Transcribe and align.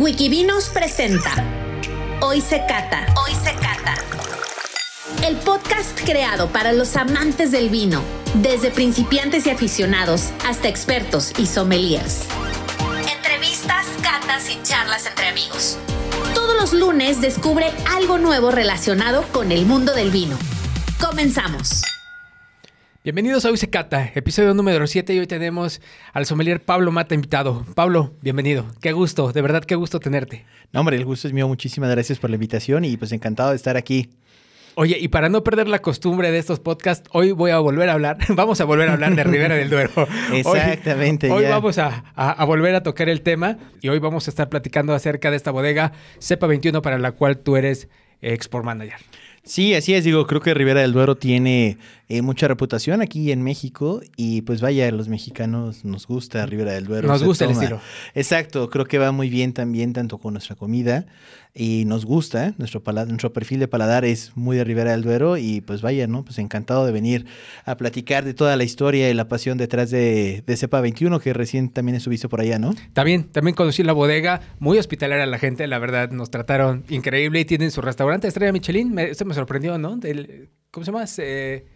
Wikivinos 0.00 0.70
presenta 0.70 1.30
Hoy 2.22 2.40
se 2.40 2.64
cata. 2.66 3.04
Hoy 3.22 3.32
se 3.34 3.52
cata. 3.52 3.96
El 5.28 5.36
podcast 5.36 5.90
creado 6.06 6.48
para 6.48 6.72
los 6.72 6.96
amantes 6.96 7.50
del 7.50 7.68
vino, 7.68 8.02
desde 8.36 8.70
principiantes 8.70 9.46
y 9.46 9.50
aficionados 9.50 10.30
hasta 10.46 10.68
expertos 10.68 11.34
y 11.36 11.44
sommeliers. 11.44 12.22
Entrevistas, 13.14 13.84
catas 14.02 14.48
y 14.48 14.58
charlas 14.62 15.04
entre 15.04 15.28
amigos. 15.28 15.76
Todos 16.34 16.56
los 16.58 16.72
lunes 16.72 17.20
descubre 17.20 17.70
algo 17.94 18.16
nuevo 18.16 18.50
relacionado 18.50 19.22
con 19.32 19.52
el 19.52 19.66
mundo 19.66 19.92
del 19.94 20.10
vino. 20.10 20.38
Comenzamos. 20.98 21.82
Bienvenidos 23.02 23.46
a 23.46 23.50
Hoy 23.50 23.56
se 23.56 23.70
Cata, 23.70 24.10
episodio 24.14 24.52
número 24.52 24.86
7 24.86 25.14
y 25.14 25.18
hoy 25.20 25.26
tenemos 25.26 25.80
al 26.12 26.26
sommelier 26.26 26.60
Pablo 26.62 26.92
Mata 26.92 27.14
invitado. 27.14 27.64
Pablo, 27.74 28.12
bienvenido. 28.20 28.66
Qué 28.82 28.92
gusto, 28.92 29.32
de 29.32 29.40
verdad 29.40 29.64
qué 29.64 29.74
gusto 29.74 30.00
tenerte. 30.00 30.44
No, 30.72 30.80
hombre, 30.80 30.96
el 30.96 31.06
gusto 31.06 31.26
es 31.26 31.32
mío. 31.32 31.48
Muchísimas 31.48 31.90
gracias 31.90 32.18
por 32.18 32.28
la 32.28 32.36
invitación 32.36 32.84
y 32.84 32.98
pues 32.98 33.12
encantado 33.12 33.50
de 33.50 33.56
estar 33.56 33.78
aquí. 33.78 34.10
Oye, 34.74 34.98
y 35.00 35.08
para 35.08 35.30
no 35.30 35.42
perder 35.42 35.66
la 35.66 35.80
costumbre 35.80 36.30
de 36.30 36.38
estos 36.38 36.60
podcasts, 36.60 37.08
hoy 37.12 37.32
voy 37.32 37.50
a 37.52 37.58
volver 37.58 37.88
a 37.88 37.94
hablar, 37.94 38.18
vamos 38.28 38.60
a 38.60 38.64
volver 38.66 38.90
a 38.90 38.92
hablar 38.92 39.14
de 39.16 39.24
Rivera 39.24 39.54
del 39.54 39.70
Duero. 39.70 39.90
Exactamente. 40.34 41.30
Hoy, 41.30 41.44
hoy 41.44 41.50
vamos 41.50 41.78
a, 41.78 42.04
a- 42.14 42.30
a 42.32 42.44
volver 42.44 42.74
a 42.74 42.82
tocar 42.82 43.08
el 43.08 43.22
tema 43.22 43.56
y 43.80 43.88
hoy 43.88 43.98
vamos 43.98 44.28
a 44.28 44.30
estar 44.30 44.50
platicando 44.50 44.92
acerca 44.94 45.30
de 45.30 45.38
esta 45.38 45.50
bodega 45.50 45.92
Cepa 46.20 46.46
21 46.46 46.82
para 46.82 46.98
la 46.98 47.12
cual 47.12 47.38
tú 47.38 47.56
eres 47.56 47.88
export 48.20 48.64
manager. 48.66 48.98
Sí, 49.42 49.74
así 49.74 49.94
es. 49.94 50.04
Digo, 50.04 50.26
creo 50.26 50.40
que 50.40 50.52
Rivera 50.54 50.80
del 50.80 50.92
Duero 50.92 51.16
tiene 51.16 51.78
eh, 52.08 52.22
mucha 52.22 52.46
reputación 52.46 53.00
aquí 53.00 53.32
en 53.32 53.42
México 53.42 54.00
y 54.16 54.42
pues 54.42 54.60
vaya, 54.60 54.90
los 54.90 55.08
mexicanos 55.08 55.84
nos 55.84 56.06
gusta 56.06 56.44
Rivera 56.46 56.72
del 56.72 56.84
Duero. 56.84 57.08
Nos 57.08 57.24
gusta 57.24 57.46
el 57.46 57.52
estilo. 57.52 57.80
Exacto, 58.14 58.68
creo 58.68 58.84
que 58.84 58.98
va 58.98 59.12
muy 59.12 59.30
bien 59.30 59.52
también 59.52 59.92
tanto 59.92 60.18
con 60.18 60.34
nuestra 60.34 60.56
comida 60.56 61.06
y 61.54 61.84
nos 61.86 62.04
gusta, 62.06 62.54
nuestro, 62.58 62.82
pala- 62.82 63.06
nuestro 63.06 63.32
perfil 63.32 63.58
de 63.60 63.68
paladar 63.68 64.04
es 64.04 64.36
muy 64.36 64.56
de 64.56 64.64
Rivera 64.64 64.92
del 64.92 65.02
Duero 65.02 65.36
y 65.36 65.60
pues 65.60 65.82
vaya, 65.82 66.06
¿no? 66.06 66.24
Pues 66.24 66.38
encantado 66.38 66.86
de 66.86 66.92
venir 66.92 67.26
a 67.64 67.76
platicar 67.76 68.24
de 68.24 68.34
toda 68.34 68.56
la 68.56 68.64
historia 68.64 69.10
y 69.10 69.14
la 69.14 69.26
pasión 69.28 69.58
detrás 69.58 69.90
de, 69.90 70.42
de 70.46 70.56
Cepa 70.56 70.80
21 70.80 71.18
que 71.20 71.32
recién 71.32 71.70
también 71.70 71.96
estuviste 71.96 72.28
por 72.28 72.40
allá, 72.40 72.58
¿no? 72.58 72.72
También, 72.92 73.24
también 73.24 73.54
conocí 73.56 73.82
la 73.82 73.92
bodega, 73.92 74.40
muy 74.58 74.78
hospitalaria 74.78 75.26
la 75.26 75.38
gente, 75.38 75.66
la 75.66 75.78
verdad, 75.78 76.10
nos 76.10 76.30
trataron 76.30 76.84
increíble 76.88 77.40
y 77.40 77.44
tienen 77.44 77.70
su 77.70 77.80
restaurante 77.80 78.28
Estrella 78.28 78.52
Michelin, 78.52 78.92
me, 78.94 79.10
eso 79.10 79.24
me 79.24 79.34
sorprendió, 79.34 79.76
¿no? 79.78 79.96
Del- 79.96 80.50
¿Cómo 80.70 80.84
se 80.84 80.92
llama? 80.92 81.04
Eh, 81.18 81.66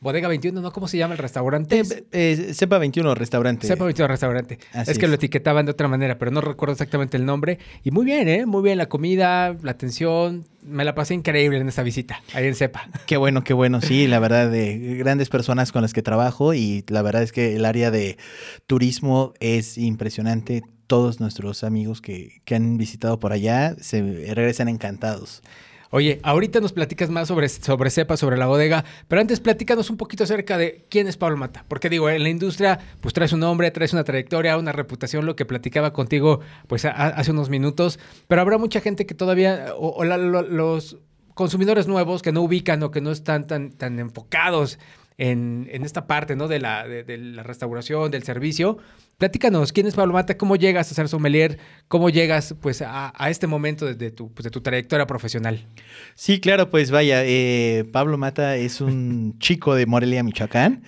bodega 0.00 0.28
21, 0.28 0.60
¿no? 0.60 0.72
¿Cómo 0.72 0.88
se 0.88 0.98
llama 0.98 1.14
el 1.14 1.18
restaurante? 1.18 1.80
Eh, 1.80 2.04
eh, 2.12 2.54
Cepa 2.54 2.78
21 2.78 3.14
restaurante. 3.14 3.66
Sepa 3.66 3.84
21 3.84 4.08
restaurante. 4.08 4.58
Así 4.72 4.92
es 4.92 4.98
que 4.98 5.04
es. 5.04 5.10
lo 5.10 5.14
etiquetaban 5.16 5.66
de 5.66 5.72
otra 5.72 5.88
manera, 5.88 6.18
pero 6.18 6.30
no 6.30 6.40
recuerdo 6.40 6.72
exactamente 6.72 7.16
el 7.16 7.26
nombre. 7.26 7.58
Y 7.84 7.90
muy 7.90 8.04
bien, 8.04 8.28
¿eh? 8.28 8.46
Muy 8.46 8.62
bien 8.62 8.78
la 8.78 8.88
comida, 8.88 9.54
la 9.62 9.72
atención. 9.72 10.46
Me 10.62 10.84
la 10.84 10.94
pasé 10.94 11.14
increíble 11.14 11.58
en 11.58 11.68
esa 11.68 11.82
visita, 11.82 12.22
ahí 12.34 12.46
en 12.46 12.54
Cepa. 12.54 12.88
Qué 13.06 13.16
bueno, 13.16 13.44
qué 13.44 13.54
bueno. 13.54 13.80
Sí, 13.80 14.06
la 14.06 14.18
verdad, 14.18 14.50
de 14.50 14.96
grandes 14.98 15.28
personas 15.28 15.72
con 15.72 15.82
las 15.82 15.92
que 15.92 16.02
trabajo 16.02 16.54
y 16.54 16.84
la 16.88 17.02
verdad 17.02 17.22
es 17.22 17.32
que 17.32 17.56
el 17.56 17.64
área 17.64 17.90
de 17.90 18.18
turismo 18.66 19.34
es 19.40 19.78
impresionante. 19.78 20.62
Todos 20.86 21.20
nuestros 21.20 21.62
amigos 21.62 22.00
que, 22.00 22.42
que 22.44 22.56
han 22.56 22.76
visitado 22.76 23.20
por 23.20 23.32
allá 23.32 23.76
se 23.80 24.02
regresan 24.34 24.68
encantados. 24.68 25.40
Oye, 25.92 26.20
ahorita 26.22 26.60
nos 26.60 26.72
platicas 26.72 27.10
más 27.10 27.26
sobre, 27.26 27.48
sobre 27.48 27.90
Cepa, 27.90 28.16
sobre 28.16 28.36
la 28.36 28.46
bodega, 28.46 28.84
pero 29.08 29.20
antes 29.20 29.40
platícanos 29.40 29.90
un 29.90 29.96
poquito 29.96 30.22
acerca 30.22 30.56
de 30.56 30.86
quién 30.88 31.08
es 31.08 31.16
Pablo 31.16 31.36
Mata. 31.36 31.64
Porque 31.66 31.88
digo, 31.90 32.08
en 32.08 32.22
la 32.22 32.28
industria, 32.28 32.78
pues 33.00 33.12
traes 33.12 33.32
un 33.32 33.40
nombre, 33.40 33.70
traes 33.72 33.92
una 33.92 34.04
trayectoria, 34.04 34.56
una 34.56 34.70
reputación, 34.70 35.26
lo 35.26 35.34
que 35.34 35.44
platicaba 35.46 35.92
contigo, 35.92 36.40
pues 36.68 36.84
hace 36.84 37.32
unos 37.32 37.50
minutos, 37.50 37.98
pero 38.28 38.40
habrá 38.40 38.56
mucha 38.56 38.80
gente 38.80 39.04
que 39.04 39.14
todavía, 39.14 39.74
o, 39.76 40.04
la- 40.04 40.16
lo- 40.16 40.42
los 40.42 40.98
consumidores 41.34 41.88
nuevos 41.88 42.22
que 42.22 42.32
no 42.32 42.42
ubican 42.42 42.82
o 42.82 42.90
que 42.92 43.00
no 43.00 43.10
están 43.10 43.46
tan, 43.46 43.70
tan 43.72 43.98
enfocados 43.98 44.78
en, 45.20 45.68
en 45.70 45.84
esta 45.84 46.06
parte, 46.06 46.34
¿no? 46.34 46.48
De 46.48 46.58
la, 46.58 46.88
de, 46.88 47.04
de 47.04 47.18
la 47.18 47.42
restauración, 47.42 48.10
del 48.10 48.22
servicio. 48.22 48.78
Platícanos, 49.18 49.70
¿quién 49.70 49.86
es 49.86 49.94
Pablo 49.94 50.14
Mata? 50.14 50.38
¿Cómo 50.38 50.56
llegas 50.56 50.90
a 50.90 50.94
ser 50.94 51.08
sommelier? 51.08 51.58
¿Cómo 51.88 52.08
llegas, 52.08 52.54
pues, 52.58 52.80
a, 52.80 53.12
a 53.14 53.28
este 53.28 53.46
momento 53.46 53.84
de, 53.84 53.94
de 53.94 54.10
tu, 54.10 54.32
pues, 54.32 54.44
de 54.44 54.50
tu 54.50 54.62
trayectoria 54.62 55.06
profesional? 55.06 55.66
Sí, 56.14 56.40
claro, 56.40 56.70
pues 56.70 56.90
vaya, 56.90 57.22
eh, 57.26 57.84
Pablo 57.92 58.16
Mata 58.16 58.56
es 58.56 58.80
un 58.80 59.36
chico 59.40 59.74
de 59.74 59.84
Morelia, 59.84 60.22
Michoacán. 60.22 60.84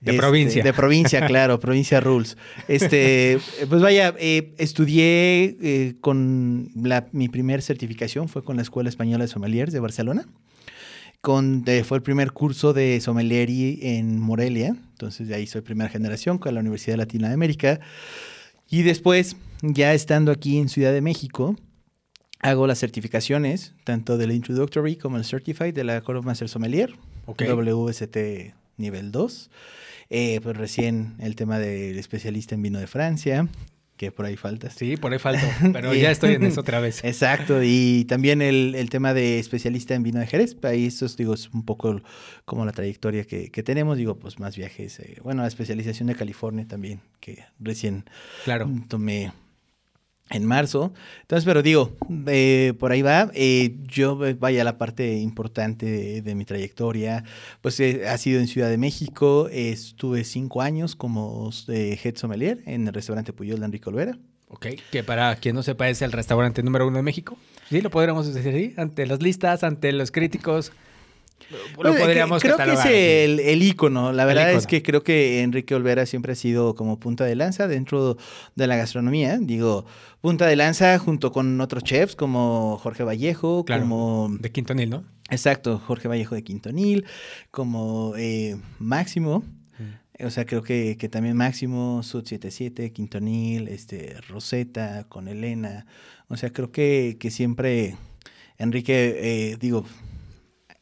De 0.00 0.14
provincia. 0.14 0.64
De 0.64 0.72
provincia, 0.72 1.24
claro, 1.24 1.60
provincia 1.60 2.00
rules. 2.00 2.36
Este, 2.66 3.38
pues 3.68 3.80
vaya, 3.80 4.14
eh, 4.18 4.52
estudié 4.58 5.56
eh, 5.62 5.94
con 6.00 6.70
la, 6.74 7.06
mi 7.12 7.28
primer 7.28 7.62
certificación 7.62 8.28
fue 8.28 8.42
con 8.42 8.56
la 8.56 8.62
Escuela 8.62 8.88
Española 8.88 9.24
de 9.24 9.28
Sommeliers 9.28 9.72
de 9.72 9.78
Barcelona. 9.78 10.26
Con, 11.26 11.64
eh, 11.66 11.82
fue 11.82 11.96
el 11.96 12.04
primer 12.04 12.30
curso 12.30 12.72
de 12.72 13.00
sommelieri 13.00 13.80
en 13.82 14.20
Morelia, 14.20 14.76
entonces 14.92 15.26
de 15.26 15.34
ahí 15.34 15.48
soy 15.48 15.60
primera 15.60 15.90
generación 15.90 16.38
con 16.38 16.54
la 16.54 16.60
Universidad 16.60 16.92
de 16.92 16.98
Latinoamérica. 16.98 17.80
Y 18.70 18.82
después, 18.82 19.36
ya 19.60 19.92
estando 19.92 20.30
aquí 20.30 20.56
en 20.56 20.68
Ciudad 20.68 20.92
de 20.92 21.00
México, 21.00 21.56
hago 22.38 22.68
las 22.68 22.78
certificaciones, 22.78 23.74
tanto 23.82 24.18
del 24.18 24.30
Introductory 24.30 24.94
como 24.94 25.16
el 25.16 25.24
Certified 25.24 25.74
de 25.74 25.82
la 25.82 26.00
Court 26.00 26.20
of 26.20 26.26
Master 26.26 26.48
Sommelier, 26.48 26.94
Ok. 27.26 27.42
WST 27.42 28.16
nivel 28.76 29.10
2. 29.10 29.50
Eh, 30.10 30.38
pues 30.44 30.56
recién 30.56 31.16
el 31.18 31.34
tema 31.34 31.58
del 31.58 31.98
especialista 31.98 32.54
en 32.54 32.62
vino 32.62 32.78
de 32.78 32.86
Francia, 32.86 33.48
que 33.96 34.12
por 34.12 34.26
ahí 34.26 34.36
falta. 34.36 34.70
Sí, 34.70 34.96
por 34.96 35.12
ahí 35.12 35.18
falto, 35.18 35.46
pero 35.72 35.94
Y- 35.94 36.00
ya 36.00 36.10
estoy 36.10 36.34
en 36.34 36.44
eso 36.44 36.60
otra 36.60 36.80
vez. 36.80 37.02
Exacto, 37.04 37.62
y 37.62 38.04
también 38.04 38.42
el, 38.42 38.74
el 38.74 38.90
tema 38.90 39.14
de 39.14 39.38
especialista 39.38 39.94
en 39.94 40.02
vino 40.02 40.20
de 40.20 40.26
Jerez, 40.26 40.56
ahí 40.62 40.86
esto 40.86 41.06
es, 41.06 41.16
digo, 41.16 41.34
es 41.34 41.48
un 41.52 41.64
poco 41.64 42.00
como 42.44 42.64
la 42.64 42.72
trayectoria 42.72 43.24
que, 43.24 43.50
que 43.50 43.62
tenemos, 43.62 43.96
digo, 43.96 44.18
pues 44.18 44.38
más 44.38 44.56
viajes, 44.56 45.00
eh, 45.00 45.18
bueno, 45.22 45.42
la 45.42 45.48
especialización 45.48 46.08
de 46.08 46.14
California 46.14 46.66
también, 46.68 47.00
que 47.20 47.44
recién 47.58 48.04
Claro. 48.44 48.70
tomé 48.88 49.32
en 50.30 50.44
marzo. 50.44 50.92
Entonces, 51.22 51.44
pero 51.44 51.62
digo, 51.62 51.96
eh, 52.26 52.74
por 52.78 52.92
ahí 52.92 53.02
va. 53.02 53.30
Eh, 53.34 53.76
yo, 53.84 54.24
eh, 54.26 54.34
vaya, 54.34 54.64
la 54.64 54.78
parte 54.78 55.18
importante 55.18 56.22
de, 56.22 56.34
mi 56.34 56.44
trayectoria, 56.44 57.24
pues 57.60 57.78
eh, 57.80 58.08
ha 58.08 58.18
sido 58.18 58.40
en 58.40 58.48
Ciudad 58.48 58.68
de 58.68 58.78
México. 58.78 59.48
Estuve 59.50 60.24
cinco 60.24 60.62
años 60.62 60.96
como 60.96 61.50
head 61.68 62.16
sommelier 62.16 62.62
en 62.66 62.88
el 62.88 62.94
restaurante 62.94 63.32
Puyol 63.32 63.60
de 63.60 63.66
Enrique 63.66 63.88
Olvera. 63.88 64.18
Ok, 64.48 64.66
que 64.92 65.02
para 65.02 65.34
quien 65.36 65.56
no 65.56 65.62
sepa 65.62 65.88
es 65.88 66.02
el 66.02 66.12
restaurante 66.12 66.62
número 66.62 66.86
uno 66.86 66.98
de 66.98 67.02
México. 67.02 67.36
Sí, 67.68 67.80
lo 67.80 67.90
podríamos 67.90 68.32
decir 68.32 68.54
así, 68.54 68.74
ante 68.76 69.06
las 69.06 69.20
listas, 69.20 69.64
ante 69.64 69.92
los 69.92 70.12
críticos. 70.12 70.72
Lo 71.50 71.94
podríamos 71.94 72.42
creo 72.42 72.56
que 72.56 72.62
es 72.62 72.68
catalogar 72.68 72.92
el, 72.92 73.40
el 73.40 73.62
ícono. 73.62 74.12
La 74.12 74.24
verdad 74.24 74.52
es 74.52 74.66
que 74.66 74.82
creo 74.82 75.02
que 75.02 75.42
Enrique 75.42 75.74
Olvera 75.74 76.06
siempre 76.06 76.32
ha 76.32 76.34
sido 76.34 76.74
como 76.74 76.98
punta 76.98 77.24
de 77.24 77.36
lanza 77.36 77.68
dentro 77.68 78.16
de 78.54 78.66
la 78.66 78.76
gastronomía. 78.76 79.38
Digo, 79.40 79.86
punta 80.20 80.46
de 80.46 80.56
lanza 80.56 80.98
junto 80.98 81.32
con 81.32 81.60
otros 81.60 81.84
chefs 81.84 82.16
como 82.16 82.78
Jorge 82.82 83.04
Vallejo, 83.04 83.64
Claro, 83.64 83.82
como... 83.82 84.28
de 84.40 84.50
Quintonil, 84.50 84.90
¿no? 84.90 85.04
Exacto, 85.30 85.78
Jorge 85.78 86.08
Vallejo 86.08 86.34
de 86.34 86.42
Quintonil, 86.42 87.04
como 87.50 88.14
eh, 88.16 88.56
Máximo. 88.78 89.44
O 90.18 90.30
sea, 90.30 90.46
creo 90.46 90.62
que, 90.62 90.96
que 90.98 91.10
también 91.10 91.36
Máximo, 91.36 92.02
Sud 92.02 92.24
77, 92.24 92.90
Quintonil, 92.90 93.68
este, 93.68 94.16
Rosetta, 94.28 95.04
con 95.10 95.28
Elena. 95.28 95.84
O 96.28 96.38
sea, 96.38 96.50
creo 96.50 96.72
que, 96.72 97.18
que 97.20 97.30
siempre 97.30 97.96
Enrique, 98.58 99.18
eh, 99.18 99.56
digo, 99.60 99.84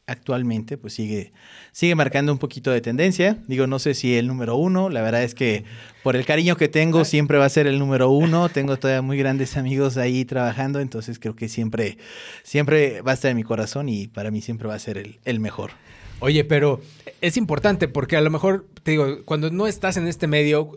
actualmente 0.07 0.77
pues 0.77 0.93
sigue, 0.93 1.31
sigue 1.71 1.95
marcando 1.95 2.31
un 2.31 2.37
poquito 2.37 2.71
de 2.71 2.81
tendencia. 2.81 3.37
Digo, 3.47 3.67
no 3.67 3.79
sé 3.79 3.93
si 3.93 4.15
el 4.15 4.27
número 4.27 4.55
uno, 4.55 4.89
la 4.89 5.01
verdad 5.01 5.23
es 5.23 5.35
que 5.35 5.63
por 6.03 6.15
el 6.15 6.25
cariño 6.25 6.55
que 6.57 6.67
tengo 6.67 7.05
siempre 7.05 7.37
va 7.37 7.45
a 7.45 7.49
ser 7.49 7.67
el 7.67 7.79
número 7.79 8.09
uno. 8.09 8.49
Tengo 8.49 8.77
todavía 8.77 9.01
muy 9.01 9.17
grandes 9.17 9.57
amigos 9.57 9.97
ahí 9.97 10.25
trabajando, 10.25 10.79
entonces 10.79 11.19
creo 11.19 11.35
que 11.35 11.49
siempre, 11.49 11.97
siempre 12.43 13.01
va 13.01 13.11
a 13.11 13.13
estar 13.15 13.31
en 13.31 13.37
mi 13.37 13.43
corazón 13.43 13.89
y 13.89 14.07
para 14.07 14.31
mí 14.31 14.41
siempre 14.41 14.67
va 14.67 14.75
a 14.75 14.79
ser 14.79 14.97
el, 14.97 15.19
el 15.25 15.39
mejor. 15.39 15.71
Oye, 16.19 16.45
pero 16.45 16.81
es 17.21 17.35
importante 17.37 17.87
porque 17.87 18.15
a 18.15 18.21
lo 18.21 18.29
mejor, 18.29 18.65
te 18.83 18.91
digo, 18.91 19.25
cuando 19.25 19.51
no 19.51 19.67
estás 19.67 19.97
en 19.97 20.07
este 20.07 20.27
medio, 20.27 20.71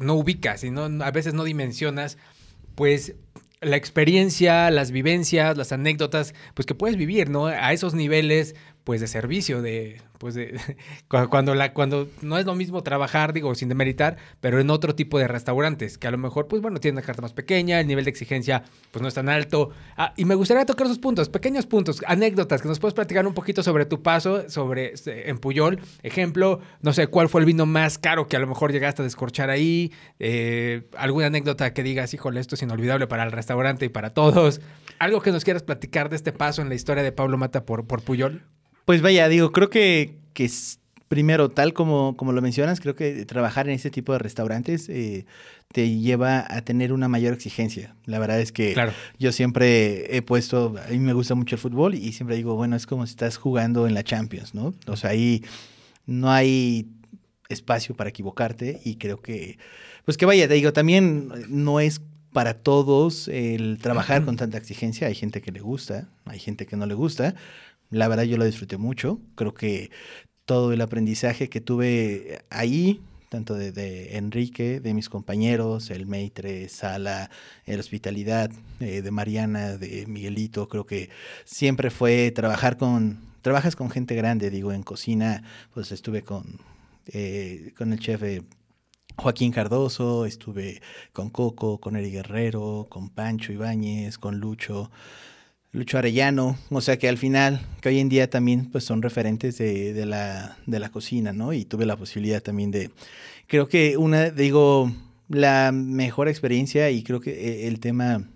no 0.00 0.14
ubicas 0.14 0.64
y 0.64 0.70
no, 0.70 0.84
a 1.04 1.10
veces 1.12 1.34
no 1.34 1.44
dimensionas, 1.44 2.18
pues 2.74 3.14
la 3.62 3.76
experiencia, 3.76 4.70
las 4.70 4.90
vivencias, 4.90 5.56
las 5.56 5.72
anécdotas, 5.72 6.34
pues 6.54 6.66
que 6.66 6.74
puedes 6.74 6.96
vivir, 6.96 7.30
¿no? 7.30 7.46
A 7.46 7.72
esos 7.72 7.94
niveles, 7.94 8.54
pues 8.84 9.00
de 9.00 9.06
servicio, 9.06 9.62
de 9.62 10.00
pues 10.18 10.34
de 10.34 10.58
cuando 11.30 11.54
la 11.54 11.72
cuando 11.72 12.08
no 12.20 12.38
es 12.38 12.46
lo 12.46 12.54
mismo 12.54 12.82
trabajar, 12.82 13.32
digo, 13.32 13.54
sin 13.54 13.68
demeritar, 13.68 14.16
pero 14.40 14.60
en 14.60 14.70
otro 14.70 14.94
tipo 14.94 15.18
de 15.18 15.28
restaurantes, 15.28 15.98
que 15.98 16.06
a 16.06 16.10
lo 16.10 16.18
mejor 16.18 16.48
pues 16.48 16.62
bueno, 16.62 16.80
tienen 16.80 16.98
una 16.98 17.06
carta 17.06 17.22
más 17.22 17.32
pequeña, 17.32 17.80
el 17.80 17.86
nivel 17.86 18.04
de 18.04 18.10
exigencia 18.10 18.62
pues 18.90 19.02
no 19.02 19.08
es 19.08 19.14
tan 19.14 19.28
alto. 19.28 19.70
Ah, 19.96 20.12
y 20.16 20.24
me 20.24 20.34
gustaría 20.34 20.64
tocar 20.66 20.86
esos 20.86 20.98
puntos, 20.98 21.28
pequeños 21.28 21.66
puntos, 21.66 22.02
anécdotas 22.06 22.62
que 22.62 22.68
nos 22.68 22.78
puedes 22.78 22.94
platicar 22.94 23.26
un 23.26 23.34
poquito 23.34 23.62
sobre 23.62 23.86
tu 23.86 24.02
paso 24.02 24.48
sobre 24.48 24.92
este, 24.92 25.30
en 25.30 25.38
Puyol, 25.38 25.80
ejemplo, 26.02 26.60
no 26.80 26.92
sé, 26.92 27.06
cuál 27.06 27.28
fue 27.28 27.40
el 27.40 27.46
vino 27.46 27.66
más 27.66 27.98
caro 27.98 28.28
que 28.28 28.36
a 28.36 28.40
lo 28.40 28.46
mejor 28.46 28.72
llegaste 28.72 29.02
a 29.02 29.04
descorchar 29.04 29.50
ahí, 29.50 29.92
eh, 30.18 30.88
alguna 30.96 31.26
anécdota 31.26 31.72
que 31.72 31.82
digas, 31.82 32.14
híjole, 32.14 32.40
esto 32.40 32.54
es 32.54 32.62
inolvidable 32.62 33.06
para 33.06 33.24
el 33.24 33.32
restaurante 33.32 33.86
y 33.86 33.88
para 33.88 34.10
todos. 34.10 34.60
Algo 34.98 35.20
que 35.20 35.32
nos 35.32 35.44
quieras 35.44 35.62
platicar 35.62 36.08
de 36.08 36.16
este 36.16 36.32
paso 36.32 36.62
en 36.62 36.68
la 36.68 36.74
historia 36.74 37.02
de 37.02 37.12
Pablo 37.12 37.38
Mata 37.38 37.64
por, 37.64 37.86
por 37.86 38.02
Puyol. 38.02 38.42
Pues 38.84 39.02
vaya, 39.02 39.28
digo, 39.28 39.52
creo 39.52 39.70
que, 39.70 40.16
que 40.34 40.44
es, 40.44 40.78
primero, 41.08 41.50
tal 41.50 41.72
como, 41.72 42.16
como 42.16 42.32
lo 42.32 42.42
mencionas, 42.42 42.80
creo 42.80 42.94
que 42.96 43.24
trabajar 43.26 43.68
en 43.68 43.74
este 43.74 43.90
tipo 43.90 44.12
de 44.12 44.18
restaurantes 44.18 44.88
eh, 44.88 45.26
te 45.72 45.88
lleva 45.98 46.44
a 46.48 46.62
tener 46.62 46.92
una 46.92 47.08
mayor 47.08 47.34
exigencia. 47.34 47.94
La 48.06 48.18
verdad 48.18 48.40
es 48.40 48.50
que 48.52 48.72
Claro. 48.72 48.92
yo 49.18 49.30
siempre 49.32 50.16
he 50.16 50.22
puesto, 50.22 50.74
a 50.86 50.90
mí 50.90 50.98
me 50.98 51.12
gusta 51.12 51.34
mucho 51.34 51.56
el 51.56 51.60
fútbol 51.60 51.94
y 51.94 52.12
siempre 52.12 52.36
digo, 52.36 52.54
bueno, 52.56 52.76
es 52.76 52.86
como 52.86 53.06
si 53.06 53.10
estás 53.10 53.36
jugando 53.36 53.86
en 53.86 53.94
la 53.94 54.02
Champions, 54.04 54.54
¿no? 54.54 54.74
O 54.86 54.96
sea, 54.96 55.10
ahí 55.10 55.44
no 56.06 56.30
hay 56.30 56.88
espacio 57.48 57.94
para 57.94 58.10
equivocarte 58.10 58.80
y 58.84 58.96
creo 58.96 59.20
que, 59.20 59.58
pues 60.04 60.16
que 60.16 60.26
vaya, 60.26 60.48
te 60.48 60.54
digo, 60.54 60.72
también 60.72 61.30
no 61.48 61.78
es 61.80 62.00
para 62.32 62.54
todos 62.54 63.28
el 63.28 63.78
trabajar 63.80 64.24
con 64.24 64.36
tanta 64.36 64.56
exigencia. 64.56 65.06
Hay 65.06 65.14
gente 65.14 65.42
que 65.42 65.52
le 65.52 65.60
gusta, 65.60 66.08
hay 66.24 66.38
gente 66.38 66.64
que 66.64 66.76
no 66.76 66.86
le 66.86 66.94
gusta. 66.94 67.34
La 67.92 68.08
verdad 68.08 68.24
yo 68.24 68.38
lo 68.38 68.44
disfruté 68.46 68.78
mucho. 68.78 69.20
Creo 69.34 69.52
que 69.52 69.90
todo 70.46 70.72
el 70.72 70.80
aprendizaje 70.80 71.48
que 71.50 71.60
tuve 71.60 72.42
ahí, 72.50 73.02
tanto 73.28 73.54
de, 73.54 73.70
de 73.70 74.16
Enrique, 74.16 74.80
de 74.80 74.94
mis 74.94 75.10
compañeros, 75.10 75.90
el 75.90 76.06
Maitre, 76.06 76.68
Sala, 76.70 77.30
el 77.66 77.78
Hospitalidad, 77.78 78.50
eh, 78.80 79.02
de 79.02 79.10
Mariana, 79.10 79.76
de 79.76 80.06
Miguelito, 80.06 80.68
creo 80.68 80.86
que 80.86 81.10
siempre 81.44 81.90
fue 81.90 82.30
trabajar 82.30 82.78
con, 82.78 83.20
trabajas 83.42 83.76
con 83.76 83.90
gente 83.90 84.14
grande, 84.14 84.50
digo, 84.50 84.72
en 84.72 84.82
cocina, 84.82 85.42
pues 85.74 85.92
estuve 85.92 86.22
con, 86.22 86.60
eh, 87.06 87.72
con 87.76 87.92
el 87.92 88.00
chef 88.00 88.22
eh, 88.22 88.42
Joaquín 89.16 89.52
Cardoso, 89.52 90.24
estuve 90.24 90.80
con 91.12 91.28
Coco, 91.28 91.78
con 91.78 91.96
Eri 91.96 92.10
Guerrero, 92.10 92.86
con 92.88 93.10
Pancho 93.10 93.52
Ibáñez, 93.52 94.16
con 94.16 94.38
Lucho. 94.38 94.90
Lucho 95.74 95.96
Arellano, 95.96 96.58
o 96.68 96.80
sea 96.82 96.98
que 96.98 97.08
al 97.08 97.16
final, 97.16 97.66
que 97.80 97.88
hoy 97.88 97.98
en 97.98 98.10
día 98.10 98.28
también 98.28 98.70
pues 98.70 98.84
son 98.84 99.00
referentes 99.00 99.56
de, 99.56 99.94
de 99.94 100.04
la, 100.04 100.58
de 100.66 100.78
la 100.78 100.90
cocina, 100.90 101.32
¿no? 101.32 101.54
Y 101.54 101.64
tuve 101.64 101.86
la 101.86 101.96
posibilidad 101.96 102.42
también 102.42 102.70
de, 102.70 102.90
creo 103.46 103.68
que 103.68 103.96
una, 103.96 104.28
digo, 104.28 104.92
la 105.30 105.72
mejor 105.72 106.28
experiencia 106.28 106.90
y 106.90 107.02
creo 107.02 107.20
que 107.20 107.30
eh, 107.30 107.68
el 107.68 107.80
tema 107.80 108.28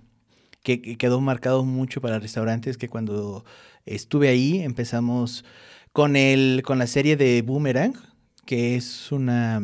que, 0.63 0.81
que 0.81 0.97
quedó 0.97 1.21
marcado 1.21 1.63
mucho 1.63 2.01
para 2.01 2.17
el 2.17 2.23
restaurante 2.23 2.71
es 2.71 2.79
que 2.79 2.89
cuando 2.89 3.45
estuve 3.85 4.29
ahí 4.29 4.61
empezamos 4.61 5.45
con, 5.93 6.17
el, 6.17 6.63
con 6.65 6.79
la 6.79 6.87
serie 6.87 7.19
de 7.19 7.43
Boomerang, 7.43 7.93
que 8.47 8.77
es 8.77 9.13
una, 9.13 9.61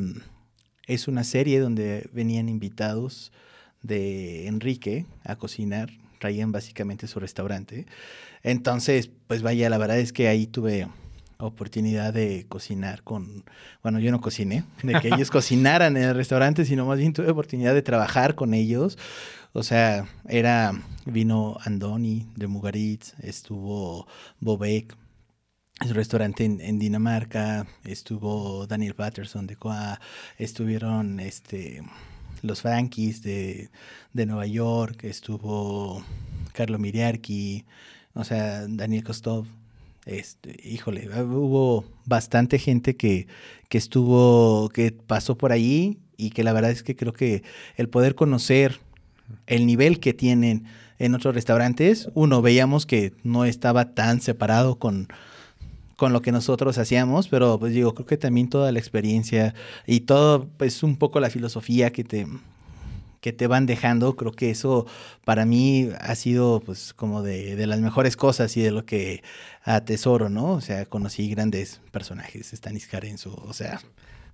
es 0.87 1.09
una 1.09 1.25
serie 1.25 1.59
donde 1.59 2.11
venían 2.13 2.51
invitados 2.51 3.33
de 3.81 4.47
Enrique 4.47 5.07
a 5.25 5.37
cocinar 5.37 6.02
traían 6.23 6.53
básicamente 6.53 7.09
su 7.09 7.19
restaurante. 7.19 7.85
Entonces, 8.45 9.11
pues 9.27 9.43
vaya, 9.43 9.69
la 9.69 9.77
verdad 9.77 9.99
es 9.99 10.13
que 10.13 10.29
ahí 10.29 10.47
tuve 10.47 10.87
oportunidad 11.39 12.15
de 12.15 12.47
cocinar 12.49 13.03
con, 13.03 13.45
bueno, 13.83 13.99
yo 13.99 14.13
no 14.13 14.21
cociné, 14.21 14.63
de 14.85 15.01
que 15.01 15.09
ellos 15.09 15.31
cocinaran 15.39 15.97
en 15.97 16.05
el 16.05 16.15
restaurante, 16.15 16.65
sino 16.65 16.87
más 16.87 17.01
bien 17.01 17.13
tuve 17.13 17.29
oportunidad 17.29 17.75
de 17.75 17.83
trabajar 17.83 18.37
con 18.37 18.55
ellos. 18.55 18.99
O 19.53 19.65
sea, 19.65 20.07
era, 20.29 20.81
vino 21.07 21.59
Andoni 21.65 22.29
de 22.37 22.47
Mugaritz, 22.47 23.15
estuvo 23.21 24.07
Bobek, 24.39 24.97
es 25.81 25.89
un 25.89 25.95
restaurante 25.97 26.45
en, 26.45 26.61
en, 26.61 26.79
Dinamarca, 26.79 27.67
estuvo 27.83 28.69
Daniel 28.69 28.95
Patterson 28.95 29.49
de 29.49 29.57
Coa, 29.57 30.01
estuvieron 30.39 31.19
este 31.19 31.83
los 32.43 32.63
Frankies 32.63 33.23
de, 33.23 33.71
de, 34.13 34.27
Nueva 34.27 34.47
York, 34.47 35.05
estuvo 35.05 36.05
Carlo 36.53 36.79
Miriarki, 36.79 37.65
o 38.15 38.25
sea, 38.25 38.67
Daniel 38.69 39.05
Kostov. 39.05 39.47
Este, 40.05 40.57
híjole, 40.69 41.09
hubo 41.23 41.85
bastante 42.07 42.59
gente 42.59 42.97
que, 42.97 43.29
que 43.69 43.79
estuvo, 43.79 44.69
que 44.71 44.91
pasó 44.91 45.39
por 45.39 45.53
ahí 45.53 45.99
y 46.17 46.31
que 46.31 46.43
la 46.43 46.53
verdad 46.53 46.73
es 46.73 46.83
que 46.83 46.97
creo 46.97 47.13
que 47.13 47.45
el 47.77 47.89
poder 47.89 48.17
conocer 48.17 48.81
el 49.47 49.65
nivel 49.65 50.01
que 50.01 50.13
tienen 50.13 50.65
en 50.99 51.15
otros 51.15 51.35
restaurantes, 51.35 52.09
uno 52.15 52.43
veíamos 52.43 52.85
que 52.85 53.13
no 53.23 53.45
estaba 53.45 53.95
tan 53.95 54.21
separado 54.21 54.79
con, 54.79 55.09
con 55.97 56.13
lo 56.13 56.23
que 56.23 56.33
nosotros 56.33 56.79
hacíamos, 56.79 57.29
pero 57.29 57.59
pues 57.59 57.73
digo, 57.73 57.95
creo 57.95 58.07
que 58.07 58.17
también 58.17 58.49
toda 58.49 58.73
la 58.73 58.79
experiencia 58.79 59.55
y 59.87 60.01
todo, 60.01 60.49
pues 60.57 60.83
un 60.83 60.97
poco 60.97 61.21
la 61.21 61.31
filosofía 61.31 61.91
que 61.91 62.05
te, 62.05 62.27
que 63.21 63.33
te 63.33 63.47
van 63.47 63.67
dejando, 63.67 64.17
creo 64.17 64.33
que 64.33 64.51
eso 64.51 64.87
para 65.25 65.47
mí 65.47 65.91
ha 66.01 66.15
sido 66.17 66.61
pues 66.61 66.93
como 66.93 67.23
de, 67.23 67.57
de 67.57 67.67
las 67.67 67.81
mejores 67.81 68.17
cosas 68.17 68.57
y 68.57 68.63
de 68.63 68.73
lo 68.73 68.85
que 68.85 69.23
atesoro, 69.63 70.29
¿no? 70.29 70.51
O 70.53 70.61
sea, 70.61 70.87
conocí 70.87 71.29
grandes 71.31 71.81
personajes, 71.93 72.51
Stanis 72.53 72.87
Carenzo, 72.87 73.41
o 73.47 73.53
sea... 73.53 73.81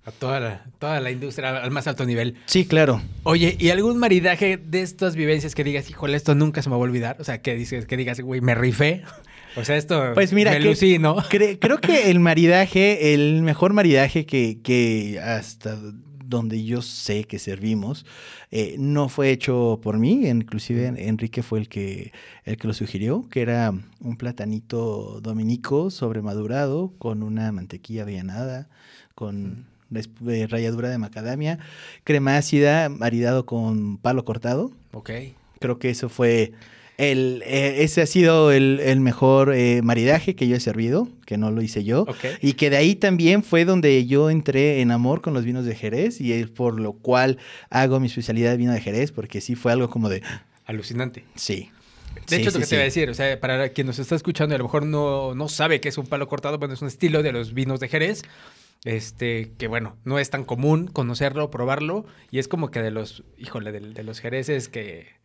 A 0.05 0.11
toda 0.11 0.39
la, 0.39 0.65
toda 0.79 1.01
la 1.01 1.11
industria 1.11 1.61
al 1.61 1.71
más 1.71 1.85
alto 1.85 2.05
nivel. 2.05 2.37
Sí, 2.45 2.65
claro. 2.65 3.01
Oye, 3.23 3.57
¿y 3.59 3.69
algún 3.69 3.97
maridaje 3.97 4.57
de 4.57 4.81
estas 4.81 5.15
vivencias 5.15 5.53
que 5.53 5.63
digas, 5.63 5.89
híjole, 5.89 6.15
esto 6.15 6.33
nunca 6.35 6.63
se 6.63 6.69
me 6.69 6.75
va 6.75 6.81
a 6.81 6.83
olvidar? 6.83 7.17
O 7.19 7.23
sea, 7.25 7.41
que 7.41 7.53
dices, 7.53 7.85
que 7.85 7.97
digas, 7.97 8.19
güey, 8.21 8.39
me 8.39 8.55
rifé. 8.55 9.03
O 9.59 9.65
sea, 9.65 9.75
esto 9.75 10.11
pues 10.13 10.31
mira, 10.33 10.51
me 10.51 10.59
lucí, 10.59 10.99
¿no? 10.99 11.17
Cre 11.29 11.59
creo 11.59 11.79
que 11.79 12.09
el 12.09 12.19
maridaje, 12.19 13.13
el 13.13 13.41
mejor 13.41 13.73
maridaje 13.73 14.25
que, 14.25 14.59
que 14.63 15.19
hasta 15.21 15.77
donde 16.29 16.63
yo 16.63 16.81
sé 16.81 17.23
que 17.23 17.39
servimos, 17.39 18.05
eh, 18.51 18.75
no 18.77 19.09
fue 19.09 19.31
hecho 19.31 19.79
por 19.81 19.97
mí, 19.97 20.27
inclusive 20.27 20.85
Enrique 20.85 21.41
fue 21.41 21.59
el 21.59 21.67
que, 21.67 22.13
el 22.45 22.57
que 22.57 22.67
lo 22.67 22.73
sugirió, 22.73 23.27
que 23.29 23.41
era 23.41 23.73
un 23.99 24.15
platanito 24.15 25.19
dominico 25.21 25.89
sobremadurado 25.89 26.93
con 26.99 27.23
una 27.23 27.51
mantequilla 27.51 28.03
avellanada, 28.03 28.69
con 29.15 29.65
eh, 29.91 30.47
ralladura 30.47 30.89
de 30.89 30.99
macadamia, 30.99 31.57
crema 32.03 32.37
ácida 32.37 32.89
maridado 32.89 33.47
con 33.47 33.97
palo 33.97 34.23
cortado. 34.23 34.71
Ok. 34.93 35.09
Creo 35.59 35.79
que 35.79 35.89
eso 35.89 36.09
fue 36.09 36.53
el, 36.99 37.43
eh, 37.45 37.83
ese 37.83 38.01
ha 38.01 38.05
sido 38.05 38.51
el, 38.51 38.81
el 38.81 38.99
mejor 38.99 39.53
eh, 39.55 39.81
maridaje 39.81 40.35
que 40.35 40.49
yo 40.49 40.57
he 40.57 40.59
servido, 40.59 41.07
que 41.25 41.37
no 41.37 41.49
lo 41.49 41.61
hice 41.61 41.85
yo. 41.85 42.01
Okay. 42.01 42.33
Y 42.41 42.53
que 42.53 42.69
de 42.69 42.75
ahí 42.75 42.93
también 42.93 43.41
fue 43.41 43.63
donde 43.63 44.05
yo 44.05 44.29
entré 44.29 44.81
en 44.81 44.91
amor 44.91 45.21
con 45.21 45.33
los 45.33 45.45
vinos 45.45 45.63
de 45.63 45.75
Jerez 45.75 46.19
y 46.19 46.33
es 46.33 46.49
por 46.49 46.77
lo 46.77 46.91
cual 46.91 47.37
hago 47.69 48.01
mi 48.01 48.07
especialidad 48.07 48.51
de 48.51 48.57
vino 48.57 48.73
de 48.73 48.81
Jerez, 48.81 49.13
porque 49.13 49.39
sí 49.39 49.55
fue 49.55 49.71
algo 49.71 49.89
como 49.89 50.09
de... 50.09 50.21
Alucinante. 50.65 51.23
Sí. 51.35 51.69
De 52.27 52.35
sí, 52.35 52.41
hecho, 52.41 52.49
es 52.49 52.53
sí, 52.53 52.59
lo 52.59 52.59
que 52.59 52.65
sí. 52.65 52.69
te 52.71 52.75
iba 52.75 52.81
a 52.81 52.85
decir, 52.85 53.09
o 53.09 53.13
sea, 53.13 53.39
para 53.39 53.69
quien 53.69 53.87
nos 53.87 53.97
está 53.97 54.15
escuchando 54.15 54.53
y 54.53 54.55
a 54.55 54.57
lo 54.57 54.65
mejor 54.65 54.85
no, 54.85 55.35
no 55.35 55.47
sabe 55.47 55.79
qué 55.79 55.87
es 55.87 55.97
un 55.97 56.05
palo 56.05 56.27
cortado, 56.27 56.59
bueno, 56.59 56.73
es 56.73 56.81
un 56.81 56.89
estilo 56.89 57.23
de 57.23 57.31
los 57.31 57.53
vinos 57.53 57.79
de 57.79 57.87
Jerez, 57.87 58.23
este, 58.83 59.53
que 59.57 59.67
bueno, 59.67 59.95
no 60.03 60.19
es 60.19 60.29
tan 60.31 60.43
común 60.43 60.87
conocerlo, 60.87 61.49
probarlo, 61.49 62.05
y 62.29 62.39
es 62.39 62.49
como 62.49 62.71
que 62.71 62.81
de 62.81 62.91
los, 62.91 63.23
híjole, 63.37 63.71
de, 63.71 63.79
de 63.79 64.03
los 64.03 64.19
Jereces 64.19 64.67
que... 64.67 65.17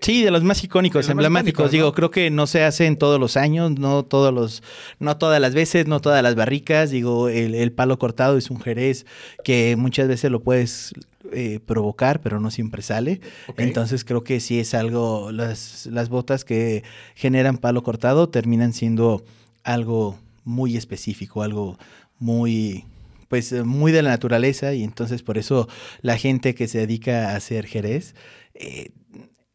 Sí, 0.00 0.22
de 0.22 0.30
los 0.30 0.42
más 0.42 0.62
icónicos, 0.62 1.06
más 1.06 1.10
emblemáticos. 1.10 1.70
Digo, 1.70 1.92
creo 1.92 2.10
que 2.10 2.30
no 2.30 2.46
se 2.46 2.62
hacen 2.62 2.96
todos 2.96 3.18
los 3.18 3.36
años, 3.36 3.70
no 3.78 4.04
todos 4.04 4.34
los, 4.34 4.62
no 4.98 5.16
todas 5.16 5.40
las 5.40 5.54
veces, 5.54 5.86
no 5.86 6.00
todas 6.00 6.22
las 6.22 6.34
barricas. 6.34 6.90
Digo, 6.90 7.28
el, 7.28 7.54
el 7.54 7.72
palo 7.72 7.98
cortado 7.98 8.36
es 8.36 8.50
un 8.50 8.60
jerez 8.60 9.06
que 9.44 9.76
muchas 9.76 10.08
veces 10.08 10.30
lo 10.30 10.42
puedes 10.42 10.92
eh, 11.32 11.58
provocar, 11.64 12.20
pero 12.20 12.38
no 12.38 12.50
siempre 12.50 12.82
sale. 12.82 13.20
Entonces 13.56 14.04
creo 14.04 14.24
que 14.24 14.40
sí 14.40 14.60
es 14.60 14.74
algo, 14.74 15.32
las, 15.32 15.86
las 15.86 16.10
botas 16.10 16.44
que 16.44 16.84
generan 17.14 17.56
palo 17.56 17.82
cortado 17.82 18.28
terminan 18.28 18.74
siendo 18.74 19.24
algo 19.62 20.18
muy 20.44 20.76
específico, 20.76 21.42
algo 21.42 21.78
muy 22.18 22.84
pues 23.28 23.52
muy 23.64 23.90
de 23.90 24.02
la 24.02 24.10
naturaleza 24.10 24.74
y 24.74 24.84
entonces 24.84 25.22
por 25.22 25.38
eso 25.38 25.66
la 26.02 26.18
gente 26.18 26.54
que 26.54 26.68
se 26.68 26.78
dedica 26.78 27.30
a 27.30 27.36
hacer 27.36 27.66
jerez 27.66 28.14
eh, 28.54 28.90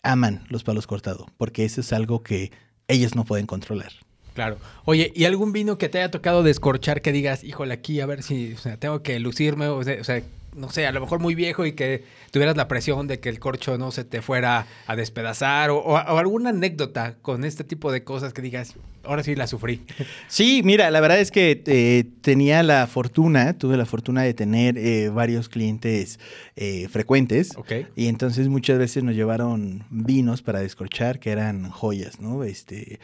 aman 0.03 0.43
los 0.49 0.63
palos 0.63 0.87
cortados, 0.87 1.27
porque 1.37 1.65
eso 1.65 1.81
es 1.81 1.93
algo 1.93 2.23
que 2.23 2.51
ellos 2.87 3.15
no 3.15 3.25
pueden 3.25 3.45
controlar. 3.45 3.91
Claro. 4.33 4.57
Oye, 4.85 5.11
¿y 5.15 5.25
algún 5.25 5.51
vino 5.51 5.77
que 5.77 5.89
te 5.89 5.97
haya 5.99 6.11
tocado 6.11 6.43
descorchar 6.43 7.01
que 7.01 7.11
digas, 7.11 7.43
híjole, 7.43 7.73
aquí 7.73 7.99
a 7.99 8.05
ver 8.05 8.23
si, 8.23 8.53
o 8.53 8.57
sea, 8.57 8.77
tengo 8.77 9.03
que 9.03 9.19
lucirme, 9.19 9.67
o 9.67 9.83
sea, 9.83 10.21
no 10.55 10.69
sé, 10.69 10.87
a 10.87 10.91
lo 10.91 11.01
mejor 11.01 11.19
muy 11.19 11.35
viejo 11.35 11.65
y 11.65 11.73
que 11.73 12.03
tuvieras 12.31 12.57
la 12.57 12.67
presión 12.67 13.07
de 13.07 13.19
que 13.19 13.29
el 13.29 13.39
corcho 13.39 13.77
no 13.77 13.91
se 13.91 14.03
te 14.03 14.21
fuera 14.21 14.67
a 14.87 14.95
despedazar 14.95 15.69
o, 15.69 15.97
alguna 15.97 16.49
anécdota 16.49 17.15
con 17.21 17.43
este 17.43 17.63
tipo 17.63 17.91
de 17.91 18.03
cosas 18.03 18.33
que 18.33 18.41
digas, 18.41 18.75
ahora 19.03 19.23
sí 19.23 19.35
la 19.35 19.47
sufrí. 19.47 19.85
Sí, 20.27 20.61
mira, 20.63 20.91
la 20.91 21.01
verdad 21.01 21.19
es 21.19 21.31
que 21.31 21.63
eh, 21.65 22.05
tenía 22.21 22.63
la 22.63 22.87
fortuna, 22.87 23.57
tuve 23.57 23.77
la 23.77 23.85
fortuna 23.85 24.21
de 24.23 24.33
tener 24.33 24.77
eh, 24.77 25.09
varios 25.09 25.49
clientes 25.49 26.19
eh, 26.55 26.87
frecuentes. 26.89 27.51
Y 27.95 28.07
entonces 28.07 28.47
muchas 28.47 28.77
veces 28.77 29.03
nos 29.03 29.15
llevaron 29.15 29.85
vinos 29.89 30.41
para 30.41 30.59
descorchar 30.59 31.19
que 31.19 31.31
eran 31.31 31.69
joyas, 31.69 32.19
¿no? 32.19 32.43
Este... 32.43 32.99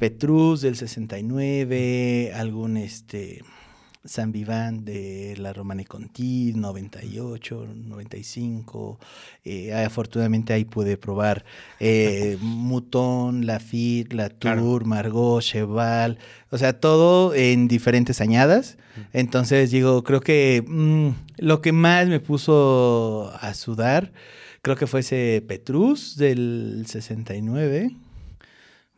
Petrus 0.00 0.62
del 0.62 0.76
69, 0.76 2.32
algún 2.34 2.76
este 2.76 3.44
San 4.04 4.32
Vivant 4.32 4.82
de 4.82 5.34
la 5.38 5.52
Romane 5.52 5.84
Conti, 5.84 6.52
98, 6.54 7.66
95. 7.74 8.98
Eh, 9.44 9.74
afortunadamente 9.74 10.52
ahí 10.52 10.64
pude 10.64 10.96
probar 10.96 11.44
eh, 11.80 12.38
Mouton, 12.40 13.46
Lafitte, 13.46 14.14
Latour, 14.14 14.86
Margot, 14.86 15.42
Cheval, 15.42 16.18
o 16.50 16.58
sea, 16.58 16.80
todo 16.80 17.34
en 17.34 17.68
diferentes 17.68 18.20
añadas. 18.20 18.78
Entonces, 19.12 19.70
digo, 19.70 20.02
creo 20.02 20.20
que 20.20 20.64
mm, 20.66 21.10
lo 21.38 21.60
que 21.60 21.72
más 21.72 22.08
me 22.08 22.20
puso 22.20 23.32
a 23.40 23.54
sudar, 23.54 24.12
creo 24.62 24.76
que 24.76 24.86
fue 24.86 25.00
ese 25.00 25.44
Petrus 25.46 26.16
del 26.16 26.84
69, 26.86 27.96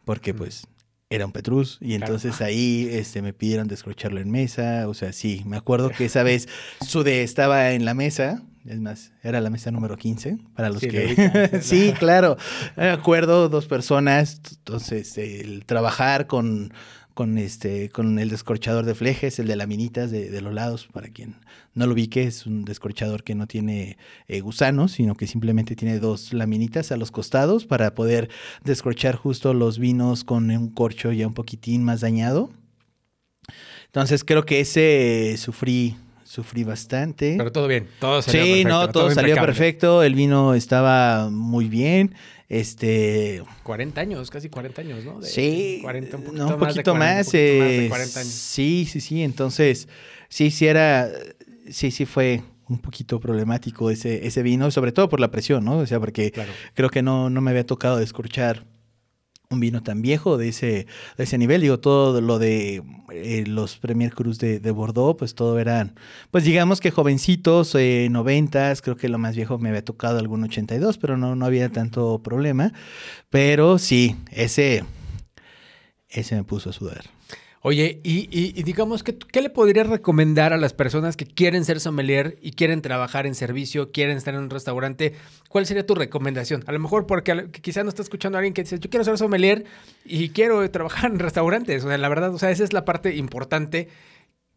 porque 0.05 0.35
pues 0.35 0.67
era 1.15 1.27
un 1.27 1.33
Petrus 1.33 1.79
y 1.81 1.95
entonces 1.95 2.41
ahí 2.41 2.89
este, 2.91 3.21
me 3.21 3.33
pidieron 3.35 3.69
descrocharlo 3.69 4.19
en 4.21 4.31
mesa, 4.31 4.89
o 4.89 4.95
sea, 4.95 5.13
sí, 5.13 5.43
me 5.45 5.59
acuerdo 5.59 5.91
que 5.91 6.07
esa 6.07 6.23
vez 6.23 6.49
Sude 6.81 7.23
estaba 7.23 7.73
en 7.73 7.85
la 7.85 7.93
mesa, 7.93 8.43
es 8.65 8.81
más, 8.81 9.13
era 9.23 9.41
la 9.41 9.51
mesa 9.51 9.71
número 9.71 9.97
15, 9.97 10.39
para 10.57 10.71
los 10.71 10.81
que... 10.81 11.61
sí, 11.63 11.93
claro, 11.99 12.39
me 12.77 12.89
acuerdo, 12.89 13.49
dos 13.51 13.67
personas, 13.67 14.41
entonces 14.57 15.19
el 15.19 15.67
trabajar 15.67 16.27
con 16.27 16.73
con 17.15 17.39
este 17.39 17.91
con 17.91 18.19
el 18.19 18.31
descorchador 18.31 18.85
de 18.85 18.95
flejes, 18.95 19.39
el 19.39 19.47
de 19.47 19.57
laminitas 19.57 20.11
de, 20.11 20.31
de 20.31 20.41
los 20.41 20.53
lados, 20.53 20.89
para 20.93 21.09
quien 21.09 21.37
no 21.75 21.87
lo 21.87 21.95
que 21.95 22.25
es 22.25 22.47
un 22.47 22.65
descorchador 22.65 23.23
que 23.23 23.35
no 23.35 23.47
tiene 23.47 23.97
eh, 24.29 24.41
gusanos, 24.41 24.93
sino 24.93 25.15
que 25.15 25.27
simplemente 25.27 25.77
tiene 25.77 25.99
dos 25.99 26.33
laminitas 26.33 26.93
a 26.93 26.97
los 26.97 27.11
costados 27.11 27.67
para 27.67 27.95
poder 27.95 28.29
descorchar 28.65 29.17
justo 29.17 29.55
los 29.55 29.79
vinos 29.79 30.25
con 30.25 30.51
un 30.51 30.69
corcho 30.69 31.13
ya 31.13 31.27
un 31.27 31.35
poquitín 31.35 31.85
más 31.85 32.01
dañado. 32.01 32.51
Entonces 33.87 34.25
creo 34.25 34.45
que 34.45 34.61
ese 34.61 35.35
sufrí 35.39 35.97
sufrí 36.25 36.65
bastante. 36.65 37.35
Pero 37.37 37.53
todo 37.53 37.69
bien, 37.69 37.89
todo 38.01 38.23
salió 38.23 38.41
perfecto. 38.41 38.57
Sí, 38.57 38.65
no, 38.65 38.89
todo, 38.91 39.11
salió 39.11 39.35
perfecto, 39.35 40.03
el 40.03 40.15
vino 40.15 40.55
estaba 40.55 41.29
muy 41.31 41.69
bien. 41.69 42.15
Este. 42.53 43.43
40 43.63 43.99
años, 43.99 44.31
casi 44.31 44.51
40 44.51 44.83
años, 44.83 45.05
¿no? 45.07 45.23
sí. 45.23 45.83
un 45.83 46.11
poquito, 46.11 46.33
no, 46.35 46.49
un 46.49 46.59
poquito 46.59 46.95
más. 46.95 47.33
de 47.33 47.87
40 47.89 48.21
años. 48.21 48.31
Sí, 48.31 48.87
sí, 48.87 49.01
sí. 49.01 49.23
Entonces, 49.23 49.89
sí, 50.29 50.51
sí 50.51 50.67
era. 50.67 51.11
Sí, 51.71 51.91
sí 51.91 52.05
fue 52.05 52.43
un 52.69 52.79
poquito 52.79 53.19
problemático 53.21 53.91
ese, 53.91 54.27
ese 54.27 54.43
vino, 54.43 54.71
sobre 54.71 54.93
todo 54.93 55.09
por 55.09 55.19
la 55.19 55.31
presión, 55.31 55.65
¿no? 55.65 55.79
O 55.79 55.87
sea, 55.87 55.99
porque 55.99 56.31
creo 56.75 56.91
que 56.91 57.01
no, 57.01 57.31
no 57.31 57.41
me 57.41 57.53
había 57.53 57.65
tocado 57.65 57.97
descorchar 57.97 58.67
un 59.53 59.61
vino 59.61 59.83
tan 59.83 60.03
viejo 60.03 60.37
de 60.37 60.49
ese, 60.49 60.87
de 61.17 61.25
ese 61.25 61.39
nivel. 61.39 61.61
Digo, 61.61 61.79
todo 61.79 62.21
lo 62.21 62.39
de 62.39 62.83
eh, 63.13 63.45
los 63.47 63.77
Premier 63.79 64.13
Cruz 64.15 64.39
de, 64.39 64.59
Bordeaux, 64.71 65.17
pues 65.17 65.35
todo 65.35 65.59
eran, 65.59 65.95
pues 66.31 66.45
digamos 66.45 66.81
que 66.81 66.91
jovencitos, 66.91 67.75
eh, 67.75 68.09
noventas, 68.11 68.83
creo 68.83 68.97
que 68.97 69.09
lo 69.09 69.19
más 69.19 69.37
viejo 69.37 69.59
me 69.59 69.69
había 69.69 69.85
tocado 69.85 70.19
algún 70.19 70.45
82, 70.45 70.99
pero 70.99 71.17
no, 71.17 71.37
no 71.37 71.47
había 71.47 71.71
tanto 71.71 72.23
problema. 72.23 72.73
Pero 73.31 73.79
sí, 73.79 74.17
ese, 74.31 74.85
ese 76.09 76.35
me 76.37 76.45
puso 76.45 76.71
a 76.71 76.73
sudar. 76.73 77.12
Oye, 77.65 78.01
y, 78.03 78.61
digamos, 78.65 79.05
que, 79.05 79.17
¿qué 79.17 79.41
le 79.41 79.49
podrías 79.49 79.87
recomendar 79.87 80.53
a 80.53 80.57
las 80.57 80.73
personas 80.73 81.17
que 81.17 81.27
quieren 81.27 81.65
ser 81.65 81.79
sommelier 81.79 82.37
y 82.43 82.53
quieren 82.53 82.83
trabajar 82.83 83.25
en 83.25 83.37
servicio, 83.37 83.93
quieren 83.93 84.17
estar 84.17 84.35
en 84.35 84.41
un 84.41 84.51
restaurante? 84.51 85.15
¿Cuál 85.49 85.65
sería 85.65 85.87
tu 85.87 85.95
recomendación? 85.95 86.65
A 86.67 86.73
lo 86.73 86.81
mejor 86.81 87.07
porque 87.07 87.51
quizás 87.61 87.85
no 87.85 87.91
está 87.91 88.03
escuchando 88.03 88.37
a 88.37 88.41
alguien 88.41 88.53
que 88.53 88.63
dice, 88.63 88.81
yo 88.81 88.91
quiero 88.91 89.05
ser 89.05 89.17
sommelier 89.17 89.65
y 90.05 90.31
quiero 90.31 90.69
trabajar 90.73 91.13
en 91.13 91.21
restaurantes. 91.21 91.85
O 91.85 91.89
sea, 91.89 91.97
la 91.99 92.09
verdad, 92.09 92.35
o 92.35 92.39
sea, 92.39 92.51
esa 92.51 92.65
es 92.65 92.73
la 92.73 92.85
parte 92.85 93.15
importante 93.15 93.87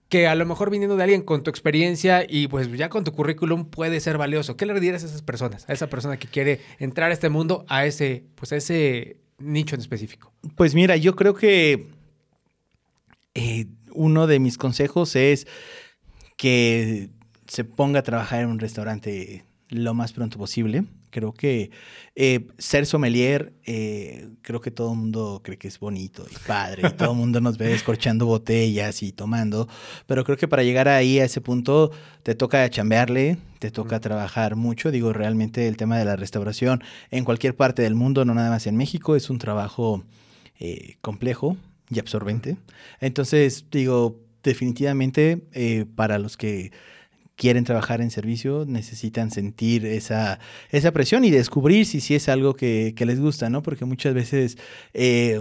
que 0.09 0.25
a 0.27 0.33
lo 0.33 0.47
mejor 0.47 0.71
viniendo 0.71 0.97
de 0.97 1.03
alguien 1.03 1.21
con 1.21 1.43
tu 1.43 1.51
experiencia 1.51 2.25
y 2.27 2.47
pues 2.47 2.71
ya 2.71 2.89
con 2.89 3.03
tu 3.03 3.11
currículum 3.11 3.65
puede 3.65 3.99
ser 3.99 4.17
valioso. 4.17 4.57
¿Qué 4.57 4.65
le 4.65 4.73
dirías 4.79 5.03
a 5.03 5.05
esas 5.05 5.21
personas? 5.21 5.69
A 5.69 5.73
esa 5.73 5.89
persona 5.89 6.17
que 6.17 6.27
quiere 6.27 6.59
entrar 6.79 7.11
a 7.11 7.13
este 7.13 7.29
mundo, 7.29 7.65
a 7.69 7.85
ese, 7.85 8.23
pues 8.33 8.51
a 8.51 8.55
ese 8.55 9.17
nicho 9.37 9.75
en 9.75 9.81
específico. 9.81 10.33
Pues 10.55 10.73
mira, 10.73 10.95
yo 10.95 11.15
creo 11.15 11.35
que 11.35 11.87
eh, 13.35 13.67
uno 13.93 14.27
de 14.27 14.39
mis 14.39 14.57
consejos 14.57 15.15
es 15.15 15.45
que 16.37 17.09
se 17.47 17.63
ponga 17.65 17.99
a 17.99 18.03
trabajar 18.03 18.41
en 18.41 18.49
un 18.49 18.59
restaurante 18.59 19.45
lo 19.69 19.93
más 19.93 20.13
pronto 20.13 20.37
posible. 20.37 20.85
Creo 21.09 21.33
que 21.33 21.71
eh, 22.15 22.47
ser 22.57 22.85
sommelier, 22.85 23.53
eh, 23.65 24.29
creo 24.41 24.59
que 24.59 24.71
todo 24.71 24.91
el 24.91 24.99
mundo 24.99 25.41
cree 25.43 25.57
que 25.57 25.67
es 25.67 25.79
bonito 25.79 26.25
y 26.29 26.35
padre. 26.47 26.89
todo 26.97 27.11
el 27.11 27.17
mundo 27.17 27.41
nos 27.41 27.57
ve 27.57 27.67
descorchando 27.67 28.25
botellas 28.25 29.03
y 29.03 29.11
tomando. 29.11 29.67
Pero 30.07 30.23
creo 30.23 30.37
que 30.37 30.47
para 30.47 30.63
llegar 30.63 30.87
ahí 30.87 31.19
a 31.19 31.25
ese 31.25 31.41
punto 31.41 31.91
te 32.23 32.35
toca 32.35 32.69
chambearle, 32.69 33.37
te 33.59 33.69
toca 33.69 33.99
trabajar 33.99 34.55
mucho. 34.55 34.91
Digo, 34.91 35.13
realmente 35.13 35.67
el 35.67 35.77
tema 35.77 35.97
de 35.97 36.05
la 36.05 36.15
restauración 36.15 36.83
en 37.11 37.25
cualquier 37.25 37.55
parte 37.55 37.81
del 37.81 37.95
mundo, 37.95 38.23
no 38.25 38.33
nada 38.33 38.49
más 38.49 38.67
en 38.67 38.77
México, 38.77 39.15
es 39.15 39.29
un 39.29 39.39
trabajo 39.39 40.03
complejo 41.01 41.57
y 41.95 41.99
absorbente. 41.99 42.57
Entonces, 42.99 43.65
digo, 43.71 44.19
definitivamente 44.43 45.41
eh, 45.53 45.85
para 45.95 46.19
los 46.19 46.37
que 46.37 46.71
quieren 47.35 47.65
trabajar 47.65 48.01
en 48.01 48.11
servicio 48.11 48.65
necesitan 48.67 49.31
sentir 49.31 49.85
esa, 49.85 50.39
esa 50.69 50.91
presión 50.91 51.25
y 51.25 51.31
descubrir 51.31 51.85
si, 51.85 51.99
si 51.99 52.15
es 52.15 52.29
algo 52.29 52.55
que, 52.55 52.93
que 52.95 53.05
les 53.05 53.19
gusta, 53.19 53.49
¿no? 53.49 53.61
Porque 53.61 53.85
muchas 53.85 54.13
veces 54.13 54.57
eh, 54.93 55.39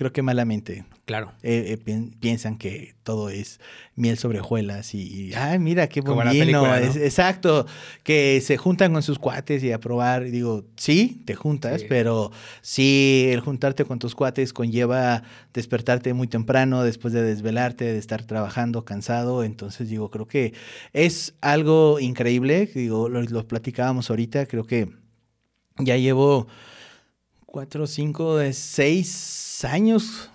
creo 0.00 0.14
que 0.14 0.22
malamente 0.22 0.86
Claro. 1.04 1.32
Eh, 1.42 1.76
eh, 1.84 2.06
piensan 2.20 2.56
que 2.56 2.94
todo 3.02 3.28
es 3.28 3.60
miel 3.96 4.16
sobre 4.16 4.40
hojuelas 4.40 4.94
y, 4.94 5.34
ay, 5.34 5.58
mira 5.58 5.88
qué 5.88 6.00
bonito. 6.00 6.64
exacto, 6.96 7.66
que 8.02 8.40
se 8.40 8.56
juntan 8.56 8.94
con 8.94 9.02
sus 9.02 9.18
cuates 9.18 9.62
y 9.62 9.72
a 9.72 9.80
probar. 9.80 10.30
Digo, 10.30 10.64
sí, 10.76 11.20
te 11.26 11.34
juntas, 11.34 11.84
pero 11.86 12.30
sí, 12.62 13.26
el 13.28 13.40
juntarte 13.40 13.84
con 13.84 13.98
tus 13.98 14.14
cuates 14.14 14.54
conlleva 14.54 15.22
despertarte 15.52 16.14
muy 16.14 16.28
temprano 16.28 16.82
después 16.82 17.12
de 17.12 17.22
desvelarte, 17.22 17.84
de 17.86 17.98
estar 17.98 18.22
trabajando 18.24 18.86
cansado. 18.86 19.44
Entonces, 19.44 19.90
digo, 19.90 20.10
creo 20.10 20.26
que 20.28 20.54
es 20.94 21.34
algo 21.42 22.00
increíble. 22.00 22.70
Digo, 22.72 23.10
lo, 23.10 23.20
lo 23.20 23.46
platicábamos 23.46 24.08
ahorita, 24.08 24.46
creo 24.46 24.64
que 24.64 24.88
ya 25.76 25.96
llevo 25.98 26.46
cuatro, 27.50 27.86
cinco, 27.86 28.38
seis 28.52 29.64
años 29.64 30.30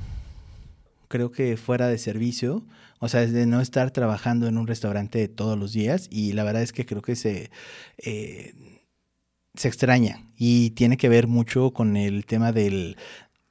creo 1.08 1.32
que 1.32 1.56
fuera 1.56 1.88
de 1.88 1.98
servicio, 1.98 2.64
o 3.00 3.08
sea, 3.08 3.24
es 3.24 3.32
de 3.32 3.46
no 3.46 3.62
estar 3.62 3.92
trabajando 3.92 4.48
en 4.48 4.58
un 4.58 4.68
restaurante 4.68 5.28
todos 5.28 5.58
los 5.58 5.72
días 5.72 6.08
y 6.12 6.34
la 6.34 6.44
verdad 6.44 6.62
es 6.62 6.74
que 6.74 6.86
creo 6.86 7.02
que 7.02 7.16
se, 7.16 7.52
eh, 7.98 8.54
se 9.54 9.68
extraña. 9.68 10.26
Y 10.38 10.72
tiene 10.72 10.98
que 10.98 11.08
ver 11.08 11.28
mucho 11.28 11.72
con 11.72 11.96
el 11.96 12.26
tema 12.26 12.52
del, 12.52 12.98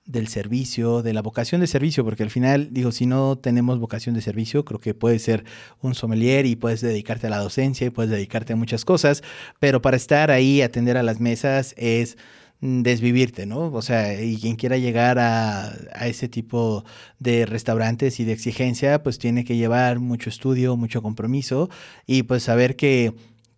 del 0.05 0.29
servicio, 0.29 1.03
de 1.03 1.15
la 1.15 1.23
vocación 1.23 1.61
de 1.61 1.67
servicio, 1.67 2.05
porque 2.05 2.23
al 2.23 2.31
final, 2.31 2.69
digo, 2.73 2.93
si 2.93 3.07
no 3.07 3.39
tenemos 3.39 3.79
vocación 3.79 4.15
de 4.15 4.21
servicio, 4.21 4.65
creo 4.65 4.81
que 4.81 4.93
puedes 4.93 5.23
ser 5.23 5.45
un 5.81 5.95
sommelier 5.95 6.45
y 6.45 6.57
puedes 6.57 6.83
dedicarte 6.83 7.29
a 7.29 7.31
la 7.31 7.39
docencia 7.39 7.87
y 7.87 7.91
puedes 7.91 8.11
dedicarte 8.11 8.53
a 8.53 8.57
muchas 8.57 8.85
cosas, 8.85 9.23
pero 9.59 9.81
para 9.81 9.97
estar 9.97 10.31
ahí, 10.31 10.61
atender 10.61 10.99
a 10.99 11.03
las 11.03 11.21
mesas 11.21 11.75
es 11.79 12.19
desvivirte, 12.65 13.45
¿no? 13.45 13.67
O 13.73 13.83
sea, 13.83 14.23
y 14.23 14.39
quien 14.39 14.57
quiera 14.57 14.79
llegar 14.79 15.19
a, 15.19 15.77
ese 16.07 16.29
tipo 16.29 16.85
de 17.19 17.45
restaurantes 17.45 18.21
y 18.21 18.25
de 18.25 18.33
exigencia, 18.33 19.03
pues 19.03 19.19
tiene 19.19 19.45
que 19.45 19.57
llevar 19.57 19.99
mucho 19.99 20.31
estudio, 20.31 20.75
mucho 20.77 21.03
compromiso 21.03 21.69
y 22.07 22.23
pues 22.23 22.43
saber 22.45 22.77
que 22.77 23.13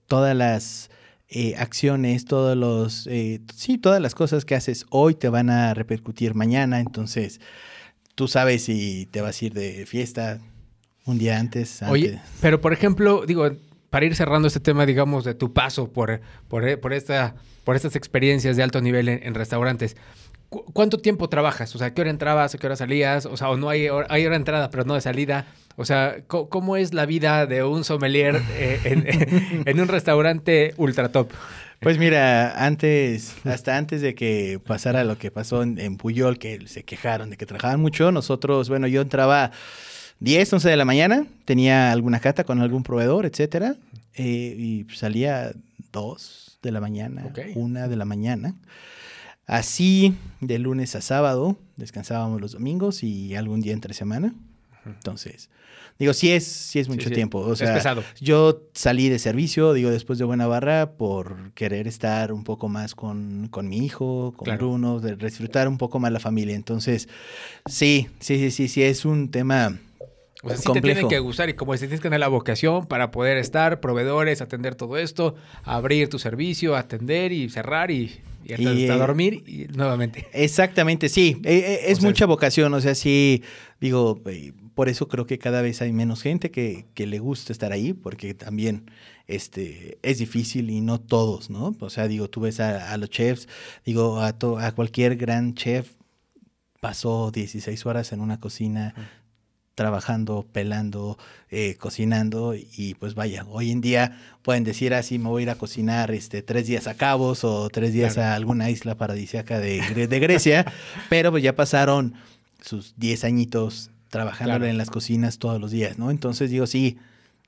todas 0.08 0.36
las 0.36 0.90
eh, 1.28 1.54
acciones, 1.56 2.24
todos 2.24 2.56
los, 2.56 3.06
eh, 3.06 3.40
sí, 3.54 3.78
todas 3.78 4.00
las 4.00 4.16
cosas 4.16 4.44
que 4.44 4.56
haces 4.56 4.86
hoy 4.90 5.14
te 5.14 5.28
van 5.28 5.50
a 5.50 5.72
repercutir 5.72 6.34
mañana, 6.34 6.80
entonces 6.80 7.40
tú 8.16 8.26
sabes 8.26 8.64
si 8.64 9.06
te 9.06 9.20
vas 9.20 9.40
a 9.40 9.44
ir 9.44 9.54
de 9.54 9.86
fiesta 9.86 10.40
un 11.04 11.18
día 11.18 11.38
antes. 11.38 11.80
Oye, 11.82 12.20
pero 12.40 12.60
por 12.60 12.72
ejemplo, 12.72 13.24
digo, 13.24 13.48
para 13.96 14.04
ir 14.04 14.14
cerrando 14.14 14.46
este 14.46 14.60
tema, 14.60 14.84
digamos, 14.84 15.24
de 15.24 15.32
tu 15.32 15.54
paso 15.54 15.90
por, 15.90 16.20
por, 16.48 16.92
esta 16.92 17.34
por 17.64 17.76
estas 17.76 17.96
experiencias 17.96 18.54
de 18.54 18.62
alto 18.62 18.82
nivel 18.82 19.08
en, 19.08 19.34
restaurantes. 19.34 19.96
¿Cuánto 20.50 20.98
tiempo 20.98 21.30
trabajas? 21.30 21.74
O 21.74 21.78
sea, 21.78 21.94
¿qué 21.94 22.02
hora 22.02 22.10
entrabas? 22.10 22.54
¿A 22.54 22.58
qué 22.58 22.66
hora 22.66 22.76
salías? 22.76 23.24
O 23.24 23.38
sea, 23.38 23.48
o 23.48 23.56
no 23.56 23.70
hay 23.70 23.88
hora, 23.88 24.06
hay 24.10 24.26
hora 24.26 24.34
de 24.34 24.36
entrada, 24.36 24.70
pero 24.70 24.84
no 24.84 24.92
de 24.92 25.00
salida. 25.00 25.46
O 25.76 25.86
sea, 25.86 26.18
¿cómo 26.26 26.76
es 26.76 26.92
la 26.92 27.06
vida 27.06 27.46
de 27.46 27.64
un 27.64 27.84
sommelier 27.84 28.38
eh, 28.58 29.62
en, 29.64 29.80
un 29.80 29.88
restaurante 29.88 30.74
ultra 30.76 31.08
top? 31.08 31.30
Pues 31.80 31.96
mira, 31.96 32.66
antes, 32.66 33.34
hasta 33.44 33.78
antes 33.78 34.02
de 34.02 34.14
que 34.14 34.60
pasara 34.62 35.04
lo 35.04 35.16
que 35.16 35.30
pasó 35.30 35.62
en, 35.62 35.96
Puyol, 35.96 36.38
que 36.38 36.68
se 36.68 36.84
quejaron 36.84 37.30
de 37.30 37.38
que 37.38 37.46
trabajaban 37.46 37.80
mucho, 37.80 38.12
nosotros, 38.12 38.68
bueno, 38.68 38.88
yo 38.88 39.00
entraba 39.00 39.52
10, 40.20 40.52
11 40.54 40.68
de 40.68 40.76
la 40.76 40.84
mañana, 40.84 41.26
tenía 41.44 41.92
alguna 41.92 42.20
cata 42.20 42.44
con 42.44 42.60
algún 42.60 42.82
proveedor, 42.82 43.26
etcétera, 43.26 43.76
eh, 44.14 44.54
y 44.58 44.86
salía 44.94 45.52
2 45.92 46.58
de 46.62 46.72
la 46.72 46.80
mañana, 46.80 47.32
1 47.54 47.88
de 47.88 47.96
la 47.96 48.04
mañana. 48.04 48.54
Así, 49.46 50.14
de 50.40 50.58
lunes 50.58 50.96
a 50.96 51.00
sábado, 51.00 51.56
descansábamos 51.76 52.40
los 52.40 52.52
domingos 52.52 53.04
y 53.04 53.36
algún 53.36 53.60
día 53.60 53.74
entre 53.74 53.94
semana. 53.94 54.34
Entonces, 54.84 55.50
digo, 55.98 56.14
sí 56.14 56.32
es, 56.32 56.44
sí 56.44 56.78
es 56.78 56.88
mucho 56.88 57.10
tiempo. 57.10 57.38
O 57.38 57.54
sea, 57.54 57.74
pesado. 57.74 58.02
yo 58.20 58.62
salí 58.74 59.08
de 59.08 59.18
servicio, 59.18 59.72
digo, 59.72 59.90
después 59.90 60.18
de 60.18 60.24
Buena 60.24 60.46
Barra, 60.46 60.92
por 60.92 61.52
querer 61.52 61.86
estar 61.86 62.32
un 62.32 62.44
poco 62.44 62.68
más 62.68 62.94
con, 62.94 63.50
mi 63.62 63.78
hijo, 63.78 64.34
con 64.36 64.56
Bruno, 64.56 64.98
de 64.98 65.16
disfrutar 65.16 65.68
un 65.68 65.78
poco 65.78 66.00
más 66.00 66.10
la 66.12 66.20
familia. 66.20 66.56
Entonces, 66.56 67.08
sí, 67.66 68.08
sí, 68.18 68.38
sí, 68.38 68.50
sí, 68.50 68.68
sí, 68.68 68.82
es 68.82 69.04
un 69.04 69.30
tema. 69.30 69.78
O 70.42 70.48
sea, 70.48 70.58
sí 70.58 70.72
te 70.72 70.80
tiene 70.80 71.08
que 71.08 71.18
gustar 71.18 71.48
y 71.48 71.54
como 71.54 71.72
si 71.74 71.80
tienes 71.80 72.00
que 72.00 72.04
tener 72.04 72.20
la 72.20 72.28
vocación 72.28 72.86
para 72.86 73.10
poder 73.10 73.38
estar, 73.38 73.80
proveedores, 73.80 74.42
atender 74.42 74.74
todo 74.74 74.98
esto, 74.98 75.34
abrir 75.64 76.08
tu 76.08 76.18
servicio, 76.18 76.76
atender 76.76 77.32
y 77.32 77.48
cerrar 77.48 77.90
y 77.90 78.20
y 78.46 78.52
hasta, 78.52 78.72
eh, 78.72 78.98
dormir 78.98 79.42
y 79.46 79.66
nuevamente. 79.76 80.28
Exactamente, 80.32 81.08
sí. 81.08 81.40
Eh, 81.44 81.56
eh, 81.56 81.80
es 81.88 82.02
mucha 82.02 82.26
vocación. 82.26 82.72
O 82.74 82.80
sea, 82.80 82.94
sí, 82.94 83.42
digo, 83.80 84.22
por 84.74 84.88
eso 84.88 85.08
creo 85.08 85.26
que 85.26 85.38
cada 85.38 85.62
vez 85.62 85.82
hay 85.82 85.92
menos 85.92 86.22
gente 86.22 86.50
que, 86.50 86.86
le 86.94 87.18
gusta 87.18 87.52
estar 87.52 87.72
ahí, 87.72 87.92
porque 87.92 88.34
también 88.34 88.90
este, 89.26 89.98
es 90.02 90.18
difícil 90.18 90.70
y 90.70 90.80
no 90.80 91.00
todos, 91.00 91.50
¿no? 91.50 91.74
O 91.80 91.90
sea, 91.90 92.06
digo, 92.06 92.30
tú 92.30 92.40
ves 92.40 92.60
a, 92.60 92.96
los 92.96 93.10
chefs, 93.10 93.48
digo, 93.84 94.20
a, 94.20 94.28
a 94.28 94.72
cualquier 94.72 95.16
gran 95.16 95.54
chef 95.54 95.94
pasó 96.80 97.32
16 97.32 97.84
horas 97.86 98.12
en 98.12 98.20
una 98.20 98.38
cocina, 98.38 98.94
trabajando, 99.76 100.46
pelando, 100.52 101.18
eh, 101.50 101.76
cocinando 101.78 102.54
y 102.54 102.94
pues 102.94 103.14
vaya, 103.14 103.44
hoy 103.48 103.70
en 103.70 103.80
día 103.80 104.18
pueden 104.42 104.64
decir 104.64 104.94
así, 104.94 105.18
me 105.18 105.28
voy 105.28 105.42
a 105.42 105.44
ir 105.44 105.50
a 105.50 105.54
cocinar 105.54 106.10
este, 106.10 106.42
tres 106.42 106.66
días 106.66 106.88
a 106.88 106.94
Cabos 106.94 107.44
o 107.44 107.68
tres 107.68 107.92
días 107.92 108.18
a 108.18 108.34
alguna 108.34 108.70
isla 108.70 108.96
paradisíaca 108.96 109.60
de, 109.60 110.08
de 110.08 110.18
Grecia, 110.18 110.64
pero 111.10 111.30
pues 111.30 111.44
ya 111.44 111.54
pasaron 111.54 112.14
sus 112.60 112.94
10 112.96 113.24
añitos 113.24 113.90
trabajando 114.08 114.64
en 114.64 114.78
las 114.78 114.88
cocinas 114.90 115.38
todos 115.38 115.60
los 115.60 115.70
días, 115.70 115.98
¿no? 115.98 116.10
Entonces 116.10 116.50
digo, 116.50 116.66
sí, 116.66 116.98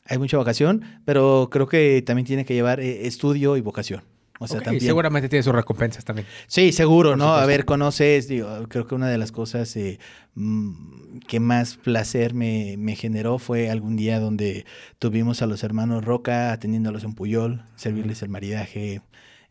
hay 0.04 0.18
mucha 0.18 0.36
vocación, 0.36 0.84
pero 1.06 1.48
creo 1.50 1.66
que 1.66 2.02
también 2.02 2.26
tiene 2.26 2.44
que 2.44 2.52
llevar 2.54 2.78
eh, 2.80 3.06
estudio 3.06 3.56
y 3.56 3.62
vocación. 3.62 4.02
O 4.38 4.46
sea, 4.46 4.60
también. 4.60 4.84
Seguramente 4.84 5.28
tiene 5.28 5.42
sus 5.42 5.54
recompensas 5.54 6.04
también. 6.04 6.26
Sí, 6.46 6.72
seguro, 6.72 7.16
¿no? 7.16 7.34
A 7.34 7.44
ver, 7.46 7.64
conoces, 7.64 8.28
digo, 8.28 8.48
creo 8.68 8.86
que 8.86 8.94
una 8.94 9.08
de 9.08 9.18
las 9.18 9.32
cosas 9.32 9.74
eh, 9.76 9.98
mm, 10.34 11.18
que 11.26 11.40
más 11.40 11.76
placer 11.76 12.34
me, 12.34 12.96
generó 12.96 13.38
fue 13.38 13.70
algún 13.70 13.96
día 13.96 14.20
donde 14.20 14.64
tuvimos 14.98 15.42
a 15.42 15.46
los 15.46 15.64
hermanos 15.64 16.04
Roca 16.04 16.52
atendiéndolos 16.52 17.04
en 17.04 17.14
Puyol, 17.14 17.64
servirles 17.76 18.22
el 18.22 18.28
maridaje, 18.28 19.02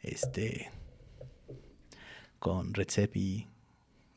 este, 0.02 0.72
con 2.40 2.74
Redzepi, 2.74 3.48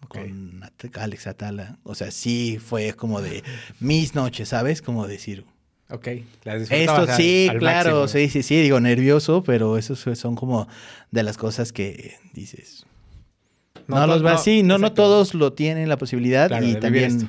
con 0.08 0.62
Alex 0.94 1.26
Atala. 1.26 1.78
O 1.82 1.94
sea, 1.96 2.12
sí 2.12 2.58
fue 2.64 2.92
como 2.92 3.20
de 3.20 3.42
mis 3.80 4.14
noches, 4.14 4.50
¿sabes? 4.50 4.82
Como 4.82 5.08
decir, 5.08 5.44
Ok, 5.92 6.08
Esto 6.70 7.06
sí, 7.16 7.48
claro, 7.58 8.06
sí, 8.06 8.28
sí, 8.28 8.42
sí, 8.42 8.62
digo 8.62 8.78
nervioso, 8.80 9.42
pero 9.42 9.76
eso 9.76 9.96
son 9.96 10.36
como 10.36 10.68
de 11.10 11.22
las 11.22 11.36
cosas 11.36 11.72
que 11.72 12.16
dices. 12.32 12.86
No, 13.88 14.06
los 14.06 14.24
va 14.24 14.34
así, 14.34 14.62
no, 14.62 14.78
no 14.78 14.92
todos 14.92 15.34
lo 15.34 15.52
tienen 15.52 15.88
la 15.88 15.96
posibilidad 15.96 16.62
y 16.62 16.76
también 16.76 17.28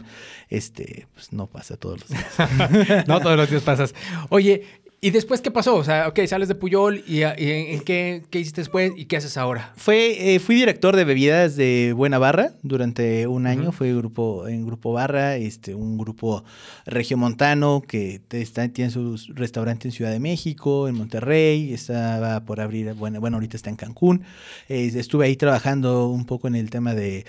este, 0.49 1.07
pues 1.13 1.33
no 1.33 1.47
pasa 1.47 1.77
todos 1.77 2.01
los 2.01 2.09
días. 2.87 3.07
no 3.07 3.19
todos 3.19 3.35
los 3.37 3.49
días 3.49 3.63
pasas. 3.63 3.95
Oye, 4.29 4.63
¿Y 5.03 5.09
después 5.09 5.41
qué 5.41 5.49
pasó? 5.49 5.77
O 5.77 5.83
sea, 5.83 6.07
ok, 6.09 6.19
sales 6.27 6.47
de 6.47 6.53
Puyol 6.53 7.03
y, 7.07 7.23
en, 7.23 7.79
qué, 7.79 8.21
qué, 8.29 8.39
hiciste 8.39 8.61
después 8.61 8.91
y 8.95 9.05
qué 9.05 9.17
haces 9.17 9.35
ahora? 9.35 9.73
Fue, 9.75 10.35
eh, 10.35 10.37
fui 10.37 10.53
director 10.53 10.95
de 10.95 11.03
bebidas 11.05 11.55
de 11.55 11.93
Buena 11.97 12.19
Barra 12.19 12.51
durante 12.61 13.25
un 13.25 13.47
año. 13.47 13.71
Fue 13.71 13.95
grupo, 13.95 14.47
en 14.47 14.63
Grupo 14.63 14.93
Barra, 14.93 15.37
este, 15.37 15.73
un 15.73 15.97
grupo 15.97 16.43
regiomontano 16.85 17.81
que 17.81 18.21
está, 18.29 18.69
tiene 18.69 18.91
su 18.91 19.17
restaurante 19.29 19.87
en 19.87 19.91
Ciudad 19.91 20.11
de 20.11 20.19
México, 20.19 20.87
en 20.87 20.93
Monterrey, 20.93 21.73
estaba 21.73 22.41
por 22.45 22.61
abrir, 22.61 22.93
bueno, 22.93 23.19
bueno 23.19 23.37
ahorita 23.37 23.57
está 23.57 23.71
en 23.71 23.77
Cancún. 23.77 24.21
estuve 24.69 25.25
ahí 25.25 25.35
trabajando 25.35 26.09
un 26.09 26.27
poco 26.27 26.47
en 26.47 26.53
el 26.53 26.69
tema 26.69 26.93
de, 26.93 27.25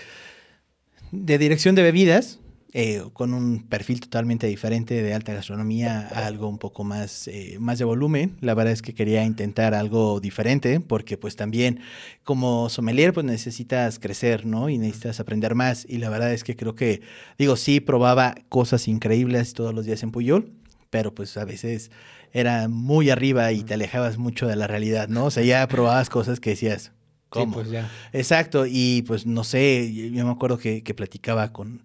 de 1.11 1.39
dirección 1.39 1.75
de 1.75 1.85
bebidas 1.85 2.39
eh, 2.75 3.03
con 3.13 3.35
un 3.35 3.65
perfil 3.69 4.01
totalmente 4.01 4.47
diferente 4.47 5.03
de 5.03 5.13
alta 5.13 5.35
gastronomía 5.35 6.09
a 6.11 6.27
algo 6.27 6.49
un 6.49 6.57
poco 6.57 6.85
más, 6.85 7.29
eh, 7.29 7.59
más 7.61 7.79
de 7.79 7.85
volumen. 7.85 8.39
La 8.41 8.55
verdad 8.55 8.73
es 8.73 8.81
que 8.81 8.95
quería 8.95 9.25
intentar 9.25 9.75
algo 9.75 10.21
diferente 10.21 10.81
porque 10.81 11.19
pues 11.19 11.37
también 11.37 11.81
como 12.25 12.71
sommelier 12.71 13.13
pues 13.13 13.27
necesitas 13.27 13.99
crecer, 13.99 14.47
¿no? 14.47 14.71
Y 14.71 14.79
necesitas 14.79 15.21
aprender 15.21 15.55
más. 15.55 15.85
Y 15.87 15.99
la 15.99 16.09
verdad 16.09 16.33
es 16.33 16.45
que 16.45 16.57
creo 16.57 16.75
que, 16.75 17.03
digo, 17.37 17.57
sí 17.57 17.81
probaba 17.81 18.37
cosas 18.49 18.89
increíbles 18.89 19.53
todos 19.53 19.75
los 19.75 19.85
días 19.85 20.03
en 20.03 20.11
Puyol, 20.11 20.51
pero 20.89 21.15
pues 21.15 21.37
a 21.37 21.45
veces 21.45 21.91
era 22.33 22.69
muy 22.69 23.11
arriba 23.11 23.53
y 23.53 23.65
te 23.65 23.75
alejabas 23.75 24.17
mucho 24.17 24.47
de 24.47 24.57
la 24.57 24.67
realidad, 24.67 25.09
¿no? 25.09 25.27
O 25.27 25.31
sea, 25.31 25.43
ya 25.43 25.69
probabas 25.69 26.09
cosas 26.09 26.41
que 26.41 26.51
decías, 26.51 26.93
¿cómo? 27.29 27.53
pues 27.53 27.71
ya. 27.71 27.91
Exacto, 28.15 28.65
y 28.67 29.03
pues 29.03 29.27
no 29.27 29.45
sé, 29.45 29.93
yo 30.11 30.25
me 30.25 30.33
acuerdo 30.33 30.57
que, 30.57 30.83
que 30.83 30.95
platicaba 30.95 31.53
con 31.53 31.83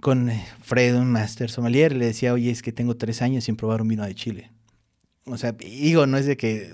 con 0.00 0.30
eh, 0.30 0.44
Fred, 0.62 0.96
un 0.96 1.10
master 1.10 1.50
sommelier, 1.50 1.94
le 1.94 2.06
decía, 2.06 2.32
oye, 2.32 2.50
es 2.50 2.62
que 2.62 2.72
tengo 2.72 2.96
tres 2.96 3.22
años 3.22 3.44
sin 3.44 3.56
probar 3.56 3.82
un 3.82 3.88
vino 3.88 4.04
de 4.04 4.14
Chile. 4.14 4.50
O 5.24 5.36
sea, 5.36 5.52
digo, 5.52 6.06
no 6.06 6.18
es 6.18 6.26
de 6.26 6.36
que 6.36 6.72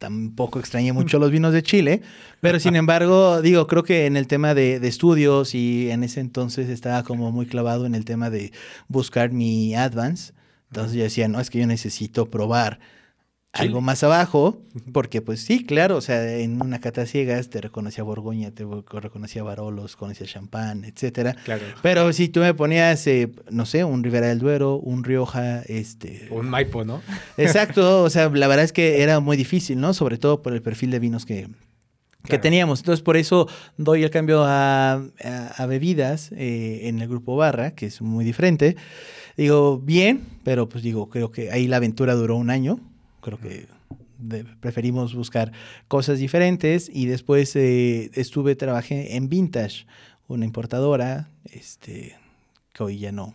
tampoco 0.00 0.58
extrañé 0.58 0.94
mucho 0.94 1.18
los 1.18 1.30
vinos 1.30 1.52
de 1.52 1.62
Chile, 1.62 2.00
pero 2.40 2.58
sin 2.58 2.74
embargo, 2.82 3.42
digo, 3.42 3.66
creo 3.66 3.84
que 3.84 4.06
en 4.06 4.16
el 4.16 4.26
tema 4.26 4.54
de, 4.54 4.76
estudios 4.76 5.54
y 5.54 5.90
en 5.90 6.02
ese 6.02 6.20
entonces 6.20 6.70
estaba 6.70 7.04
como 7.04 7.30
muy 7.30 7.46
clavado 7.46 7.84
en 7.84 7.94
el 7.94 8.06
tema 8.06 8.30
de 8.30 8.52
buscar 8.88 9.30
mi 9.30 9.74
advance. 9.74 10.32
Entonces 10.70 10.96
yo 10.96 11.02
decía, 11.02 11.28
no, 11.28 11.38
es 11.38 11.50
que 11.50 11.58
yo 11.58 11.66
necesito 11.66 12.30
probar 12.30 12.80
algo 13.52 13.80
más 13.80 14.04
abajo, 14.04 14.62
porque 14.92 15.22
pues 15.22 15.40
sí, 15.40 15.64
claro, 15.64 15.96
o 15.96 16.00
sea, 16.00 16.36
en 16.36 16.62
una 16.62 16.78
cata 16.80 17.04
ciegas 17.04 17.50
te 17.50 17.60
reconocía 17.60 18.04
Borgoña, 18.04 18.52
te 18.52 18.64
reconocía 18.92 19.42
Barolos, 19.42 19.96
conocía 19.96 20.26
champán, 20.26 20.84
etcétera. 20.84 21.34
Claro. 21.44 21.64
Pero 21.82 22.12
si 22.12 22.28
tú 22.28 22.40
me 22.40 22.54
ponías, 22.54 23.04
eh, 23.08 23.32
no 23.50 23.66
sé, 23.66 23.82
un 23.82 24.04
Ribera 24.04 24.28
del 24.28 24.38
Duero, 24.38 24.76
un 24.76 25.02
Rioja, 25.02 25.62
este... 25.62 26.28
Un 26.30 26.48
Maipo, 26.48 26.84
¿no? 26.84 27.02
Exacto, 27.36 28.04
o 28.04 28.10
sea, 28.10 28.28
la 28.28 28.46
verdad 28.46 28.64
es 28.64 28.72
que 28.72 29.02
era 29.02 29.18
muy 29.18 29.36
difícil, 29.36 29.80
¿no? 29.80 29.94
Sobre 29.94 30.16
todo 30.16 30.42
por 30.42 30.52
el 30.52 30.62
perfil 30.62 30.92
de 30.92 31.00
vinos 31.00 31.26
que, 31.26 31.48
que 32.24 32.38
teníamos. 32.38 32.80
Entonces, 32.80 33.02
por 33.02 33.16
eso 33.16 33.48
doy 33.76 34.04
el 34.04 34.10
cambio 34.10 34.44
a, 34.44 35.02
a, 35.56 35.66
bebidas 35.66 36.30
eh, 36.32 36.82
en 36.84 37.00
el 37.00 37.08
grupo 37.08 37.34
Barra, 37.34 37.72
que 37.72 37.86
es 37.86 38.00
muy 38.00 38.24
diferente. 38.24 38.76
Digo, 39.36 39.78
bien, 39.78 40.20
pero 40.44 40.68
pues 40.68 40.84
digo, 40.84 41.08
creo 41.08 41.32
que 41.32 41.50
ahí 41.50 41.66
la 41.66 41.78
aventura 41.78 42.14
duró 42.14 42.36
un 42.36 42.50
año 42.50 42.78
creo 43.20 43.38
que 43.38 43.66
preferimos 44.60 45.14
buscar 45.14 45.52
cosas 45.88 46.18
diferentes 46.18 46.90
y 46.92 47.06
después 47.06 47.54
eh, 47.56 48.10
estuve, 48.14 48.54
trabajé 48.56 49.16
en 49.16 49.28
Vintage, 49.28 49.86
una 50.28 50.44
importadora, 50.44 51.28
este, 51.44 52.16
que 52.72 52.82
hoy 52.82 52.98
ya 52.98 53.12
no, 53.12 53.34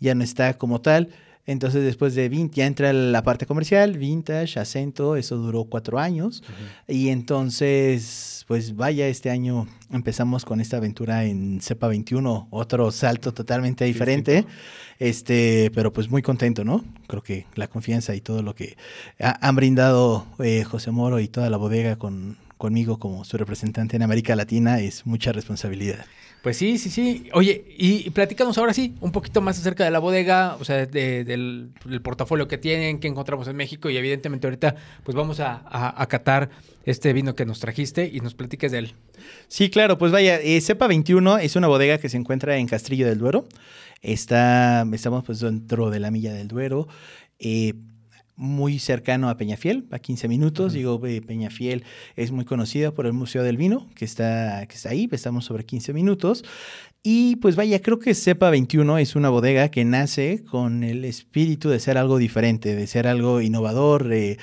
ya 0.00 0.14
no 0.14 0.24
está 0.24 0.54
como 0.54 0.80
tal. 0.80 1.10
Entonces 1.44 1.82
después 1.82 2.14
de 2.14 2.28
Vintage 2.28 2.56
ya 2.56 2.66
entra 2.66 2.92
la 2.92 3.22
parte 3.22 3.46
comercial, 3.46 3.98
Vintage, 3.98 4.60
Acento, 4.60 5.16
eso 5.16 5.36
duró 5.36 5.64
cuatro 5.64 5.98
años. 5.98 6.42
Y 6.86 7.08
entonces, 7.08 8.44
pues 8.46 8.76
vaya, 8.76 9.08
este 9.08 9.30
año 9.30 9.66
empezamos 9.90 10.44
con 10.44 10.60
esta 10.60 10.76
aventura 10.76 11.24
en 11.24 11.60
Cepa 11.60 11.88
21, 11.88 12.48
otro 12.50 12.92
salto 12.92 13.34
totalmente 13.34 13.84
diferente. 13.84 14.46
Este, 15.00 15.72
pero 15.74 15.92
pues 15.92 16.10
muy 16.10 16.22
contento, 16.22 16.62
¿no? 16.62 16.84
Creo 17.08 17.24
que 17.24 17.46
la 17.56 17.66
confianza 17.66 18.14
y 18.14 18.20
todo 18.20 18.42
lo 18.42 18.54
que 18.54 18.76
han 19.18 19.56
brindado 19.56 20.26
eh, 20.38 20.62
José 20.62 20.92
Moro 20.92 21.18
y 21.18 21.26
toda 21.26 21.50
la 21.50 21.56
bodega 21.56 21.96
con, 21.96 22.36
conmigo 22.56 23.00
como 23.00 23.24
su 23.24 23.36
representante 23.36 23.96
en 23.96 24.02
América 24.02 24.36
Latina 24.36 24.78
es 24.78 25.04
mucha 25.04 25.32
responsabilidad. 25.32 26.04
Pues 26.42 26.56
sí, 26.56 26.76
sí, 26.76 26.90
sí. 26.90 27.28
Oye, 27.34 27.64
y, 27.78 28.10
platícanos 28.10 28.58
ahora 28.58 28.74
sí 28.74 28.94
un 29.00 29.12
poquito 29.12 29.40
más 29.40 29.58
acerca 29.58 29.84
de 29.84 29.92
la 29.92 30.00
bodega, 30.00 30.56
o 30.58 30.64
sea, 30.64 30.86
del, 30.86 31.70
portafolio 32.02 32.48
que 32.48 32.58
tienen, 32.58 32.98
que 32.98 33.06
encontramos 33.06 33.46
en 33.46 33.54
México 33.54 33.88
y 33.90 33.96
evidentemente 33.96 34.48
ahorita 34.48 34.74
pues 35.04 35.14
vamos 35.14 35.38
a, 35.38 35.62
a, 35.64 36.06
catar 36.08 36.50
este 36.84 37.12
vino 37.12 37.36
que 37.36 37.46
nos 37.46 37.60
trajiste 37.60 38.10
y 38.12 38.18
nos 38.20 38.34
platiques 38.34 38.72
de 38.72 38.78
él. 38.78 38.94
Sí, 39.46 39.70
claro, 39.70 39.98
pues 39.98 40.10
vaya, 40.10 40.40
eh, 40.40 40.60
Cepa 40.60 40.88
21 40.88 41.38
es 41.38 41.54
una 41.54 41.68
bodega 41.68 41.98
que 41.98 42.08
se 42.08 42.16
encuentra 42.16 42.56
en 42.56 42.66
Castrillo 42.66 43.06
del 43.06 43.18
Duero. 43.18 43.46
Está, 44.00 44.84
estamos 44.92 45.22
pues 45.22 45.38
dentro 45.38 45.90
de 45.90 46.00
la 46.00 46.10
Milla 46.10 46.32
del 46.32 46.48
Duero. 46.48 46.88
Eh, 47.38 47.74
muy 48.42 48.78
cercano 48.78 49.30
a 49.30 49.36
Peñafiel, 49.36 49.86
a 49.90 49.98
15 49.98 50.28
minutos. 50.28 50.72
Digo, 50.72 51.00
Peñafiel 51.00 51.84
es 52.16 52.32
muy 52.32 52.44
conocida 52.44 52.90
por 52.90 53.06
el 53.06 53.12
Museo 53.12 53.42
del 53.42 53.56
Vino, 53.56 53.88
que 53.94 54.04
está, 54.04 54.66
que 54.66 54.74
está 54.74 54.90
ahí, 54.90 55.08
estamos 55.12 55.44
sobre 55.44 55.64
15 55.64 55.94
minutos. 55.94 56.44
Y 57.04 57.36
pues 57.36 57.56
vaya, 57.56 57.80
creo 57.80 57.98
que 57.98 58.14
Cepa 58.14 58.50
21 58.50 58.98
es 58.98 59.16
una 59.16 59.28
bodega 59.28 59.70
que 59.70 59.84
nace 59.84 60.44
con 60.44 60.84
el 60.84 61.04
espíritu 61.04 61.68
de 61.68 61.80
ser 61.80 61.98
algo 61.98 62.18
diferente, 62.18 62.74
de 62.74 62.86
ser 62.86 63.06
algo 63.06 63.40
innovador, 63.40 64.12
eh, 64.12 64.38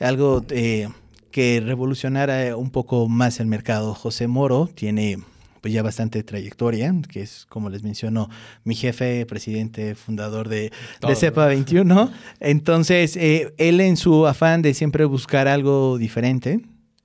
algo 0.00 0.44
eh, 0.50 0.88
que 1.30 1.62
revolucionara 1.64 2.56
un 2.56 2.70
poco 2.70 3.08
más 3.08 3.38
el 3.40 3.46
mercado. 3.46 3.94
José 3.94 4.26
Moro 4.26 4.68
tiene 4.74 5.18
pues 5.62 5.72
ya 5.72 5.82
bastante 5.82 6.22
trayectoria, 6.24 6.92
que 7.08 7.22
es, 7.22 7.46
como 7.48 7.70
les 7.70 7.84
menciono, 7.84 8.28
mi 8.64 8.74
jefe, 8.74 9.24
presidente, 9.26 9.94
fundador 9.94 10.48
de, 10.48 10.72
CEPA 11.14 11.46
21. 11.46 12.10
Entonces, 12.40 13.16
eh, 13.16 13.54
él 13.58 13.80
en 13.80 13.96
su 13.96 14.26
afán 14.26 14.60
de 14.60 14.74
siempre 14.74 15.04
buscar 15.04 15.46
algo 15.46 15.98
diferente, 15.98 16.60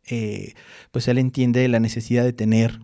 eh, 0.09 0.55
pues 0.91 1.07
él 1.07 1.19
entiende 1.19 1.67
la 1.67 1.79
necesidad 1.79 2.23
de 2.23 2.33
tener 2.33 2.79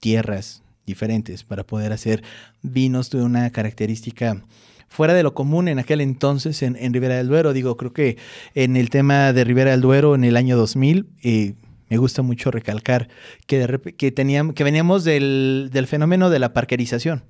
tierras 0.00 0.62
diferentes 0.86 1.44
para 1.44 1.64
poder 1.64 1.92
hacer 1.92 2.24
vinos 2.62 3.10
de 3.10 3.22
una 3.22 3.50
característica 3.50 4.44
fuera 4.88 5.12
de 5.12 5.22
lo 5.22 5.34
común 5.34 5.68
en 5.68 5.78
aquel 5.78 6.00
entonces 6.00 6.62
en, 6.62 6.74
en 6.76 6.94
Ribera 6.94 7.16
del 7.16 7.28
Duero. 7.28 7.52
Digo, 7.52 7.76
creo 7.76 7.92
que 7.92 8.16
en 8.54 8.76
el 8.76 8.88
tema 8.88 9.34
de 9.34 9.44
Ribera 9.44 9.72
del 9.72 9.82
Duero 9.82 10.14
en 10.14 10.24
el 10.24 10.38
año 10.38 10.56
2000, 10.56 11.06
eh, 11.22 11.54
me 11.88 11.96
gusta 11.96 12.22
mucho 12.22 12.50
recalcar 12.50 13.08
que, 13.46 13.94
que, 13.96 14.12
teníamos, 14.12 14.54
que 14.54 14.64
veníamos 14.64 15.04
del, 15.04 15.70
fenómeno 15.88 16.30
de 16.30 16.38
la 16.38 16.52
parkerización. 16.52 17.24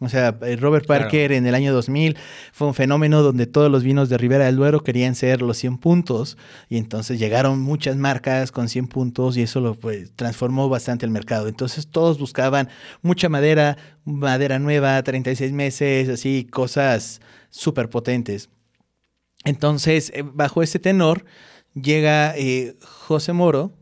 O 0.00 0.08
sea, 0.08 0.36
eh, 0.42 0.56
Robert 0.56 0.84
Parker 0.86 1.30
en 1.30 1.46
el 1.46 1.54
año 1.54 1.72
2000 1.72 2.16
fue 2.52 2.66
un 2.66 2.74
fenómeno 2.74 3.22
donde 3.22 3.46
todos 3.46 3.70
los 3.70 3.84
vinos 3.84 4.08
de 4.08 4.18
Ribera 4.18 4.46
del 4.46 4.56
Duero 4.56 4.82
querían 4.82 5.14
ser 5.14 5.42
los 5.42 5.58
100 5.58 5.78
puntos 5.78 6.36
y 6.68 6.78
entonces 6.78 7.20
llegaron 7.20 7.60
muchas 7.60 7.96
marcas 7.96 8.50
con 8.50 8.68
100 8.68 8.88
puntos 8.88 9.36
y 9.36 9.42
eso 9.42 9.60
lo 9.60 9.76
pues, 9.76 10.12
transformó 10.16 10.68
bastante 10.68 11.06
el 11.06 11.12
mercado. 11.12 11.46
Entonces 11.46 11.86
todos 11.86 12.18
buscaban 12.18 12.68
mucha 13.00 13.28
madera, 13.28 13.76
madera 14.04 14.58
nueva, 14.58 15.00
36 15.00 15.52
meses, 15.52 16.08
así, 16.08 16.48
cosas 16.50 17.20
súper 17.50 17.88
potentes. 17.88 18.48
Entonces, 19.44 20.10
eh, 20.14 20.24
bajo 20.24 20.64
ese 20.64 20.80
tenor, 20.80 21.24
llega 21.74 22.36
eh, 22.36 22.76
José 22.82 23.32
Moro, 23.32 23.72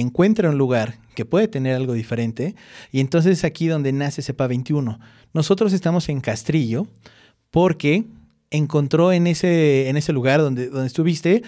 encuentra 0.00 0.50
un 0.50 0.58
lugar 0.58 0.98
que 1.14 1.24
puede 1.24 1.48
tener 1.48 1.74
algo 1.74 1.94
diferente 1.94 2.54
y 2.92 3.00
entonces 3.00 3.38
es 3.38 3.44
aquí 3.44 3.66
donde 3.66 3.92
nace 3.92 4.22
CEPA 4.22 4.46
21. 4.46 4.98
Nosotros 5.32 5.72
estamos 5.72 6.08
en 6.08 6.20
Castrillo 6.20 6.86
porque 7.50 8.04
encontró 8.50 9.12
en 9.12 9.26
ese, 9.26 9.88
en 9.88 9.96
ese 9.96 10.12
lugar 10.12 10.40
donde, 10.40 10.68
donde 10.68 10.86
estuviste 10.86 11.42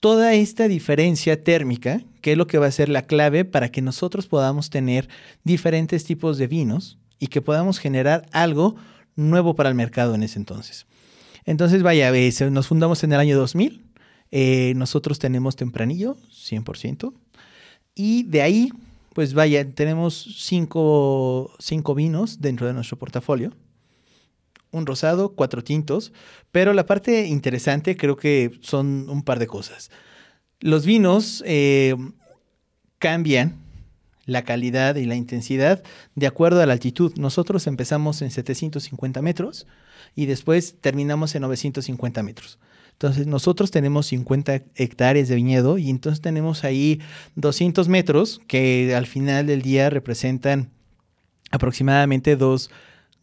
toda 0.00 0.34
esta 0.34 0.68
diferencia 0.68 1.42
térmica, 1.42 2.02
que 2.20 2.32
es 2.32 2.38
lo 2.38 2.46
que 2.46 2.58
va 2.58 2.66
a 2.66 2.72
ser 2.72 2.88
la 2.88 3.02
clave 3.02 3.44
para 3.44 3.70
que 3.70 3.82
nosotros 3.82 4.26
podamos 4.26 4.70
tener 4.70 5.08
diferentes 5.44 6.04
tipos 6.04 6.38
de 6.38 6.46
vinos 6.46 6.98
y 7.18 7.28
que 7.28 7.40
podamos 7.40 7.78
generar 7.78 8.26
algo 8.32 8.76
nuevo 9.14 9.54
para 9.54 9.68
el 9.68 9.74
mercado 9.74 10.14
en 10.14 10.22
ese 10.22 10.38
entonces. 10.38 10.86
Entonces, 11.44 11.82
vaya, 11.82 12.14
eh, 12.14 12.32
nos 12.50 12.66
fundamos 12.66 13.02
en 13.04 13.12
el 13.12 13.20
año 13.20 13.38
2000. 13.38 13.82
Eh, 14.32 14.74
nosotros 14.76 15.18
tenemos 15.18 15.56
tempranillo, 15.56 16.16
100%. 16.30 17.14
Y 17.96 18.24
de 18.24 18.42
ahí, 18.42 18.72
pues 19.14 19.32
vaya, 19.32 19.68
tenemos 19.72 20.36
cinco, 20.38 21.50
vinos 21.96 22.40
dentro 22.42 22.66
de 22.66 22.74
nuestro 22.74 22.98
portafolio. 22.98 23.52
Un 24.70 24.84
rosado, 24.84 25.30
cuatro 25.30 25.64
tintos. 25.64 26.12
Pero 26.52 26.74
la 26.74 26.84
parte 26.84 27.26
interesante 27.26 27.96
creo 27.96 28.16
que 28.16 28.52
son 28.60 29.08
un 29.08 29.22
par 29.22 29.38
de 29.38 29.46
cosas. 29.46 29.90
Los 30.60 30.84
vinos 30.84 31.42
eh, 31.46 31.96
cambian 32.98 33.56
la 34.26 34.42
calidad 34.42 34.96
y 34.96 35.06
la 35.06 35.14
intensidad 35.14 35.82
de 36.14 36.26
acuerdo 36.26 36.60
a 36.60 36.66
la 36.66 36.74
altitud. 36.74 37.14
Nosotros 37.16 37.66
empezamos 37.66 38.20
en 38.20 38.30
750 38.30 39.22
metros 39.22 39.66
y 40.14 40.26
después 40.26 40.76
terminamos 40.80 41.34
en 41.34 41.42
950 41.42 42.22
metros. 42.22 42.58
Entonces, 42.96 43.26
nosotros 43.26 43.70
tenemos 43.70 44.06
50 44.06 44.62
hectáreas 44.74 45.28
de 45.28 45.34
viñedo 45.34 45.76
y 45.76 45.90
entonces 45.90 46.22
tenemos 46.22 46.64
ahí 46.64 47.02
200 47.34 47.88
metros 47.88 48.40
que 48.46 48.94
al 48.96 49.06
final 49.06 49.46
del 49.46 49.60
día 49.60 49.90
representan 49.90 50.70
aproximadamente 51.50 52.36
2 52.36 52.70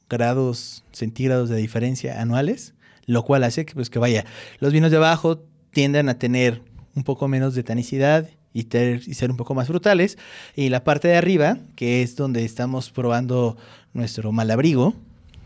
grados 0.07 0.83
centígrados 0.91 1.49
de 1.49 1.57
diferencia 1.57 2.21
anuales, 2.21 2.75
lo 3.07 3.23
cual 3.23 3.43
hace 3.43 3.65
que, 3.65 3.73
pues, 3.73 3.89
que 3.89 3.97
vaya, 3.97 4.25
los 4.59 4.73
vinos 4.73 4.91
de 4.91 4.97
abajo 4.97 5.43
tiendan 5.71 6.07
a 6.07 6.19
tener 6.19 6.61
un 6.93 7.03
poco 7.03 7.27
menos 7.27 7.55
de 7.55 7.63
tanicidad 7.63 8.29
y, 8.53 8.67
y, 8.77 9.13
ser 9.15 9.31
un 9.31 9.37
poco 9.37 9.55
más 9.55 9.67
frutales. 9.67 10.19
Y 10.55 10.69
la 10.69 10.83
parte 10.83 11.07
de 11.07 11.15
arriba, 11.15 11.57
que 11.75 12.03
es 12.03 12.15
donde 12.15 12.45
estamos 12.45 12.91
probando 12.91 13.57
nuestro 13.93 14.31
malabrigo, 14.31 14.93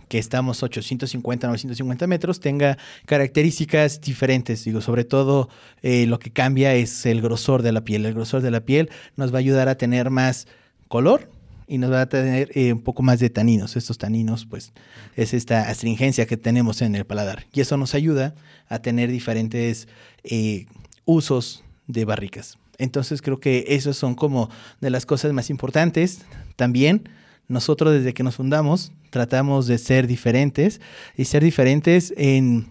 que 0.07 0.17
estamos 0.17 0.63
850, 0.63 1.47
950 1.47 2.07
metros, 2.07 2.39
tenga 2.39 2.77
características 3.05 4.01
diferentes. 4.01 4.63
Digo, 4.63 4.81
sobre 4.81 5.03
todo 5.03 5.49
eh, 5.81 6.05
lo 6.07 6.19
que 6.19 6.31
cambia 6.31 6.73
es 6.75 7.05
el 7.05 7.21
grosor 7.21 7.61
de 7.61 7.71
la 7.71 7.81
piel. 7.81 8.05
El 8.05 8.13
grosor 8.13 8.41
de 8.41 8.51
la 8.51 8.61
piel 8.61 8.89
nos 9.15 9.33
va 9.33 9.37
a 9.37 9.39
ayudar 9.39 9.67
a 9.67 9.75
tener 9.75 10.09
más 10.09 10.47
color 10.87 11.29
y 11.67 11.77
nos 11.77 11.91
va 11.91 12.01
a 12.01 12.09
tener 12.09 12.49
eh, 12.55 12.71
un 12.71 12.81
poco 12.81 13.03
más 13.03 13.19
de 13.19 13.29
taninos. 13.29 13.75
Estos 13.75 13.97
taninos, 13.97 14.45
pues, 14.45 14.71
es 15.15 15.33
esta 15.33 15.69
astringencia 15.69 16.25
que 16.25 16.37
tenemos 16.37 16.81
en 16.81 16.95
el 16.95 17.05
paladar. 17.05 17.45
Y 17.53 17.61
eso 17.61 17.75
nos 17.75 17.93
ayuda 17.93 18.33
a 18.69 18.79
tener 18.79 19.11
diferentes 19.11 19.87
eh, 20.23 20.65
usos 21.05 21.63
de 21.87 22.05
barricas. 22.05 22.57
Entonces 22.77 23.21
creo 23.21 23.39
que 23.39 23.65
esos 23.69 23.97
son 23.97 24.15
como 24.15 24.49
de 24.79 24.89
las 24.89 25.05
cosas 25.05 25.33
más 25.33 25.49
importantes. 25.49 26.21
También 26.55 27.09
nosotros 27.47 27.93
desde 27.93 28.13
que 28.13 28.23
nos 28.23 28.35
fundamos 28.35 28.91
tratamos 29.09 29.67
de 29.67 29.77
ser 29.77 30.07
diferentes 30.07 30.81
y 31.15 31.25
ser 31.25 31.43
diferentes 31.43 32.13
en 32.17 32.67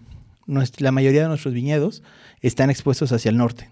la 0.77 0.91
mayoría 0.91 1.23
de 1.23 1.27
nuestros 1.27 1.53
viñedos 1.53 2.03
están 2.41 2.69
expuestos 2.69 3.11
hacia 3.11 3.29
el 3.29 3.37
norte. 3.37 3.69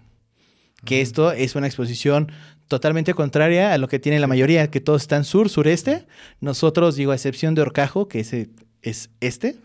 Que 0.84 1.00
esto 1.00 1.32
es 1.32 1.54
una 1.54 1.66
exposición 1.66 2.30
totalmente 2.68 3.14
contraria 3.14 3.72
a 3.72 3.78
lo 3.78 3.88
que 3.88 3.98
tiene 3.98 4.20
la 4.20 4.26
mayoría, 4.26 4.70
que 4.70 4.80
todos 4.80 5.02
están 5.02 5.24
sur, 5.24 5.48
sureste. 5.48 6.06
Nosotros, 6.40 6.96
digo, 6.96 7.12
a 7.12 7.14
excepción 7.14 7.54
de 7.54 7.62
Orcajo, 7.62 8.08
que 8.08 8.20
ese 8.20 8.50
es 8.82 9.10
este, 9.20 9.56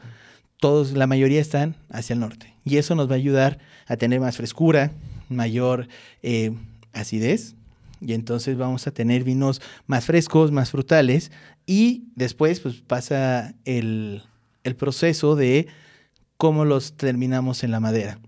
todos, 0.58 0.93
la 0.93 1.08
mayoría 1.08 1.41
están 1.41 1.75
hacia 1.89 2.13
el 2.13 2.19
norte. 2.19 2.54
Y 2.63 2.77
eso 2.77 2.95
nos 2.95 3.10
va 3.10 3.13
a 3.13 3.17
ayudar 3.17 3.60
a 3.88 3.97
tener 3.97 4.19
más 4.19 4.38
frescura, 4.38 4.91
mayor 5.30 5.88
eh, 6.21 6.51
acidez, 6.93 7.56
y 8.01 8.13
entonces 8.13 8.57
vamos 8.57 8.87
a 8.87 8.91
tener 8.91 9.23
vinos 9.23 9.61
más 9.85 10.05
frescos, 10.05 10.51
más 10.51 10.71
frutales 10.71 11.31
y 11.65 12.05
después 12.15 12.59
pues 12.59 12.81
pasa 12.81 13.53
el, 13.63 14.23
proceso 14.77 15.35
de 15.35 15.67
cómo 16.37 16.65
los 16.65 16.97
terminamos 16.97 17.63
en 17.63 17.71
la 17.71 17.79
madera. 17.79 18.19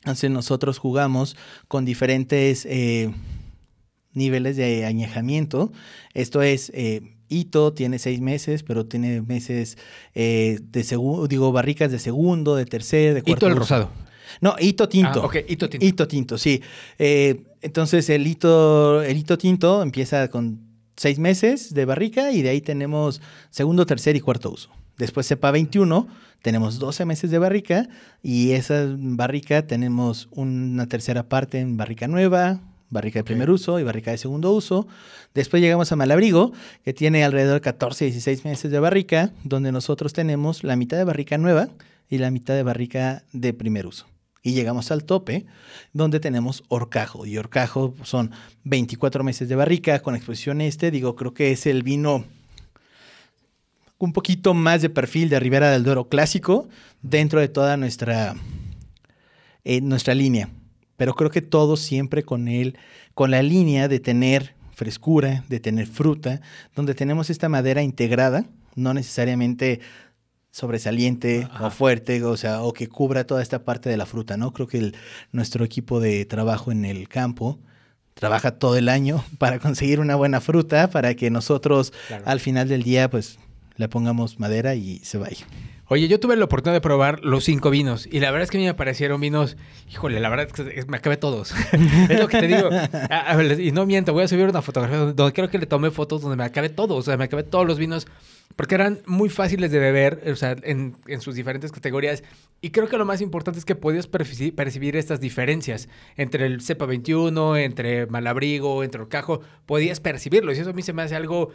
Entonces 0.00 0.30
nosotros 0.30 0.78
jugamos 0.78 1.36
con 1.68 1.84
diferentes 1.84 2.66
eh, 2.66 3.12
niveles 4.12 4.56
de 4.56 4.84
añejamiento. 4.84 5.72
Esto 6.14 6.42
es, 6.42 6.70
eh, 6.74 7.16
hito 7.28 7.72
tiene 7.72 7.98
seis 7.98 8.20
meses, 8.20 8.62
pero 8.62 8.86
tiene 8.86 9.22
meses 9.22 9.78
eh, 10.14 10.58
de 10.60 10.84
segundo, 10.84 11.26
digo, 11.26 11.52
barricas 11.52 11.90
de 11.90 11.98
segundo, 11.98 12.56
de 12.56 12.66
tercer, 12.66 13.14
de 13.14 13.22
cuarto. 13.22 13.46
Hito 13.46 13.52
el 13.52 13.56
rosado. 13.58 13.90
No, 14.40 14.54
hito 14.58 14.88
tinto. 14.88 15.22
Ah, 15.22 15.26
ok, 15.26 15.36
hito 15.48 15.68
tinto. 15.68 15.86
Hito 15.86 16.08
tinto, 16.08 16.38
sí. 16.38 16.62
Eh, 16.98 17.42
entonces 17.62 18.10
el 18.10 18.26
hito, 18.26 19.02
el 19.02 19.16
hito 19.16 19.38
tinto 19.38 19.82
empieza 19.82 20.28
con 20.28 20.60
seis 20.96 21.18
meses 21.18 21.72
de 21.74 21.84
barrica 21.84 22.32
y 22.32 22.42
de 22.42 22.50
ahí 22.50 22.60
tenemos 22.60 23.20
segundo, 23.50 23.86
tercer 23.86 24.16
y 24.16 24.20
cuarto 24.20 24.50
uso. 24.50 24.70
Después 24.98 25.26
cepa 25.26 25.50
21, 25.50 26.06
tenemos 26.42 26.78
12 26.78 27.04
meses 27.06 27.30
de 27.30 27.38
barrica 27.38 27.88
y 28.22 28.52
esa 28.52 28.84
barrica 28.96 29.66
tenemos 29.66 30.28
una 30.32 30.86
tercera 30.86 31.28
parte 31.28 31.60
en 31.60 31.76
barrica 31.76 32.08
nueva, 32.08 32.60
barrica 32.90 33.20
de 33.20 33.24
primer 33.24 33.50
uso 33.50 33.80
y 33.80 33.84
barrica 33.84 34.10
de 34.10 34.18
segundo 34.18 34.52
uso. 34.52 34.86
Después 35.34 35.62
llegamos 35.62 35.90
a 35.92 35.96
Malabrigo, 35.96 36.52
que 36.84 36.92
tiene 36.92 37.24
alrededor 37.24 37.54
de 37.54 37.60
14, 37.62 38.04
16 38.06 38.44
meses 38.44 38.70
de 38.70 38.78
barrica, 38.80 39.32
donde 39.44 39.72
nosotros 39.72 40.12
tenemos 40.12 40.62
la 40.62 40.76
mitad 40.76 40.98
de 40.98 41.04
barrica 41.04 41.38
nueva 41.38 41.68
y 42.08 42.18
la 42.18 42.30
mitad 42.30 42.54
de 42.54 42.62
barrica 42.62 43.24
de 43.32 43.54
primer 43.54 43.86
uso. 43.86 44.06
Y 44.42 44.52
llegamos 44.52 44.90
al 44.90 45.04
tope, 45.04 45.46
donde 45.92 46.20
tenemos 46.20 46.64
Orcajo. 46.68 47.26
Y 47.26 47.38
Orcajo 47.38 47.94
son 48.02 48.32
24 48.64 49.22
meses 49.22 49.48
de 49.48 49.54
barrica 49.54 50.00
con 50.00 50.16
exposición 50.16 50.60
este. 50.60 50.90
Digo, 50.90 51.14
creo 51.14 51.32
que 51.32 51.52
es 51.52 51.66
el 51.66 51.82
vino 51.82 52.24
un 53.98 54.12
poquito 54.12 54.52
más 54.52 54.82
de 54.82 54.90
perfil 54.90 55.28
de 55.28 55.38
Ribera 55.38 55.70
del 55.70 55.84
Duero 55.84 56.08
clásico 56.08 56.68
dentro 57.02 57.38
de 57.38 57.48
toda 57.48 57.76
nuestra, 57.76 58.34
eh, 59.62 59.80
nuestra 59.80 60.14
línea. 60.14 60.48
Pero 60.96 61.14
creo 61.14 61.30
que 61.30 61.40
todo 61.40 61.76
siempre 61.76 62.24
con 62.24 62.48
él, 62.48 62.76
con 63.14 63.30
la 63.30 63.42
línea 63.42 63.86
de 63.86 64.00
tener 64.00 64.54
frescura, 64.72 65.44
de 65.48 65.60
tener 65.60 65.86
fruta, 65.86 66.40
donde 66.74 66.94
tenemos 66.94 67.30
esta 67.30 67.48
madera 67.48 67.82
integrada, 67.82 68.44
no 68.74 68.92
necesariamente 68.92 69.80
sobresaliente 70.52 71.48
o 71.60 71.70
fuerte, 71.70 72.22
o 72.22 72.36
sea, 72.36 72.62
o 72.62 72.72
que 72.72 72.86
cubra 72.86 73.26
toda 73.26 73.42
esta 73.42 73.64
parte 73.64 73.88
de 73.88 73.96
la 73.96 74.06
fruta, 74.06 74.36
¿no? 74.36 74.52
Creo 74.52 74.68
que 74.68 74.92
nuestro 75.32 75.64
equipo 75.64 75.98
de 75.98 76.24
trabajo 76.26 76.70
en 76.70 76.84
el 76.84 77.08
campo 77.08 77.58
trabaja 78.14 78.52
todo 78.52 78.76
el 78.76 78.88
año 78.88 79.24
para 79.38 79.58
conseguir 79.58 79.98
una 79.98 80.14
buena 80.14 80.40
fruta, 80.40 80.90
para 80.90 81.14
que 81.14 81.30
nosotros 81.30 81.92
al 82.24 82.38
final 82.38 82.68
del 82.68 82.82
día, 82.82 83.10
pues, 83.10 83.38
le 83.76 83.88
pongamos 83.88 84.38
madera 84.38 84.74
y 84.74 84.98
se 85.00 85.18
vaya. 85.18 85.46
Oye, 85.88 86.08
yo 86.08 86.18
tuve 86.18 86.36
la 86.36 86.46
oportunidad 86.46 86.76
de 86.76 86.80
probar 86.80 87.20
los 87.22 87.44
cinco 87.44 87.68
vinos 87.68 88.08
y 88.10 88.20
la 88.20 88.30
verdad 88.30 88.44
es 88.44 88.50
que 88.50 88.56
a 88.56 88.60
mí 88.60 88.66
me 88.66 88.72
parecieron 88.72 89.20
vinos, 89.20 89.58
híjole, 89.90 90.20
la 90.20 90.30
verdad 90.30 90.48
es 90.48 90.52
que 90.54 90.84
me 90.86 90.96
acabé 90.96 91.18
todos. 91.18 91.52
es 92.08 92.18
lo 92.18 92.28
que 92.28 92.40
te 92.40 92.46
digo. 92.46 92.70
y 93.58 93.72
no 93.72 93.84
miento, 93.84 94.14
voy 94.14 94.24
a 94.24 94.28
subir 94.28 94.46
una 94.46 94.62
fotografía 94.62 94.96
donde 94.96 95.32
creo 95.34 95.50
que 95.50 95.58
le 95.58 95.66
tomé 95.66 95.90
fotos 95.90 96.22
donde 96.22 96.36
me 96.36 96.44
acabé 96.44 96.70
todos, 96.70 96.98
o 96.98 97.02
sea, 97.02 97.16
me 97.18 97.24
acabé 97.24 97.42
todos 97.42 97.66
los 97.66 97.78
vinos 97.78 98.06
porque 98.56 98.74
eran 98.74 99.00
muy 99.06 99.28
fáciles 99.28 99.70
de 99.70 99.78
beber, 99.78 100.22
o 100.30 100.36
sea, 100.36 100.56
en, 100.62 100.96
en 101.06 101.20
sus 101.20 101.34
diferentes 101.34 101.72
categorías. 101.72 102.22
Y 102.60 102.70
creo 102.70 102.88
que 102.88 102.96
lo 102.96 103.04
más 103.04 103.20
importante 103.20 103.58
es 103.58 103.64
que 103.64 103.74
podías 103.74 104.06
percibir 104.06 104.96
estas 104.96 105.20
diferencias 105.20 105.88
entre 106.16 106.46
el 106.46 106.60
cepa 106.60 106.86
21, 106.86 107.56
entre 107.56 108.06
Malabrigo, 108.06 108.84
entre 108.84 109.02
Orcajo, 109.02 109.40
podías 109.66 110.00
percibirlos 110.00 110.56
y 110.56 110.60
eso 110.60 110.70
a 110.70 110.72
mí 110.72 110.82
se 110.82 110.92
me 110.92 111.02
hace 111.02 111.16
algo 111.16 111.50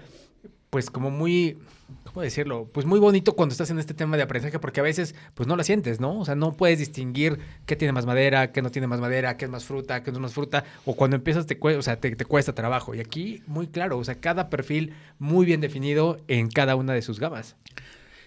pues 0.69 0.89
como 0.89 1.12
muy, 1.12 1.57
¿cómo 2.03 2.21
decirlo? 2.21 2.69
Pues 2.73 2.86
muy 2.86 2.99
bonito 2.99 3.33
cuando 3.33 3.53
estás 3.53 3.69
en 3.69 3.79
este 3.79 3.93
tema 3.93 4.17
de 4.17 4.23
aprendizaje 4.23 4.60
porque 4.60 4.79
a 4.79 4.83
veces 4.83 5.15
pues 5.33 5.47
no 5.47 5.55
la 5.55 5.63
sientes, 5.63 5.99
¿no? 5.99 6.19
O 6.19 6.25
sea, 6.25 6.36
no 6.36 6.53
puedes 6.53 6.79
distinguir 6.79 7.39
qué 7.65 7.75
tiene 7.75 7.93
más 7.93 8.05
madera, 8.05 8.51
qué 8.51 8.62
no 8.62 8.69
tiene 8.69 8.88
más 8.88 8.99
madera, 8.99 9.38
qué 9.38 9.45
es 9.45 9.51
más 9.51 9.65
fruta, 9.65 10.03
qué 10.03 10.12
no 10.12 10.17
es 10.17 10.21
más 10.21 10.33
fruta, 10.33 10.65
o 10.86 10.95
cuando 10.95 11.15
empiezas 11.15 11.45
te, 11.45 11.57
o 11.62 11.81
sea, 11.81 11.99
te, 11.99 12.15
cuesta 12.25 12.53
trabajo. 12.53 12.93
Y 12.93 12.99
aquí 12.99 13.41
muy 13.47 13.67
claro, 13.67 13.97
o 13.97 14.03
sea, 14.03 14.15
cada 14.15 14.49
perfil 14.49 14.93
muy 15.19 15.45
bien 15.45 15.62
definido 15.62 16.19
en 16.27 16.49
cada 16.49 16.75
una 16.75 16.93
de 16.93 17.01
sus 17.01 17.19
gamas. 17.19 17.55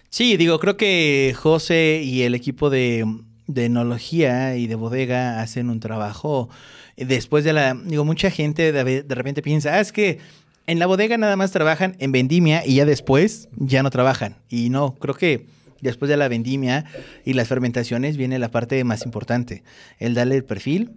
Sí, 0.09 0.35
digo, 0.35 0.59
creo 0.59 0.75
que 0.75 1.33
José 1.37 2.01
y 2.03 2.23
el 2.23 2.35
equipo 2.35 2.69
de, 2.69 3.05
de 3.47 3.65
enología 3.65 4.57
y 4.57 4.67
de 4.67 4.75
bodega 4.75 5.41
hacen 5.41 5.69
un 5.69 5.79
trabajo 5.79 6.49
después 6.97 7.43
de 7.43 7.53
la, 7.53 7.73
digo, 7.73 8.05
mucha 8.05 8.29
gente 8.29 8.71
de, 8.71 9.03
de 9.03 9.15
repente 9.15 9.41
piensa, 9.41 9.75
ah, 9.75 9.79
es 9.79 9.91
que 9.91 10.19
en 10.67 10.79
la 10.79 10.85
bodega 10.85 11.17
nada 11.17 11.35
más 11.35 11.51
trabajan 11.51 11.95
en 11.99 12.11
vendimia 12.11 12.65
y 12.65 12.75
ya 12.75 12.85
después 12.85 13.49
ya 13.57 13.83
no 13.83 13.89
trabajan. 13.89 14.37
Y 14.49 14.69
no, 14.69 14.95
creo 14.95 15.15
que 15.15 15.45
después 15.81 16.09
de 16.09 16.17
la 16.17 16.27
vendimia 16.27 16.85
y 17.25 17.33
las 17.33 17.47
fermentaciones 17.47 18.17
viene 18.17 18.39
la 18.39 18.51
parte 18.51 18.83
más 18.83 19.05
importante, 19.05 19.63
el 19.99 20.13
darle 20.13 20.35
el 20.35 20.43
perfil 20.43 20.91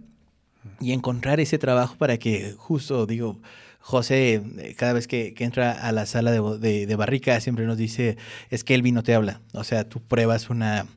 y 0.79 0.93
encontrar 0.93 1.39
ese 1.39 1.57
trabajo 1.57 1.95
para 1.97 2.17
que 2.17 2.53
justo, 2.57 3.05
digo, 3.05 3.39
José, 3.79 4.41
eh, 4.57 4.75
cada 4.75 4.93
vez 4.93 5.07
que, 5.07 5.33
entra 5.37 5.71
a 5.71 5.91
la 5.91 6.07
sala 6.07 6.31
de, 6.31 6.85
de, 6.87 6.95
barrica, 6.95 7.39
siempre 7.39 7.65
nos 7.65 7.77
dice, 7.77 8.17
es 8.49 8.63
que 8.63 8.73
el 8.73 8.81
vino 8.81 9.03
te 9.03 9.13
habla. 9.13 9.41
O 9.53 9.63
sea, 9.63 9.87
tú 9.87 10.01
pruebas 10.01 10.49
una, 10.49 10.87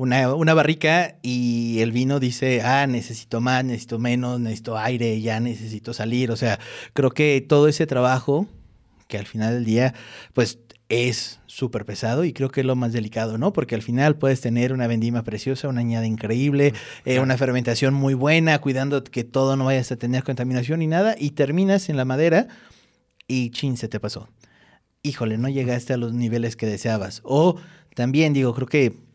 una, 0.00 0.54
barrica 0.54 1.16
y 1.20 1.80
el 1.80 1.92
vino 1.92 2.20
dice, 2.20 2.62
ah, 2.62 2.86
necesito 2.86 3.42
más, 3.42 3.62
necesito 3.64 3.98
menos, 3.98 4.40
necesito 4.40 4.78
aire, 4.78 5.20
ya 5.20 5.40
necesito 5.40 5.92
salir. 5.92 6.30
O 6.30 6.36
sea, 6.36 6.58
creo 6.94 7.10
que 7.10 7.44
todo 7.46 7.68
ese 7.68 7.86
trabajo, 7.86 8.46
que 9.08 9.18
al 9.18 9.26
final 9.26 9.52
del 9.52 9.64
día, 9.66 9.94
pues 10.32 10.58
es 10.88 11.40
súper 11.46 11.84
pesado 11.84 12.24
y 12.24 12.32
creo 12.32 12.50
que 12.50 12.60
es 12.60 12.66
lo 12.66 12.76
más 12.76 12.94
delicado, 12.94 13.36
¿no? 13.36 13.52
Porque 13.52 13.74
al 13.74 13.82
final 13.82 14.16
puedes 14.16 14.40
tener 14.40 14.72
una 14.72 14.86
vendima 14.86 15.22
preciosa, 15.22 15.68
una 15.68 15.80
añada 15.80 16.06
increíble, 16.06 16.72
eh, 17.04 17.20
una 17.20 17.36
fermentación 17.36 17.92
muy 17.92 18.14
buena, 18.14 18.58
cuidando 18.58 19.04
que 19.04 19.22
todo 19.22 19.54
no 19.56 19.66
vayas 19.66 19.92
a 19.92 19.96
tener 19.96 20.24
contaminación 20.24 20.80
ni 20.80 20.86
nada, 20.86 21.14
y 21.18 21.32
terminas 21.32 21.90
en 21.90 21.98
la 21.98 22.06
madera 22.06 22.48
y 23.28 23.50
chin, 23.50 23.76
se 23.76 23.88
te 23.88 24.00
pasó. 24.00 24.30
Híjole, 25.02 25.36
no 25.36 25.50
llegaste 25.50 25.92
a 25.92 25.98
los 25.98 26.14
niveles 26.14 26.56
que 26.56 26.66
deseabas. 26.66 27.20
O 27.22 27.56
también 27.94 28.32
digo, 28.32 28.54
creo 28.54 28.66
que 28.66 29.09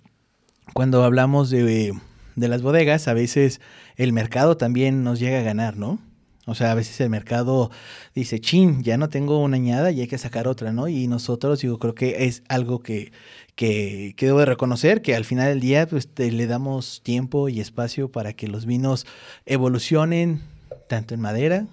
cuando 0.73 1.03
hablamos 1.03 1.49
de, 1.49 1.93
las 2.35 2.61
bodegas, 2.61 3.07
a 3.07 3.13
veces 3.13 3.61
el 3.95 4.13
mercado 4.13 4.57
también 4.57 5.03
nos 5.03 5.19
llega 5.19 5.39
a 5.39 5.43
ganar, 5.43 5.77
¿no? 5.77 5.99
O 6.47 6.53
sea, 6.53 6.71
a 6.71 6.75
veces 6.75 7.01
el 7.01 7.09
mercado 7.09 7.71
dice, 8.13 8.39
chin, 8.39 8.83
ya 8.83 8.97
no 8.97 9.09
tengo 9.09 9.39
una 9.39 9.55
añada 9.55 9.91
y 9.91 10.01
hay 10.01 10.07
que 10.07 10.19
sacar 10.19 10.47
otra, 10.47 10.71
¿no? 10.71 10.87
Y 10.87 11.07
nosotros, 11.07 11.59
digo, 11.61 11.79
creo 11.79 11.95
que 11.95 12.25
es 12.25 12.43
algo 12.49 12.79
que, 12.79 13.11
que, 13.55 14.13
que 14.15 14.27
debo 14.27 14.39
de 14.39 14.45
reconocer, 14.45 15.01
que 15.01 15.15
al 15.15 15.25
final 15.25 15.47
del 15.47 15.59
día, 15.59 15.87
pues 15.87 16.07
le 16.17 16.45
damos 16.45 17.01
tiempo 17.03 17.49
y 17.49 17.61
espacio 17.61 18.11
para 18.11 18.33
que 18.33 18.47
los 18.47 18.67
vinos 18.67 19.07
evolucionen, 19.47 20.43
tanto 20.87 21.15
en 21.15 21.21
madera 21.21 21.65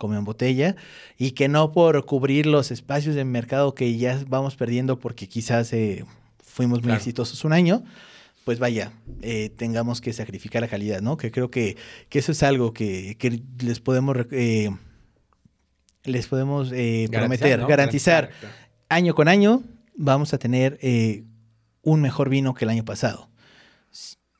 como 0.00 0.14
en 0.14 0.24
botella, 0.24 0.76
y 1.18 1.32
que 1.32 1.48
no 1.48 1.72
por 1.72 2.04
cubrir 2.06 2.46
los 2.46 2.70
espacios 2.70 3.14
de 3.14 3.24
mercado 3.24 3.74
que 3.74 3.96
ya 3.98 4.18
vamos 4.26 4.56
perdiendo 4.56 4.98
porque 4.98 5.28
quizás 5.28 5.72
eh, 5.72 6.06
fuimos 6.42 6.82
muy 6.82 6.92
exitosos 6.92 7.44
un 7.44 7.52
año, 7.52 7.84
pues 8.44 8.58
vaya, 8.58 8.92
eh, 9.22 9.50
tengamos 9.56 10.00
que 10.00 10.12
sacrificar 10.12 10.62
la 10.62 10.68
calidad, 10.68 11.00
¿no? 11.00 11.16
Que 11.16 11.30
creo 11.30 11.50
que, 11.50 11.76
eso 12.10 12.32
es 12.32 12.42
algo 12.42 12.72
que, 12.72 13.16
les 13.58 13.80
podemos, 13.80 14.16
eh, 14.32 14.70
les 16.04 16.26
podemos 16.26 16.72
eh, 16.72 17.08
prometer, 17.10 17.64
garantizar. 17.66 18.30
Año 18.88 19.14
con 19.14 19.28
año 19.28 19.62
vamos 19.94 20.32
a 20.34 20.38
tener 20.38 20.78
un 21.82 22.00
mejor 22.00 22.28
vino 22.28 22.54
que 22.54 22.64
el 22.64 22.70
año 22.70 22.84
pasado. 22.84 23.28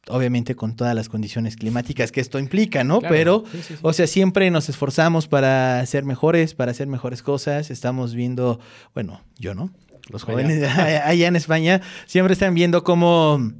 Obviamente 0.08 0.56
con 0.56 0.74
todas 0.74 0.94
las 0.94 1.08
condiciones 1.08 1.54
climáticas 1.54 2.10
que 2.10 2.20
esto 2.20 2.38
implica, 2.38 2.82
¿no? 2.82 3.00
Pero, 3.00 3.44
o 3.82 3.92
sea, 3.92 4.06
siempre 4.06 4.50
nos 4.50 4.68
esforzamos 4.68 5.28
para 5.28 5.84
ser 5.86 6.04
mejores, 6.04 6.54
para 6.54 6.72
hacer 6.72 6.88
mejores 6.88 7.22
cosas. 7.22 7.70
Estamos 7.70 8.14
viendo, 8.14 8.58
bueno, 8.94 9.22
yo 9.38 9.54
no, 9.54 9.70
los 10.08 10.24
jóvenes 10.24 10.68
allá 10.78 11.28
en 11.28 11.36
España 11.36 11.82
siempre 12.06 12.32
están 12.32 12.54
viendo 12.54 12.82
cómo 12.82 13.52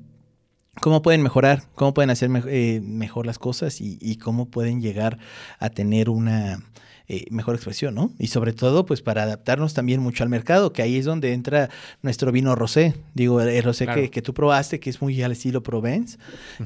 cómo 0.81 1.03
pueden 1.03 1.23
mejorar, 1.23 1.63
cómo 1.75 1.95
pueden 1.95 2.11
hacer 2.11 2.31
eh, 2.49 2.81
mejor 2.83 3.27
las 3.27 3.39
cosas 3.39 3.81
y, 3.81 4.17
cómo 4.17 4.47
pueden 4.47 4.81
llegar 4.81 5.19
a 5.59 5.71
tener 5.71 6.09
una 6.09 6.63
eh, 7.09 7.25
mejor 7.31 7.57
expresión, 7.57 7.95
¿no? 7.95 8.13
Y 8.19 8.29
sobre 8.29 8.53
todo, 8.53 8.87
pues 8.87 9.03
para 9.03 9.25
adaptarnos 9.25 9.75
también 9.75 10.01
mucho 10.01 10.23
al 10.23 10.29
mercado, 10.29 10.73
que 10.73 10.83
ahí 10.83 10.97
es 10.97 11.05
donde 11.05 11.33
entra 11.33 11.71
nuestro 12.03 12.31
vino 12.31 12.55
rosé. 12.55 12.95
Digo, 13.15 13.41
el 13.41 13.63
rosé 13.63 13.87
que, 14.11 14.23
tú 14.23 14.33
probaste, 14.33 14.79
que 14.79 14.91
es 14.91 15.03
muy 15.03 15.21
al 15.23 15.33
estilo 15.33 15.63
Provence, 15.63 16.19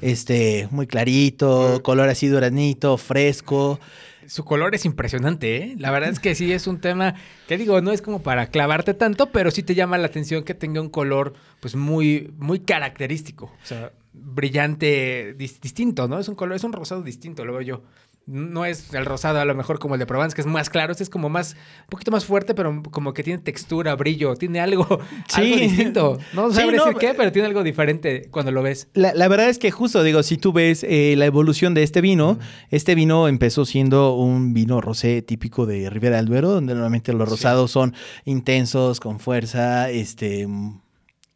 este, 0.03 0.69
muy 0.71 0.87
clarito, 0.87 1.81
color 1.83 2.09
así 2.09 2.29
duranito, 2.29 2.97
fresco. 2.99 3.81
Su 4.29 4.45
color 4.45 4.75
es 4.75 4.85
impresionante, 4.85 5.57
¿eh? 5.57 5.75
La 5.79 5.91
verdad 5.91 6.11
es 6.11 6.21
que 6.21 6.35
sí 6.35 6.53
es 6.53 6.67
un 6.67 6.81
tema 6.81 7.15
que 7.49 7.59
digo, 7.59 7.81
no 7.81 7.93
es 7.93 8.03
como 8.03 8.23
para 8.23 8.49
clavarte 8.49 8.95
tanto, 8.95 9.31
pero 9.31 9.51
sí 9.51 9.63
te 9.63 9.75
llama 9.75 9.99
la 9.99 10.07
atención 10.07 10.45
que 10.45 10.55
tenga 10.55 10.81
un 10.81 10.91
color 10.91 11.35
pues 11.61 11.77
muy, 11.77 12.33
muy 12.39 12.61
característico. 12.61 13.47
O 13.47 13.67
sea, 13.67 13.93
brillante, 14.13 15.35
distinto, 15.35 16.09
¿no? 16.09 16.19
Es 16.19 16.29
un 16.29 16.35
color, 16.35 16.57
es 16.57 16.65
un 16.65 16.73
rosado 16.73 17.03
distinto, 17.03 17.45
lo 17.45 17.53
veo 17.53 17.63
yo 17.63 17.83
no 18.27 18.65
es 18.65 18.95
el 18.95 19.05
rosado 19.05 19.39
a 19.39 19.45
lo 19.45 19.55
mejor 19.55 19.79
como 19.79 19.95
el 19.95 19.99
de 19.99 20.07
Provence, 20.07 20.35
que 20.35 20.41
es 20.41 20.47
más 20.47 20.71
claro, 20.71 20.93
este 20.93 21.05
es 21.05 21.11
como 21.11 21.29
más, 21.29 21.55
un 21.83 21.91
poquito 21.91 22.11
más 22.11 22.25
fuerte, 22.25 22.55
pero 22.55 22.83
como 22.91 23.13
que 23.13 23.23
tiene 23.23 23.41
textura, 23.43 23.95
brillo, 23.97 24.35
tiene 24.35 24.61
algo, 24.61 25.01
distinto. 25.37 26.19
No 26.33 26.49
decir 26.49 26.75
qué, 26.99 27.15
pero 27.15 27.33
tiene 27.33 27.49
algo 27.49 27.63
diferente 27.63 28.29
cuando 28.31 28.51
lo 28.51 28.63
ves. 28.63 28.89
La, 28.95 29.29
verdad 29.29 29.49
es 29.49 29.59
que 29.59 29.71
justo, 29.71 30.03
digo, 30.03 30.23
si 30.23 30.37
tú 30.37 30.53
ves 30.53 30.85
eh, 30.85 31.15
la 31.17 31.27
evolución 31.27 31.75
de 31.75 31.83
este 31.83 32.01
vino, 32.01 32.39
este 32.71 32.95
vino 32.95 33.29
empezó 33.29 33.65
siendo 33.65 34.15
un 34.15 34.55
vino 34.55 34.81
rosé 34.81 35.23
típico 35.23 35.67
de 35.67 35.91
Ribera 35.91 36.17
del 36.17 36.27
Duero, 36.27 36.51
donde 36.51 36.75
normalmente 36.75 37.13
los 37.13 37.29
rosados 37.29 37.71
son 37.71 37.95
intensos, 38.25 39.01
con 39.01 39.21
fuerza, 39.21 39.91
este 39.91 40.47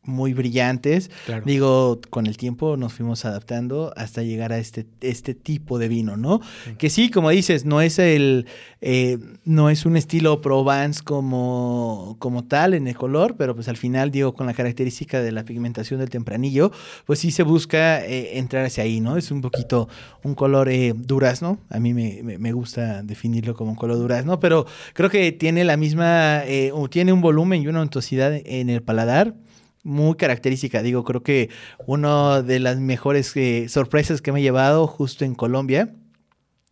muy 0.09 0.35
brillantes. 0.35 1.11
Digo, 1.45 2.01
con 2.11 2.27
el 2.27 2.37
tiempo 2.37 2.77
nos 2.77 2.95
fuimos 2.95 3.25
adaptando 3.25 3.93
hasta 3.97 4.23
llegar 4.23 4.53
a 4.53 4.59
este, 4.59 4.87
este 5.01 5.35
tipo 5.35 5.79
de 5.79 5.89
vino, 5.89 6.17
¿no? 6.17 6.41
Que 6.79 6.91
sí, 6.91 7.11
como 7.11 7.31
dices, 7.31 7.65
no 7.65 7.81
es 7.81 7.99
el, 7.99 8.47
eh, 8.81 9.19
no 9.45 9.71
es 9.71 9.87
un 9.87 9.97
estilo 9.97 10.41
Provence 10.41 11.03
como, 11.03 12.17
como 12.19 12.45
tal 12.45 12.75
en 12.75 12.89
el 12.89 12.97
color, 12.97 13.37
pero 13.37 13.55
pues 13.55 13.69
al 13.69 13.77
final, 13.77 14.11
digo, 14.11 14.35
con 14.35 14.47
la 14.47 14.55
característica 14.55 15.21
de 15.21 15.33
la 15.33 15.45
pigmentación 15.45 16.01
del 16.01 16.11
tempranillo, 16.11 16.73
pues 17.05 17.19
sí 17.19 17.31
se 17.31 17.43
busca 17.43 18.05
eh, 18.05 18.39
entrar 18.39 18.65
hacia 18.65 18.85
ahí, 18.85 19.01
¿no? 19.01 19.17
Es 19.17 19.31
un 19.31 19.43
poquito 19.43 19.89
un 20.25 20.35
color 20.35 20.69
eh, 20.69 20.95
durazno, 20.97 21.59
a 21.69 21.79
mí 21.79 21.93
me, 21.93 22.23
me, 22.23 22.53
gusta 22.53 23.03
definirlo 23.03 23.55
como 23.55 23.73
un 23.73 23.77
color 23.77 23.99
durazno, 23.99 24.41
pero 24.41 24.67
creo 24.95 25.11
que 25.11 25.33
tiene 25.33 25.65
la 25.65 25.77
misma, 25.77 26.43
tiene 26.91 27.13
un 27.13 27.21
volumen 27.21 27.63
y 27.63 27.69
una 27.69 27.83
untuosidad 27.83 28.33
en 28.45 28.71
el 28.71 28.83
paladar 28.83 29.35
muy 29.83 30.17
característica. 30.17 30.83
Digo, 30.83 31.05
creo 31.05 31.23
que 31.23 31.51
una 31.87 32.43
de 32.43 32.59
las 32.61 32.79
mejores 32.79 33.35
eh, 33.37 33.69
sorpresas 33.69 34.21
que 34.21 34.33
me 34.33 34.41
he 34.41 34.43
llevado 34.43 34.87
justo 34.87 35.25
en 35.25 35.35
Colombia, 35.35 35.95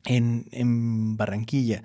en, 0.05 0.47
en 0.53 1.17
Barranquilla. 1.17 1.83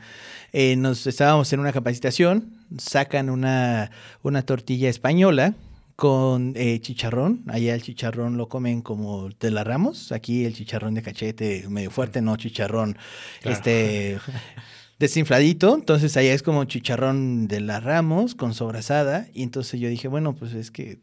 Eh, 0.53 0.75
nos 0.75 1.07
estábamos 1.07 1.51
en 1.53 1.60
una 1.60 1.73
capacitación, 1.73 2.57
sacan 2.77 3.29
una, 3.29 3.91
una 4.21 4.41
tortilla 4.43 4.89
española 4.89 5.55
con 5.95 6.53
eh, 6.55 6.79
chicharrón. 6.79 7.43
Allá 7.47 7.75
el 7.75 7.84
chicharrón 7.84 8.38
lo 8.38 8.49
comen 8.49 8.81
como 8.81 9.29
de 9.29 9.51
la 9.51 9.63
Ramos. 9.63 10.12
Aquí 10.12 10.45
el 10.45 10.55
chicharrón 10.55 10.93
de 10.95 11.03
cachete 11.03 11.65
medio 11.69 11.91
fuerte, 11.91 12.21
no 12.21 12.36
chicharrón 12.38 12.97
este 13.43 14.17
desinfladito. 14.99 15.75
Entonces 15.75 16.17
allá 16.17 16.34
es 16.34 16.43
como 16.43 16.65
chicharrón 16.65 17.47
de 17.47 17.62
la 17.62 17.79
Ramos 17.79 18.36
con 18.36 18.53
sobrasada. 18.53 19.27
Y 19.34 19.43
entonces 19.43 19.79
yo 19.79 19.89
dije, 19.89 20.07
bueno, 20.07 20.34
pues 20.34 20.53
es 20.53 20.71
que 20.71 20.99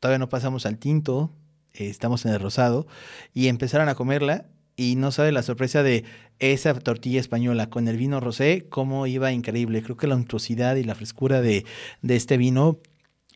todavía 0.00 0.18
no 0.18 0.28
pasamos 0.28 0.66
al 0.66 0.78
tinto, 0.78 1.30
eh, 1.74 1.88
estamos 1.88 2.24
en 2.26 2.32
el 2.32 2.40
rosado. 2.40 2.86
Y 3.32 3.48
empezaron 3.48 3.88
a 3.88 3.94
comerla 3.94 4.46
y 4.76 4.96
no 4.96 5.12
sabe 5.12 5.30
la 5.30 5.42
sorpresa 5.42 5.82
de 5.82 6.04
esa 6.38 6.74
tortilla 6.74 7.20
española 7.20 7.68
con 7.68 7.86
el 7.86 7.96
vino 7.96 8.18
rosé, 8.18 8.66
cómo 8.68 9.06
iba 9.06 9.30
increíble. 9.30 9.82
Creo 9.82 9.96
que 9.96 10.06
la 10.06 10.16
untuosidad 10.16 10.76
y 10.76 10.84
la 10.84 10.94
frescura 10.94 11.40
de, 11.42 11.64
de 12.02 12.16
este 12.16 12.38
vino 12.38 12.78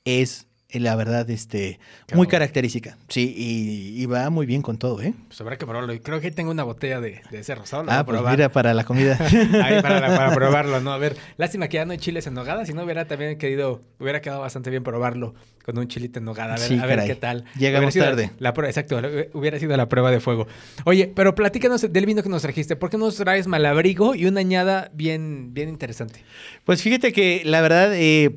es 0.04 0.46
la 0.80 0.96
verdad, 0.96 1.28
este, 1.30 1.78
muy 2.14 2.26
característica. 2.26 2.96
Sí, 3.08 3.34
y, 3.36 4.06
va 4.06 4.28
muy 4.30 4.46
bien 4.46 4.62
con 4.62 4.78
todo, 4.78 5.00
¿eh? 5.00 5.14
Pues 5.28 5.40
habrá 5.40 5.56
que 5.56 5.66
probarlo. 5.66 5.92
Y 5.94 6.00
creo 6.00 6.20
que 6.20 6.30
tengo 6.30 6.50
una 6.50 6.62
botella 6.62 7.00
de, 7.00 7.22
ese 7.32 7.54
rosado. 7.54 7.84
Ah, 7.88 8.04
pues 8.04 8.20
mira, 8.22 8.50
para 8.50 8.74
la 8.74 8.84
comida. 8.84 9.16
Ahí 9.62 9.80
para, 9.82 10.30
probarlo, 10.34 10.80
¿no? 10.80 10.92
A 10.92 10.98
ver, 10.98 11.16
lástima 11.36 11.68
que 11.68 11.76
ya 11.76 11.84
no 11.84 11.92
hay 11.92 11.98
chiles 11.98 12.26
en 12.26 12.34
nogada. 12.34 12.66
Si 12.66 12.72
no, 12.72 12.84
hubiera 12.84 13.06
también 13.06 13.38
querido, 13.38 13.82
hubiera 13.98 14.20
quedado 14.20 14.40
bastante 14.40 14.70
bien 14.70 14.82
probarlo 14.82 15.34
con 15.64 15.78
un 15.78 15.88
chilito 15.88 16.18
en 16.18 16.26
nogada. 16.26 16.54
A 16.54 16.58
ver, 16.58 16.80
a 16.80 16.86
ver 16.86 17.06
qué 17.06 17.14
tal. 17.14 17.44
Llegamos 17.58 17.94
tarde. 17.94 18.30
La, 18.38 18.50
exacto, 18.50 19.00
hubiera 19.32 19.58
sido 19.58 19.76
la 19.76 19.88
prueba 19.88 20.10
de 20.10 20.20
fuego. 20.20 20.46
Oye, 20.84 21.10
pero 21.14 21.34
platícanos 21.34 21.90
del 21.90 22.06
vino 22.06 22.22
que 22.22 22.28
nos 22.28 22.42
trajiste. 22.42 22.76
¿Por 22.76 22.90
qué 22.90 22.98
nos 22.98 23.16
traes 23.16 23.46
malabrigo 23.46 24.14
y 24.14 24.26
una 24.26 24.40
añada 24.40 24.90
bien, 24.92 25.54
bien 25.54 25.68
interesante? 25.68 26.22
Pues 26.64 26.82
fíjate 26.82 27.12
que 27.12 27.42
la 27.44 27.60
verdad... 27.60 27.92
Eh, 27.94 28.36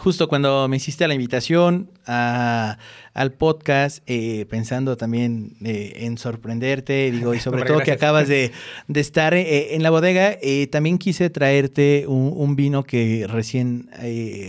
justo 0.00 0.28
cuando 0.28 0.68
me 0.68 0.76
hiciste 0.76 1.06
la 1.06 1.14
invitación 1.14 1.90
al 2.06 3.32
podcast, 3.32 4.02
eh, 4.06 4.46
pensando 4.48 4.96
también 4.96 5.56
eh, 5.62 5.92
en 5.96 6.18
sorprenderte, 6.18 7.10
digo, 7.10 7.34
y 7.34 7.40
sobre 7.40 7.64
todo 7.64 7.80
que 7.80 7.92
acabas 7.92 8.28
de, 8.28 8.52
estar 8.94 9.34
eh, 9.34 9.74
en 9.74 9.82
la 9.82 9.90
bodega, 9.90 10.38
también 10.70 10.98
quise 10.98 11.30
traerte 11.30 12.06
un, 12.06 12.56
vino 12.56 12.84
que 12.84 13.26
recién 13.28 13.88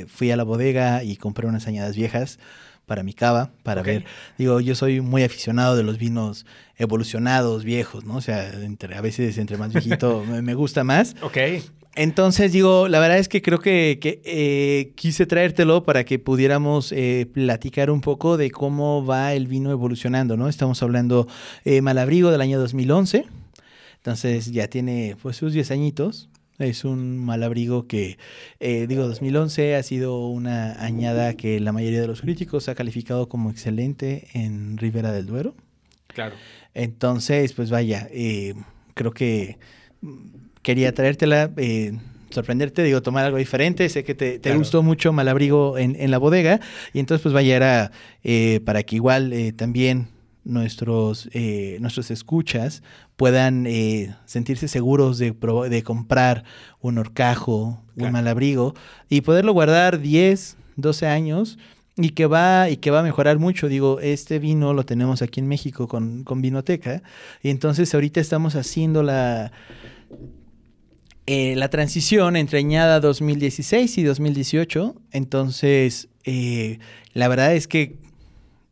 fui 0.08 0.32
a 0.32 0.38
la 0.38 0.44
bodega 0.44 1.04
y 1.04 1.16
compré 1.18 1.48
unas 1.48 1.68
añadas 1.68 1.96
viejas 1.96 2.40
para 2.86 3.04
mi 3.04 3.14
cava, 3.14 3.52
para 3.64 3.82
ver. 3.82 4.04
Digo, 4.38 4.60
yo 4.60 4.76
soy 4.76 5.00
muy 5.00 5.24
aficionado 5.24 5.78
de 5.78 5.84
los 5.84 5.98
vinos 5.98 6.46
evolucionados, 6.78 7.64
viejos, 7.64 8.04
¿no? 8.04 8.18
O 8.18 8.22
sea, 8.22 8.52
entre, 8.62 8.96
a 8.96 9.02
veces 9.02 9.38
entre 9.38 9.58
más 9.58 9.72
viejito 9.72 10.24
me, 10.28 10.42
me, 10.42 10.54
gusta 10.54 10.84
más. 10.84 11.16
Ok. 11.22 11.38
Entonces, 11.96 12.52
digo, 12.52 12.88
la 12.88 13.00
verdad 13.00 13.20
es 13.20 13.30
que 13.30 13.44
creo 13.44 13.60
que, 13.60 14.00
eh, 14.04 14.94
quise 14.96 15.28
traértelo 15.28 15.84
para 15.84 16.04
que 16.06 16.18
pudiéramos 16.18 16.92
eh, 16.92 17.28
platicar 17.32 17.92
un 17.92 18.02
poco 18.02 18.36
de 18.36 18.50
cómo 18.50 19.06
va 19.06 19.34
el 19.34 19.48
vino 19.48 19.70
evolucionando, 19.70 20.36
¿no? 20.36 20.50
Estamos 20.50 20.82
hablando 20.82 21.28
eh, 21.66 21.82
Malabrigo 21.82 22.32
del 22.32 22.42
año 22.42 22.60
2011, 22.60 23.26
entonces 23.98 24.52
ya 24.52 24.68
tiene 24.68 25.16
pues 25.22 25.38
sus 25.38 25.54
10 25.54 25.70
añitos. 25.72 26.30
Es 26.60 26.86
un 26.86 27.18
malabrigo 27.18 27.88
que, 27.88 28.20
digo, 28.60 29.08
2011 29.08 29.76
ha 29.76 29.82
sido 29.82 30.28
una 30.28 30.74
añada 30.84 31.34
que 31.34 31.60
la 31.60 31.72
mayoría 31.72 32.00
de 32.00 32.08
los 32.08 32.22
críticos 32.22 32.70
ha 32.70 32.76
calificado 32.76 33.28
como 33.28 33.50
excelente 33.50 34.28
en 34.34 34.78
Ribera 34.78 35.12
del 35.12 35.26
Duero. 35.26 35.56
Claro. 36.08 36.36
Entonces, 36.76 37.54
pues 37.54 37.72
vaya, 37.72 38.08
creo 38.94 39.12
que 39.14 39.58
quería 40.64 40.94
traértela, 40.94 41.52
eh, 41.58 42.00
sorprenderte, 42.32 42.82
digo, 42.82 43.02
tomar 43.04 43.26
algo 43.26 43.38
diferente. 43.38 43.88
Sé 43.90 44.04
que 44.04 44.16
te, 44.16 44.56
gustó 44.56 44.82
mucho 44.82 45.14
Malabrigo 45.14 45.78
en, 45.78 45.96
en, 46.00 46.10
la 46.10 46.18
bodega. 46.18 46.60
Y 46.94 47.00
entonces, 47.00 47.22
pues 47.22 47.34
vaya, 47.34 47.56
era 47.56 47.92
eh, 48.24 48.60
para 48.66 48.82
que 48.82 48.96
igual 48.96 49.32
eh, 49.34 49.54
también 49.54 50.08
nuestros, 50.44 51.30
nuestros 51.80 52.12
escuchas 52.12 52.84
puedan 53.16 53.66
sentirse 54.26 54.68
seguros 54.68 55.18
de, 55.18 55.32
de, 55.32 55.84
comprar 55.84 56.44
un 56.82 56.98
horcajo, 56.98 57.82
un 57.96 58.12
malabrigo 58.12 58.74
y 59.08 59.22
poderlo 59.22 59.54
guardar 59.54 60.02
10, 60.02 60.58
12 60.76 61.08
años 61.08 61.58
y 61.96 62.10
que 62.10 62.26
va 62.26 62.70
y 62.70 62.78
que 62.78 62.92
va 62.92 63.00
a 63.00 63.04
mejorar 63.04 63.40
mucho. 63.40 63.68
Digo, 63.68 64.00
este 64.00 64.40
vino 64.40 64.74
lo 64.74 64.86
tenemos 64.86 65.22
aquí 65.22 65.40
en 65.40 65.48
México 65.48 65.88
con, 65.88 66.24
con 66.24 66.42
Vinoteca 66.42 67.04
y 67.42 67.50
entonces 67.50 67.94
ahorita 67.94 68.20
estamos 68.20 68.56
haciendo 68.56 69.04
la 69.04 69.52
eh, 71.26 71.56
la 71.56 71.70
transición 71.70 72.36
entre 72.36 72.60
añada 72.60 73.00
2016 73.00 73.98
y 73.98 74.04
2018. 74.04 74.96
Entonces, 75.12 76.10
eh, 76.26 76.80
la 77.14 77.28
verdad 77.30 77.56
es 77.56 77.68
que 77.68 77.96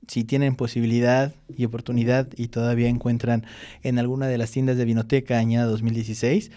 si 0.08 0.26
tienen 0.26 0.56
posibilidad 0.56 1.34
y 1.56 1.64
oportunidad 1.64 2.28
y 2.36 2.50
todavía 2.50 2.90
encuentran 2.90 3.46
en 3.84 4.00
alguna 4.00 4.28
de 4.28 4.38
las 4.38 4.52
tiendas 4.52 4.76
de 4.76 4.84
Vinoteca 4.84 5.38
añada 5.38 5.68
2016, 5.68 6.52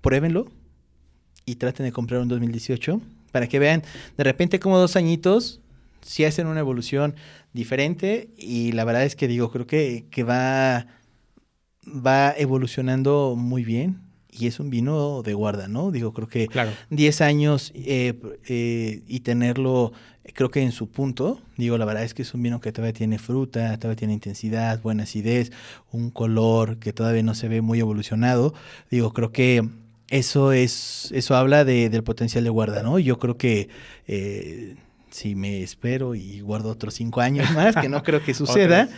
pruébenlo 0.00 0.46
y 1.44 1.56
traten 1.56 1.86
de 1.86 1.92
comprar 1.92 2.20
un 2.20 2.28
2018 2.28 3.00
para 3.32 3.48
que 3.48 3.58
vean 3.58 3.82
de 4.16 4.22
repente 4.22 4.60
como 4.60 4.78
dos 4.78 4.94
añitos 4.94 5.60
si 6.02 6.24
hacen 6.24 6.46
una 6.46 6.60
evolución 6.60 7.16
diferente 7.52 8.30
y 8.36 8.70
la 8.72 8.84
verdad 8.84 9.04
es 9.04 9.16
que 9.16 9.26
digo, 9.26 9.50
creo 9.50 9.66
que, 9.66 10.06
que 10.10 10.22
va, 10.22 10.86
va 11.84 12.32
evolucionando 12.36 13.34
muy 13.36 13.64
bien 13.64 14.11
y 14.32 14.46
es 14.46 14.58
un 14.58 14.70
vino 14.70 15.22
de 15.22 15.34
guarda, 15.34 15.68
¿no? 15.68 15.90
Digo, 15.90 16.12
creo 16.12 16.26
que 16.26 16.48
10 16.90 17.20
años 17.20 17.70
eh, 17.74 18.18
eh, 18.48 19.02
y 19.06 19.20
tenerlo, 19.20 19.92
creo 20.32 20.50
que 20.50 20.62
en 20.62 20.72
su 20.72 20.90
punto, 20.90 21.40
digo, 21.58 21.76
la 21.76 21.84
verdad 21.84 22.02
es 22.02 22.14
que 22.14 22.22
es 22.22 22.32
un 22.32 22.42
vino 22.42 22.60
que 22.60 22.72
todavía 22.72 22.94
tiene 22.94 23.18
fruta, 23.18 23.76
todavía 23.78 23.96
tiene 23.96 24.14
intensidad, 24.14 24.80
buena 24.80 25.02
acidez, 25.02 25.52
un 25.92 26.10
color 26.10 26.78
que 26.78 26.92
todavía 26.94 27.22
no 27.22 27.34
se 27.34 27.48
ve 27.48 27.60
muy 27.60 27.78
evolucionado. 27.78 28.54
Digo, 28.90 29.12
creo 29.12 29.32
que 29.32 29.68
eso 30.08 30.52
es, 30.52 31.10
eso 31.12 31.36
habla 31.36 31.64
de, 31.64 31.90
del 31.90 32.02
potencial 32.02 32.44
de 32.44 32.50
guarda, 32.50 32.82
¿no? 32.82 32.98
Yo 32.98 33.18
creo 33.18 33.36
que 33.36 33.68
eh, 34.06 34.76
si 35.12 35.36
me 35.36 35.62
espero 35.62 36.14
y 36.14 36.40
guardo 36.40 36.70
otros 36.70 36.94
cinco 36.94 37.20
años 37.20 37.50
más, 37.52 37.76
que 37.76 37.88
no 37.88 38.02
creo 38.02 38.24
que 38.24 38.34
suceda, 38.34 38.88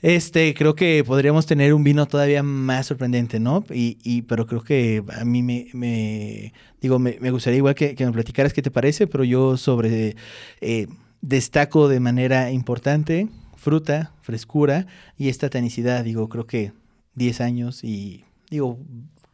este, 0.00 0.54
creo 0.54 0.74
que 0.74 1.04
podríamos 1.04 1.46
tener 1.46 1.74
un 1.74 1.84
vino 1.84 2.06
todavía 2.06 2.42
más 2.42 2.86
sorprendente, 2.86 3.38
¿no? 3.40 3.64
Y, 3.70 3.98
y 4.02 4.22
pero 4.22 4.46
creo 4.46 4.62
que 4.62 5.04
a 5.18 5.24
mí 5.24 5.42
me, 5.42 5.66
me 5.72 6.52
digo, 6.80 6.98
me, 6.98 7.18
me, 7.20 7.30
gustaría 7.30 7.58
igual 7.58 7.74
que, 7.74 7.94
que, 7.94 8.06
me 8.06 8.12
platicaras 8.12 8.52
qué 8.52 8.62
te 8.62 8.70
parece, 8.70 9.06
pero 9.06 9.24
yo 9.24 9.56
sobre, 9.56 10.16
eh, 10.60 10.86
destaco 11.20 11.88
de 11.88 12.00
manera 12.00 12.50
importante 12.50 13.28
fruta, 13.56 14.12
frescura 14.20 14.86
y 15.16 15.30
esta 15.30 15.48
tanicidad, 15.48 16.04
digo, 16.04 16.28
creo 16.28 16.46
que 16.46 16.72
10 17.14 17.40
años 17.40 17.82
y 17.82 18.24
digo, 18.50 18.78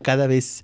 cada 0.02 0.28
vez 0.28 0.62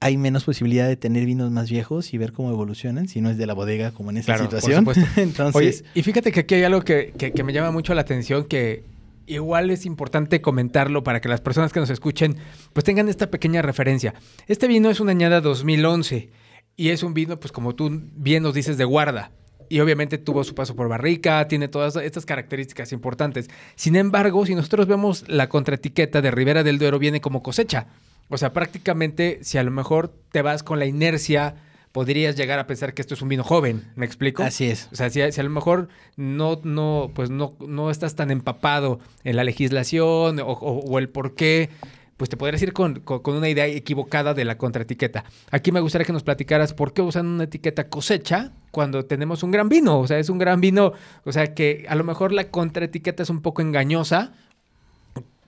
hay 0.00 0.16
menos 0.16 0.44
posibilidad 0.44 0.86
de 0.86 0.96
tener 0.96 1.26
vinos 1.26 1.50
más 1.50 1.70
viejos 1.70 2.14
y 2.14 2.18
ver 2.18 2.32
cómo 2.32 2.50
evolucionan, 2.50 3.08
si 3.08 3.20
no 3.20 3.30
es 3.30 3.38
de 3.38 3.46
la 3.46 3.54
bodega 3.54 3.90
como 3.90 4.10
en 4.10 4.18
esta 4.18 4.38
situación. 4.38 4.86
Entonces, 5.16 5.84
y 5.94 6.02
fíjate 6.02 6.30
que 6.30 6.40
aquí 6.40 6.54
hay 6.54 6.62
algo 6.62 6.82
que, 6.82 7.12
que, 7.12 7.42
me 7.42 7.52
llama 7.52 7.72
mucho 7.72 7.94
la 7.94 8.02
atención, 8.02 8.44
que 8.44 8.84
igual 9.26 9.70
es 9.70 9.86
importante 9.86 10.40
comentarlo 10.40 11.02
para 11.02 11.20
que 11.20 11.28
las 11.28 11.40
personas 11.40 11.72
que 11.72 11.80
nos 11.80 11.90
escuchen 11.90 12.36
pues 12.72 12.84
tengan 12.84 13.08
esta 13.08 13.30
pequeña 13.30 13.60
referencia. 13.60 14.14
Este 14.46 14.68
vino 14.68 14.88
es 14.88 15.00
una 15.00 15.10
añada 15.10 15.40
2011 15.40 16.30
y 16.76 16.90
es 16.90 17.02
un 17.02 17.12
vino, 17.12 17.40
pues 17.40 17.50
como 17.50 17.74
tú 17.74 17.90
bien 18.14 18.44
nos 18.44 18.54
dices, 18.54 18.78
de 18.78 18.84
guarda. 18.84 19.32
Y 19.68 19.80
obviamente 19.80 20.16
tuvo 20.16 20.44
su 20.44 20.54
paso 20.54 20.74
por 20.76 20.88
barrica, 20.88 21.46
tiene 21.48 21.68
todas 21.68 21.96
estas 21.96 22.24
características 22.24 22.92
importantes. 22.92 23.50
Sin 23.74 23.96
embargo, 23.96 24.46
si 24.46 24.54
nosotros 24.54 24.86
vemos 24.86 25.24
la 25.28 25.48
contraetiqueta 25.48 26.22
de 26.22 26.30
Ribera 26.30 26.62
del 26.62 26.78
Duero, 26.78 26.98
viene 26.98 27.20
como 27.20 27.42
cosecha. 27.42 27.88
O 28.28 28.36
sea, 28.36 28.52
prácticamente, 28.52 29.38
si 29.42 29.58
a 29.58 29.62
lo 29.62 29.70
mejor 29.70 30.12
te 30.30 30.42
vas 30.42 30.62
con 30.62 30.78
la 30.78 30.86
inercia, 30.86 31.56
podrías 31.92 32.36
llegar 32.36 32.58
a 32.58 32.66
pensar 32.66 32.94
que 32.94 33.02
esto 33.02 33.14
es 33.14 33.22
un 33.22 33.28
vino 33.28 33.42
joven, 33.42 33.90
¿me 33.96 34.06
explico? 34.06 34.42
Así 34.42 34.66
es. 34.66 34.88
O 34.92 34.96
sea, 34.96 35.10
si, 35.10 35.20
a 35.20 35.42
lo 35.42 35.50
mejor 35.50 35.88
no, 36.16 36.60
no, 36.62 37.10
pues 37.14 37.30
no, 37.30 37.56
no 37.66 37.90
estás 37.90 38.14
tan 38.14 38.30
empapado 38.30 39.00
en 39.24 39.36
la 39.36 39.44
legislación 39.44 40.40
o, 40.44 40.98
el 40.98 41.08
por 41.08 41.34
qué, 41.34 41.70
pues 42.16 42.28
te 42.28 42.36
podrías 42.36 42.62
ir 42.62 42.72
con, 42.72 43.02
una 43.24 43.48
idea 43.48 43.66
equivocada 43.66 44.34
de 44.34 44.44
la 44.44 44.58
contraetiqueta. 44.58 45.24
Aquí 45.50 45.72
me 45.72 45.80
gustaría 45.80 46.04
que 46.04 46.12
nos 46.12 46.22
platicaras 46.24 46.74
por 46.74 46.92
qué 46.92 47.00
usan 47.00 47.26
una 47.26 47.44
etiqueta 47.44 47.88
cosecha 47.88 48.52
cuando 48.70 49.06
tenemos 49.06 49.42
un 49.42 49.50
gran 49.50 49.68
vino. 49.68 49.98
O 49.98 50.06
sea, 50.06 50.18
es 50.18 50.28
un 50.28 50.38
gran 50.38 50.60
vino, 50.60 50.92
o 51.24 51.32
sea, 51.32 51.54
que 51.54 51.86
a 51.88 51.94
lo 51.94 52.04
mejor 52.04 52.32
la 52.32 52.50
contraetiqueta 52.50 53.22
es 53.22 53.30
un 53.30 53.40
poco 53.40 53.62
engañosa 53.62 54.32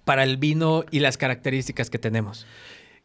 para 0.04 0.24
el 0.24 0.36
vino 0.36 0.84
y 0.90 1.00
las 1.00 1.16
características 1.16 1.90
que 1.90 1.98
tenemos. 1.98 2.46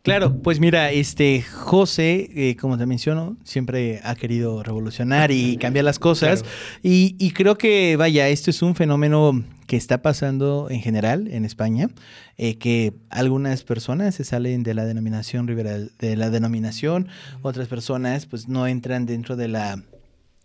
Claro, 0.06 0.40
pues 0.44 0.60
mira, 0.60 0.92
este 0.92 1.42
José, 1.42 2.30
eh, 2.36 2.56
como 2.58 2.78
te 2.78 2.86
menciono, 2.86 3.38
siempre 3.44 4.02
ha 4.04 4.14
querido 4.14 4.62
revolucionar 4.62 5.32
y 5.32 5.58
cambiar 5.62 5.84
las 5.84 5.98
cosas. 5.98 6.46
Y, 6.84 7.16
y, 7.18 7.32
creo 7.32 7.58
que, 7.58 7.96
vaya, 7.96 8.30
esto 8.30 8.52
es 8.52 8.62
un 8.62 8.76
fenómeno 8.76 9.44
que 9.66 9.78
está 9.78 10.04
pasando 10.04 10.68
en 10.70 10.82
general 10.82 11.28
en 11.32 11.44
España, 11.44 11.90
eh, 12.38 12.60
que 12.60 12.94
algunas 13.10 13.64
personas 13.64 14.14
se 14.14 14.24
salen 14.24 14.62
de 14.62 14.76
la 14.76 14.86
denominación 14.86 15.48
de 15.48 16.16
la 16.16 16.30
denominación, 16.30 17.08
otras 17.42 17.68
personas 17.68 18.28
pues 18.28 18.48
no 18.48 18.68
entran 18.68 19.08
dentro 19.08 19.36
de 19.36 19.48
la 19.48 19.82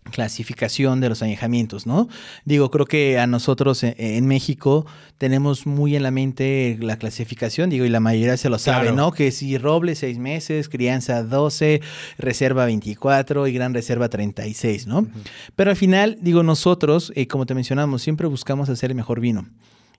clasificación 0.04 1.00
de 1.00 1.08
los 1.08 1.22
añejamientos, 1.22 1.86
¿no? 1.86 2.08
Digo, 2.44 2.70
creo 2.70 2.86
que 2.86 3.18
a 3.18 3.26
nosotros 3.26 3.82
en, 3.82 4.26
México 4.26 4.86
tenemos 5.18 5.66
muy 5.66 5.94
en 5.94 6.02
la 6.02 6.10
mente 6.10 6.78
la 6.80 6.96
clasificación, 6.96 7.70
digo, 7.70 7.84
y 7.84 7.88
la 7.88 8.01
mayoría 8.01 8.36
se 8.36 8.48
lo 8.48 8.59
sabe, 8.59 8.92
¿no? 8.92 9.12
Que 9.12 9.30
si 9.30 9.59
roble 9.59 9.94
seis 9.94 10.18
meses, 10.18 10.68
crianza 10.68 11.22
12, 11.22 11.80
reserva 12.18 12.64
24 12.64 13.46
y 13.46 13.53
gran 13.53 13.74
reserva 13.74 14.09
36, 14.09 14.86
¿no? 14.86 15.07
Pero 15.55 15.70
al 15.70 15.76
final, 15.76 16.18
digo, 16.20 16.42
nosotros, 16.42 17.12
eh, 17.14 17.26
como 17.26 17.46
te 17.46 17.55
mencionamos, 17.55 18.03
siempre 18.03 18.26
buscamos 18.26 18.68
hacer 18.68 18.90
el 18.90 18.96
mejor 18.96 19.20
vino. 19.20 19.48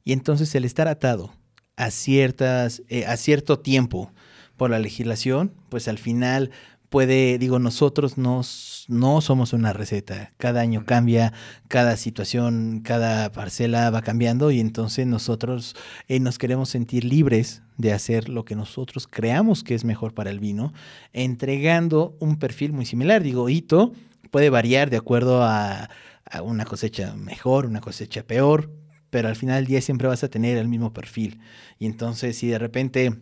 Y 0.04 0.14
entonces 0.14 0.54
el 0.56 0.66
estar 0.66 0.88
atado 0.88 1.32
a 1.76 1.92
ciertas, 1.92 2.82
eh, 2.90 3.06
a 3.06 3.18
cierto 3.18 3.60
tiempo 3.60 4.12
por 4.58 4.70
la 4.70 4.80
legislación, 4.80 5.54
pues 5.70 5.88
al 5.88 5.98
final 5.98 6.52
puede, 6.92 7.38
digo, 7.38 7.58
nosotros 7.58 8.18
no, 8.18 8.42
no 8.90 9.22
somos 9.22 9.54
una 9.54 9.72
receta. 9.72 10.34
Cada 10.38 10.60
año 10.60 10.86
cambia, 10.86 11.32
cada 11.70 11.96
situación, 11.96 12.82
cada 12.84 13.32
parcela 13.32 13.90
va 13.92 14.02
cambiando 14.02 14.52
y 14.52 14.60
entonces 14.60 15.08
nosotros 15.08 15.78
eh, 16.10 16.20
nos 16.20 16.38
queremos 16.38 16.68
sentir 16.68 17.06
libres 17.06 17.62
de 17.78 17.94
hacer 17.94 18.28
lo 18.28 18.44
que 18.44 18.58
nosotros 18.58 19.08
creamos 19.08 19.64
que 19.64 19.74
es 19.74 19.86
mejor 19.86 20.14
para 20.14 20.32
el 20.32 20.42
vino, 20.42 20.74
entregando 21.14 22.18
un 22.20 22.38
perfil 22.38 22.74
muy 22.74 22.86
similar. 22.86 23.24
Digo, 23.24 23.48
hito 23.48 23.94
puede 24.30 24.50
variar 24.50 24.90
de 24.90 24.98
acuerdo 24.98 25.44
a, 25.44 25.90
a 26.26 26.42
una 26.42 26.66
cosecha 26.66 27.16
mejor, 27.16 27.68
una 27.68 27.80
cosecha 27.80 28.24
peor, 28.24 28.70
pero 29.10 29.30
al 29.30 29.38
final 29.38 29.56
del 29.56 29.68
día 29.68 29.82
siempre 29.82 30.10
vas 30.10 30.26
a 30.26 30.30
tener 30.30 30.58
el 30.58 30.68
mismo 30.68 30.92
perfil. 30.92 31.40
Y 31.80 31.86
entonces 31.86 32.38
si 32.38 32.48
de 32.48 32.60
repente, 32.60 33.16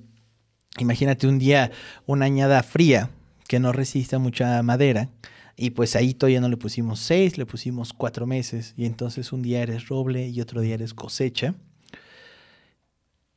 imagínate 0.80 1.28
un 1.28 1.38
día 1.38 1.70
una 2.08 2.26
añada 2.26 2.64
fría, 2.64 3.12
que 3.50 3.60
no 3.60 3.72
resista 3.72 4.20
mucha 4.20 4.62
madera. 4.62 5.10
Y 5.58 5.72
pues 5.72 5.96
ahí 5.96 6.14
todavía 6.14 6.40
no 6.40 6.50
le 6.50 6.56
pusimos 6.56 7.00
seis, 7.00 7.38
le 7.40 7.48
pusimos 7.48 7.94
cuatro 7.94 8.28
meses. 8.28 8.76
Y 8.78 8.86
entonces 8.86 9.34
un 9.34 9.42
día 9.42 9.64
eres 9.64 9.88
roble 9.88 10.28
y 10.28 10.40
otro 10.40 10.62
día 10.62 10.76
eres 10.76 10.94
cosecha. 10.94 11.56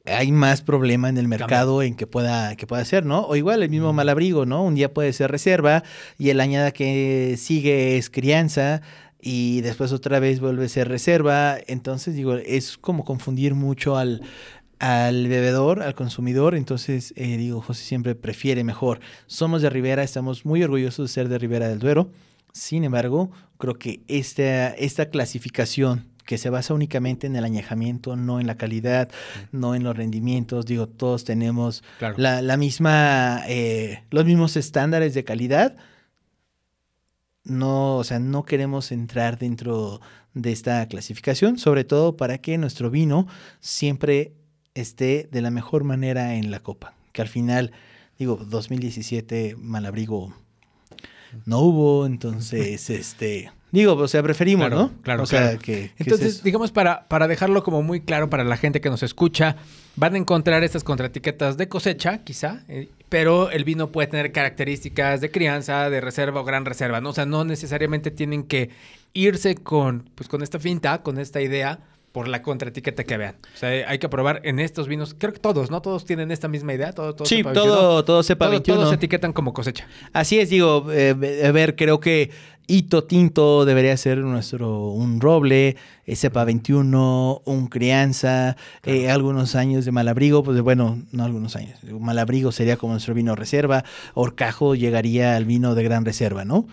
Hay 0.04 0.30
más 0.30 0.60
problema 0.60 1.08
en 1.08 1.16
el 1.16 1.28
mercado 1.28 1.82
en 1.82 1.94
que 1.94 2.06
pueda, 2.06 2.56
que 2.56 2.66
pueda 2.66 2.84
ser, 2.84 3.06
¿no? 3.06 3.22
O 3.22 3.36
igual 3.36 3.62
el 3.62 3.70
mismo 3.70 3.92
malabrigo, 3.94 4.44
¿no? 4.44 4.62
Un 4.62 4.74
día 4.74 4.92
puede 4.92 5.14
ser 5.14 5.30
reserva 5.30 5.82
y 6.18 6.28
el 6.28 6.40
añada 6.40 6.72
que 6.72 7.36
sigue 7.38 7.96
es 7.96 8.10
crianza 8.10 8.82
y 9.18 9.62
después 9.62 9.92
otra 9.92 10.20
vez 10.20 10.40
vuelve 10.40 10.66
a 10.66 10.68
ser 10.68 10.88
reserva. 10.88 11.56
Entonces, 11.68 12.14
digo, 12.14 12.34
es 12.34 12.76
como 12.76 13.06
confundir 13.06 13.54
mucho 13.54 13.96
al, 13.96 14.20
al 14.82 15.28
bebedor, 15.28 15.80
al 15.80 15.94
consumidor. 15.94 16.56
Entonces, 16.56 17.14
eh, 17.16 17.36
digo, 17.36 17.60
José 17.62 17.84
siempre 17.84 18.16
prefiere 18.16 18.64
mejor. 18.64 18.98
Somos 19.26 19.62
de 19.62 19.70
Ribera, 19.70 20.02
estamos 20.02 20.44
muy 20.44 20.60
orgullosos 20.64 21.08
de 21.08 21.14
ser 21.14 21.28
de 21.28 21.38
Ribera 21.38 21.68
del 21.68 21.78
Duero. 21.78 22.10
Sin 22.52 22.82
embargo, 22.82 23.30
creo 23.58 23.78
que 23.78 24.02
esta, 24.08 24.70
esta 24.70 25.08
clasificación 25.08 26.08
que 26.26 26.36
se 26.36 26.50
basa 26.50 26.74
únicamente 26.74 27.28
en 27.28 27.36
el 27.36 27.44
añejamiento, 27.44 28.16
no 28.16 28.40
en 28.40 28.48
la 28.48 28.56
calidad, 28.56 29.08
no 29.52 29.76
en 29.76 29.84
los 29.84 29.96
rendimientos. 29.96 30.66
Digo, 30.66 30.88
todos 30.88 31.22
tenemos 31.22 31.84
la, 32.16 32.56
misma, 32.56 33.42
eh, 33.46 34.02
los 34.10 34.24
mismos 34.24 34.56
estándares 34.56 35.14
de 35.14 35.22
calidad. 35.22 35.76
No, 37.44 37.98
o 37.98 38.04
sea, 38.04 38.18
no 38.18 38.44
queremos 38.44 38.90
entrar 38.90 39.38
dentro 39.38 40.00
de 40.34 40.50
esta 40.50 40.84
clasificación, 40.88 41.56
sobre 41.56 41.84
todo 41.84 42.16
para 42.16 42.38
que 42.38 42.58
nuestro 42.58 42.90
vino 42.90 43.28
siempre 43.60 44.41
esté 44.74 45.28
de 45.30 45.42
la 45.42 45.50
mejor 45.50 45.84
manera 45.84 46.34
en 46.34 46.50
la 46.50 46.60
Copa. 46.60 46.94
Que 47.12 47.22
al 47.22 47.28
final, 47.28 47.72
digo, 48.18 48.36
2017 48.36 49.56
Malabrigo 49.58 50.34
no 51.46 51.60
hubo, 51.60 52.06
entonces, 52.06 52.90
este, 52.90 53.50
digo, 53.70 53.94
o 53.94 54.08
sea, 54.08 54.22
preferimos, 54.22 54.70
¿no? 54.70 54.92
Claro, 55.02 55.22
o 55.22 55.26
sea, 55.26 55.56
Que, 55.56 55.90
entonces, 55.98 56.42
digamos, 56.42 56.72
para, 56.72 57.08
para 57.08 57.28
dejarlo 57.28 57.62
como 57.62 57.82
muy 57.82 58.00
claro 58.00 58.30
para 58.30 58.44
la 58.44 58.56
gente 58.56 58.80
que 58.80 58.90
nos 58.90 59.02
escucha, 59.02 59.56
van 59.96 60.14
a 60.14 60.18
encontrar 60.18 60.62
estas 60.62 60.84
contraetiquetas 60.84 61.56
de 61.56 61.68
cosecha, 61.68 62.18
quizá, 62.18 62.64
eh, 62.68 62.88
pero 63.08 63.50
el 63.50 63.64
vino 63.64 63.92
puede 63.92 64.08
tener 64.08 64.32
características 64.32 65.20
de 65.20 65.30
crianza, 65.30 65.90
de 65.90 66.00
reserva 66.00 66.40
o 66.40 66.44
gran 66.44 66.64
reserva, 66.64 67.00
¿no? 67.00 67.10
O 67.10 67.14
sea, 67.14 67.26
no 67.26 67.44
necesariamente 67.44 68.10
tienen 68.10 68.44
que 68.44 68.70
irse 69.14 69.54
con, 69.54 70.10
pues, 70.14 70.28
con 70.28 70.42
esta 70.42 70.58
finta, 70.58 71.02
con 71.02 71.18
esta 71.18 71.40
idea 71.40 71.80
por 72.12 72.28
la 72.28 72.42
contraetiqueta 72.42 73.04
que 73.04 73.16
vean. 73.16 73.36
O 73.54 73.56
sea, 73.56 73.88
hay 73.88 73.98
que 73.98 74.08
probar 74.08 74.40
en 74.44 74.60
estos 74.60 74.86
vinos. 74.86 75.16
Creo 75.18 75.32
que 75.32 75.40
todos, 75.40 75.70
¿no? 75.70 75.82
Todos 75.82 76.04
tienen 76.04 76.30
esta 76.30 76.46
misma 76.46 76.74
idea. 76.74 76.92
Todo, 76.92 77.14
todo 77.14 77.26
sí, 77.26 77.42
todo, 77.42 78.04
todo 78.04 78.22
sepa 78.22 78.44
todo, 78.44 78.52
21. 78.52 78.80
Todos 78.80 78.94
etiquetan 78.94 79.32
como 79.32 79.52
cosecha. 79.52 79.88
Así 80.12 80.38
es, 80.38 80.50
digo, 80.50 80.86
eh, 80.92 81.44
a 81.46 81.50
ver, 81.52 81.74
creo 81.74 82.00
que 82.00 82.30
Hito 82.66 83.04
Tinto 83.04 83.64
debería 83.64 83.96
ser 83.96 84.18
nuestro 84.18 84.88
un 84.90 85.20
roble, 85.20 85.76
eh, 86.06 86.16
cepa 86.16 86.44
21, 86.44 87.42
un 87.44 87.66
crianza, 87.66 88.56
eh, 88.84 89.10
algunos 89.10 89.54
años 89.54 89.84
de 89.84 89.92
malabrigo, 89.92 90.42
pues 90.42 90.60
bueno, 90.60 91.02
no 91.12 91.24
algunos 91.24 91.56
años. 91.56 91.78
Malabrigo 91.82 92.52
sería 92.52 92.76
como 92.76 92.92
nuestro 92.92 93.14
vino 93.14 93.34
reserva, 93.34 93.84
Orcajo 94.14 94.74
llegaría 94.74 95.34
al 95.36 95.44
vino 95.44 95.74
de 95.74 95.82
gran 95.82 96.04
reserva, 96.04 96.44
¿no? 96.44 96.66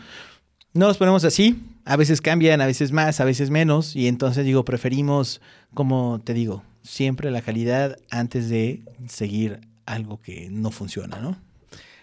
No 0.74 0.88
los 0.88 0.98
ponemos 0.98 1.24
así, 1.24 1.60
a 1.90 1.96
veces 1.96 2.22
cambian, 2.22 2.62
a 2.62 2.68
veces 2.68 2.92
más, 2.92 3.20
a 3.20 3.26
veces 3.26 3.50
menos, 3.50 3.96
y 3.96 4.08
entonces 4.08 4.46
digo, 4.46 4.64
preferimos, 4.64 5.42
como 5.74 6.22
te 6.24 6.36
digo, 6.36 6.62
siempre 6.84 7.32
la 7.32 7.42
calidad 7.42 7.98
antes 8.12 8.48
de 8.48 8.84
seguir 9.08 9.62
algo 9.88 10.22
que 10.22 10.50
no 10.52 10.70
funciona, 10.70 11.18
¿no? 11.20 11.36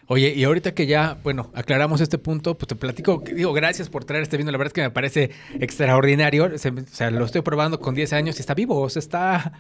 Oye, 0.09 0.35
y 0.35 0.43
ahorita 0.43 0.75
que 0.75 0.89
ya, 0.89 1.19
bueno, 1.23 1.53
aclaramos 1.55 2.01
este 2.01 2.19
punto, 2.19 2.59
pues 2.59 2.67
te 2.67 2.75
platico, 2.75 3.23
digo, 3.33 3.53
gracias 3.53 3.89
por 3.89 4.05
traer 4.05 4.25
este 4.25 4.37
vino, 4.37 4.51
la 4.51 4.59
verdad 4.59 4.71
es 4.71 4.73
que 4.73 4.83
me 4.83 4.91
parece 4.91 5.31
extraordinario, 5.61 6.51
o 6.53 6.59
sea, 6.59 7.13
lo 7.13 7.25
estoy 7.25 7.43
probando 7.43 7.79
con 7.79 7.95
10 7.95 8.13
años 8.13 8.39
y 8.39 8.41
está 8.41 8.55
vivo, 8.55 8.81
o 8.81 8.89
sea, 8.89 8.99
está, 8.99 9.53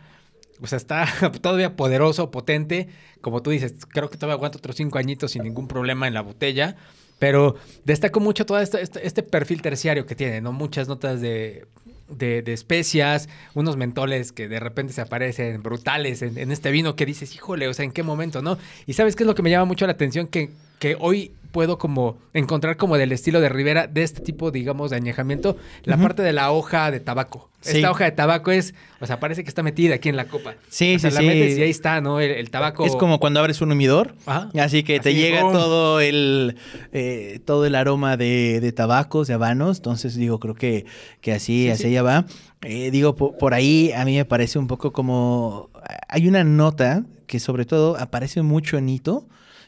o 0.60 0.66
sea, 0.66 0.76
está 0.76 1.06
todavía 1.40 1.76
poderoso, 1.76 2.32
potente, 2.32 2.88
como 3.20 3.42
tú 3.42 3.50
dices, 3.50 3.76
creo 3.88 4.10
que 4.10 4.16
todavía 4.16 4.34
aguanta 4.34 4.58
otros 4.58 4.74
5 4.74 4.98
añitos 4.98 5.30
sin 5.30 5.44
ningún 5.44 5.68
problema 5.68 6.08
en 6.08 6.14
la 6.14 6.22
botella. 6.22 6.74
Pero 7.18 7.56
destaco 7.84 8.20
mucho 8.20 8.44
todo 8.44 8.60
este, 8.60 8.82
este, 8.82 9.22
perfil 9.22 9.62
terciario 9.62 10.06
que 10.06 10.14
tiene, 10.14 10.40
¿no? 10.40 10.52
Muchas 10.52 10.86
notas 10.86 11.20
de, 11.20 11.66
de, 12.10 12.42
especias, 12.52 13.28
unos 13.54 13.76
mentoles 13.76 14.32
que 14.32 14.48
de 14.48 14.60
repente 14.60 14.92
se 14.92 15.00
aparecen 15.00 15.62
brutales 15.62 16.20
en, 16.20 16.36
en, 16.36 16.52
este 16.52 16.70
vino 16.70 16.94
que 16.94 17.06
dices, 17.06 17.34
híjole, 17.34 17.68
o 17.68 17.74
sea, 17.74 17.84
¿en 17.84 17.92
qué 17.92 18.02
momento, 18.02 18.42
no? 18.42 18.58
Y 18.86 18.92
sabes 18.92 19.16
qué 19.16 19.22
es 19.22 19.26
lo 19.26 19.34
que 19.34 19.42
me 19.42 19.50
llama 19.50 19.64
mucho 19.64 19.86
la 19.86 19.92
atención, 19.92 20.26
que, 20.26 20.50
que 20.78 20.96
hoy 21.00 21.32
puedo 21.56 21.78
como 21.78 22.18
encontrar 22.34 22.76
como 22.76 22.98
del 22.98 23.12
estilo 23.12 23.40
de 23.40 23.48
Rivera, 23.48 23.86
de 23.86 24.02
este 24.02 24.20
tipo, 24.20 24.50
digamos, 24.50 24.90
de 24.90 24.96
añejamiento, 24.96 25.56
la 25.84 25.96
parte 25.96 26.22
de 26.22 26.34
la 26.34 26.52
hoja 26.52 26.90
de 26.90 27.00
tabaco. 27.00 27.48
Esta 27.64 27.90
hoja 27.90 28.04
de 28.04 28.12
tabaco 28.12 28.50
es, 28.52 28.74
o 29.00 29.06
sea, 29.06 29.18
parece 29.18 29.42
que 29.42 29.48
está 29.48 29.62
metida 29.62 29.94
aquí 29.94 30.08
en 30.08 30.16
la 30.16 30.26
copa. 30.26 30.54
Sí, 30.68 30.98
sí, 30.98 31.10
la 31.10 31.20
sí. 31.20 31.26
metes 31.26 31.58
y 31.58 31.62
ahí 31.62 31.70
está, 31.70 32.00
¿no? 32.00 32.20
El, 32.20 32.50
tabaco. 32.50 32.84
Es 32.84 32.94
como 32.94 33.18
cuando 33.18 33.40
abres 33.40 33.60
un 33.60 33.72
humidor. 33.72 34.14
Así 34.60 34.82
que 34.82 35.00
te 35.00 35.14
llega 35.14 35.40
todo 35.40 36.00
el 36.00 36.56
eh, 36.92 37.40
todo 37.44 37.64
el 37.66 37.74
aroma 37.74 38.16
de, 38.16 38.60
de, 38.60 38.72
tabacos, 38.72 39.26
de 39.26 39.34
habanos. 39.34 39.78
Entonces, 39.78 40.14
digo, 40.14 40.38
creo 40.38 40.54
que, 40.54 40.84
que 41.20 41.32
así, 41.32 41.70
así 41.70 41.90
ya 41.90 42.02
va. 42.02 42.26
Eh, 42.62 42.90
digo, 42.90 43.16
por, 43.16 43.54
ahí 43.54 43.92
a 43.92 44.04
mí 44.04 44.16
me 44.16 44.24
parece 44.24 44.58
un 44.58 44.66
poco 44.66 44.92
como. 44.92 45.70
Hay 46.08 46.28
una 46.28 46.44
nota 46.44 47.04
que 47.26 47.40
sobre 47.40 47.64
todo 47.64 47.96
aparece 47.98 48.42
mucho 48.42 48.78
en 48.78 48.88
Hito, 48.88 49.26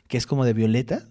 que 0.08 0.16
es 0.16 0.26
como 0.26 0.44
de 0.44 0.52
violeta 0.52 1.06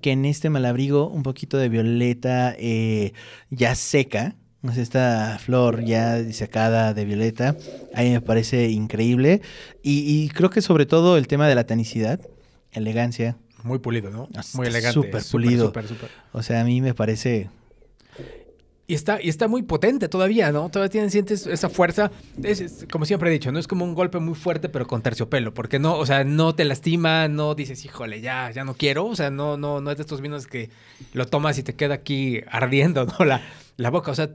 que 0.00 0.12
en 0.12 0.24
este 0.24 0.50
malabrigo 0.50 1.08
un 1.08 1.22
poquito 1.22 1.58
de 1.58 1.68
violeta 1.68 2.54
eh, 2.58 3.12
ya 3.50 3.74
seca, 3.74 4.36
es 4.62 4.78
esta 4.78 5.38
flor 5.38 5.84
ya 5.84 6.16
disecada 6.18 6.94
de 6.94 7.04
violeta, 7.04 7.56
a 7.94 8.02
mí 8.02 8.10
me 8.10 8.20
parece 8.20 8.70
increíble. 8.70 9.42
Y, 9.82 10.28
creo 10.30 10.50
que 10.50 10.62
sobre 10.62 10.86
todo 10.86 11.18
el 11.18 11.26
tema 11.26 11.48
de 11.48 11.54
la 11.54 11.64
tanicidad, 11.64 12.20
elegancia. 12.70 13.36
Muy 13.64 13.80
pulido, 13.80 14.10
¿no? 14.10 14.28
Muy 14.54 14.66
elegante. 14.66 14.94
Súper 14.94 15.22
pulido. 15.30 15.72
O 16.32 16.42
sea, 16.42 16.60
a 16.60 16.64
mí 16.64 16.80
me 16.80 16.94
parece 16.94 17.50
y 18.92 18.94
está, 18.94 19.22
y 19.22 19.30
está 19.30 19.48
muy 19.48 19.62
potente 19.62 20.06
todavía, 20.06 20.52
¿no? 20.52 20.68
Todavía 20.68 20.90
tienen, 20.90 21.10
sientes 21.10 21.46
esa 21.46 21.70
fuerza. 21.70 22.10
Es, 22.42 22.86
como 22.92 23.06
siempre 23.06 23.30
he 23.30 23.32
dicho, 23.32 23.50
no 23.50 23.58
es 23.58 23.66
como 23.66 23.86
un 23.86 23.94
golpe 23.94 24.18
muy 24.18 24.34
fuerte, 24.34 24.68
pero 24.68 24.86
con 24.86 25.00
terciopelo. 25.00 25.54
Porque 25.54 25.78
no, 25.78 25.96
o 25.96 26.04
sea, 26.04 26.24
no 26.24 26.54
te 26.54 26.66
lastima, 26.66 27.26
no 27.26 27.54
dices, 27.54 27.86
híjole, 27.86 28.20
ya, 28.20 28.50
ya 28.50 28.64
no 28.64 28.74
quiero. 28.74 29.06
O 29.06 29.16
sea, 29.16 29.30
no, 29.30 29.56
no, 29.56 29.80
no 29.80 29.90
es 29.90 29.96
de 29.96 30.02
estos 30.02 30.20
vinos 30.20 30.46
que 30.46 30.68
lo 31.14 31.26
tomas 31.26 31.56
y 31.56 31.62
te 31.62 31.74
queda 31.74 31.94
aquí 31.94 32.42
ardiendo, 32.50 33.06
¿no? 33.18 33.24
La, 33.24 33.40
la 33.78 33.88
boca. 33.88 34.10
O 34.10 34.14
sea, 34.14 34.28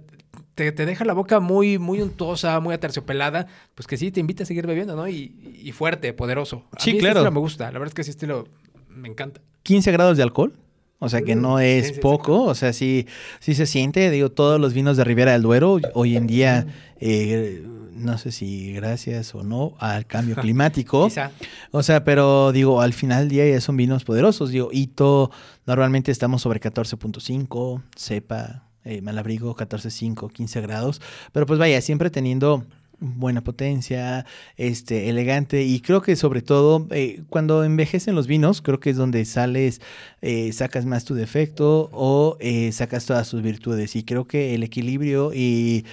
te, 0.55 0.72
deja 0.72 1.05
la 1.05 1.14
boca 1.14 1.39
muy, 1.39 1.78
muy 1.78 2.01
untuosa, 2.01 2.60
muy 2.60 2.74
aterciopelada, 2.74 3.45
pues 3.76 3.86
que 3.86 3.95
sí 3.95 4.10
te 4.10 4.22
invita 4.22 4.41
a 4.41 4.47
seguir 4.47 4.66
bebiendo, 4.66 4.95
¿no? 4.95 5.08
Y, 5.08 5.36
y 5.62 5.72
fuerte, 5.72 6.14
poderoso. 6.14 6.64
sí, 6.80 6.97
claro. 6.97 7.32
me 7.32 7.39
gusta. 7.39 7.66
La 7.66 7.74
verdad 7.74 7.89
es 7.89 7.93
que 7.93 8.01
ese 8.01 8.10
estilo 8.10 8.47
Me 8.89 9.08
encanta. 9.08 9.39
15 9.62 9.91
grados 9.91 10.18
de 10.18 10.24
alcohol. 10.24 10.51
O 11.00 11.10
sea 11.10 11.22
que 11.22 11.36
no 11.36 11.60
es 11.60 11.84
sí, 11.84 11.89
sí, 11.89 11.95
sí, 11.95 12.02
poco, 12.02 12.43
o 12.43 12.56
sea, 12.56 12.74
sí, 12.74 13.06
sí 13.39 13.54
se 13.54 13.68
siente, 13.68 14.10
digo, 14.10 14.32
todos 14.32 14.60
los 14.60 14.74
vinos 14.74 14.98
de 14.98 15.04
Ribera 15.04 15.34
del 15.34 15.43
Duero 15.43 15.78
hoy 15.93 16.18
en 16.18 16.26
día, 16.26 16.66
eh, 17.00 17.64
no 17.93 18.18
sé 18.18 18.32
si 18.32 18.74
gracias 18.74 19.36
o 19.36 19.43
no 19.43 19.76
al 19.80 20.08
cambio 20.08 20.36
climático, 20.41 21.06
Quizá. 21.08 21.32
o 21.72 21.84
sea, 21.84 22.04
pero 22.04 22.52
digo, 22.52 22.82
al 22.82 22.93
final 22.93 23.22
del 23.22 23.30
día 23.30 23.48
ya 23.48 23.62
son 23.62 23.78
vinos 23.78 24.06
poderosos, 24.06 24.50
digo, 24.50 24.70
Hito, 24.72 25.30
normalmente 25.68 26.12
estamos 26.12 26.41
sobre 26.41 26.60
14.5, 26.60 27.84
Cepa, 27.95 28.64
eh, 28.84 29.02
Malabrigo 29.02 29.56
14.5, 29.56 30.32
15 30.32 30.62
grados, 30.62 31.02
pero 31.32 31.45
pues 31.45 31.60
vaya, 31.60 31.80
siempre 31.82 32.10
teniendo 32.10 32.66
buena 33.00 33.43
potencia, 33.43 34.26
este, 34.56 35.10
elegante 35.10 35.64
y 35.64 35.82
creo 35.82 36.02
que 36.02 36.16
sobre 36.16 36.41
todo 36.41 36.88
eh, 36.91 37.22
cuando 37.30 37.64
envejecen 37.64 38.16
los 38.16 38.26
vinos, 38.28 38.62
creo 38.62 38.80
que 38.80 38.89
es 38.89 38.98
donde 38.98 39.24
sales, 39.26 39.82
eh, 40.22 40.52
sacas 40.54 40.86
más 40.86 41.06
tu 41.06 41.14
defecto 41.14 41.89
o 41.93 42.38
eh, 42.39 42.72
sacas 42.72 43.06
todas 43.06 43.28
sus 43.28 43.41
virtudes 43.41 43.95
y 43.95 44.04
creo 44.04 44.26
que 44.28 44.56
el 44.56 44.64
equilibrio 44.64 45.32
y, 45.34 45.86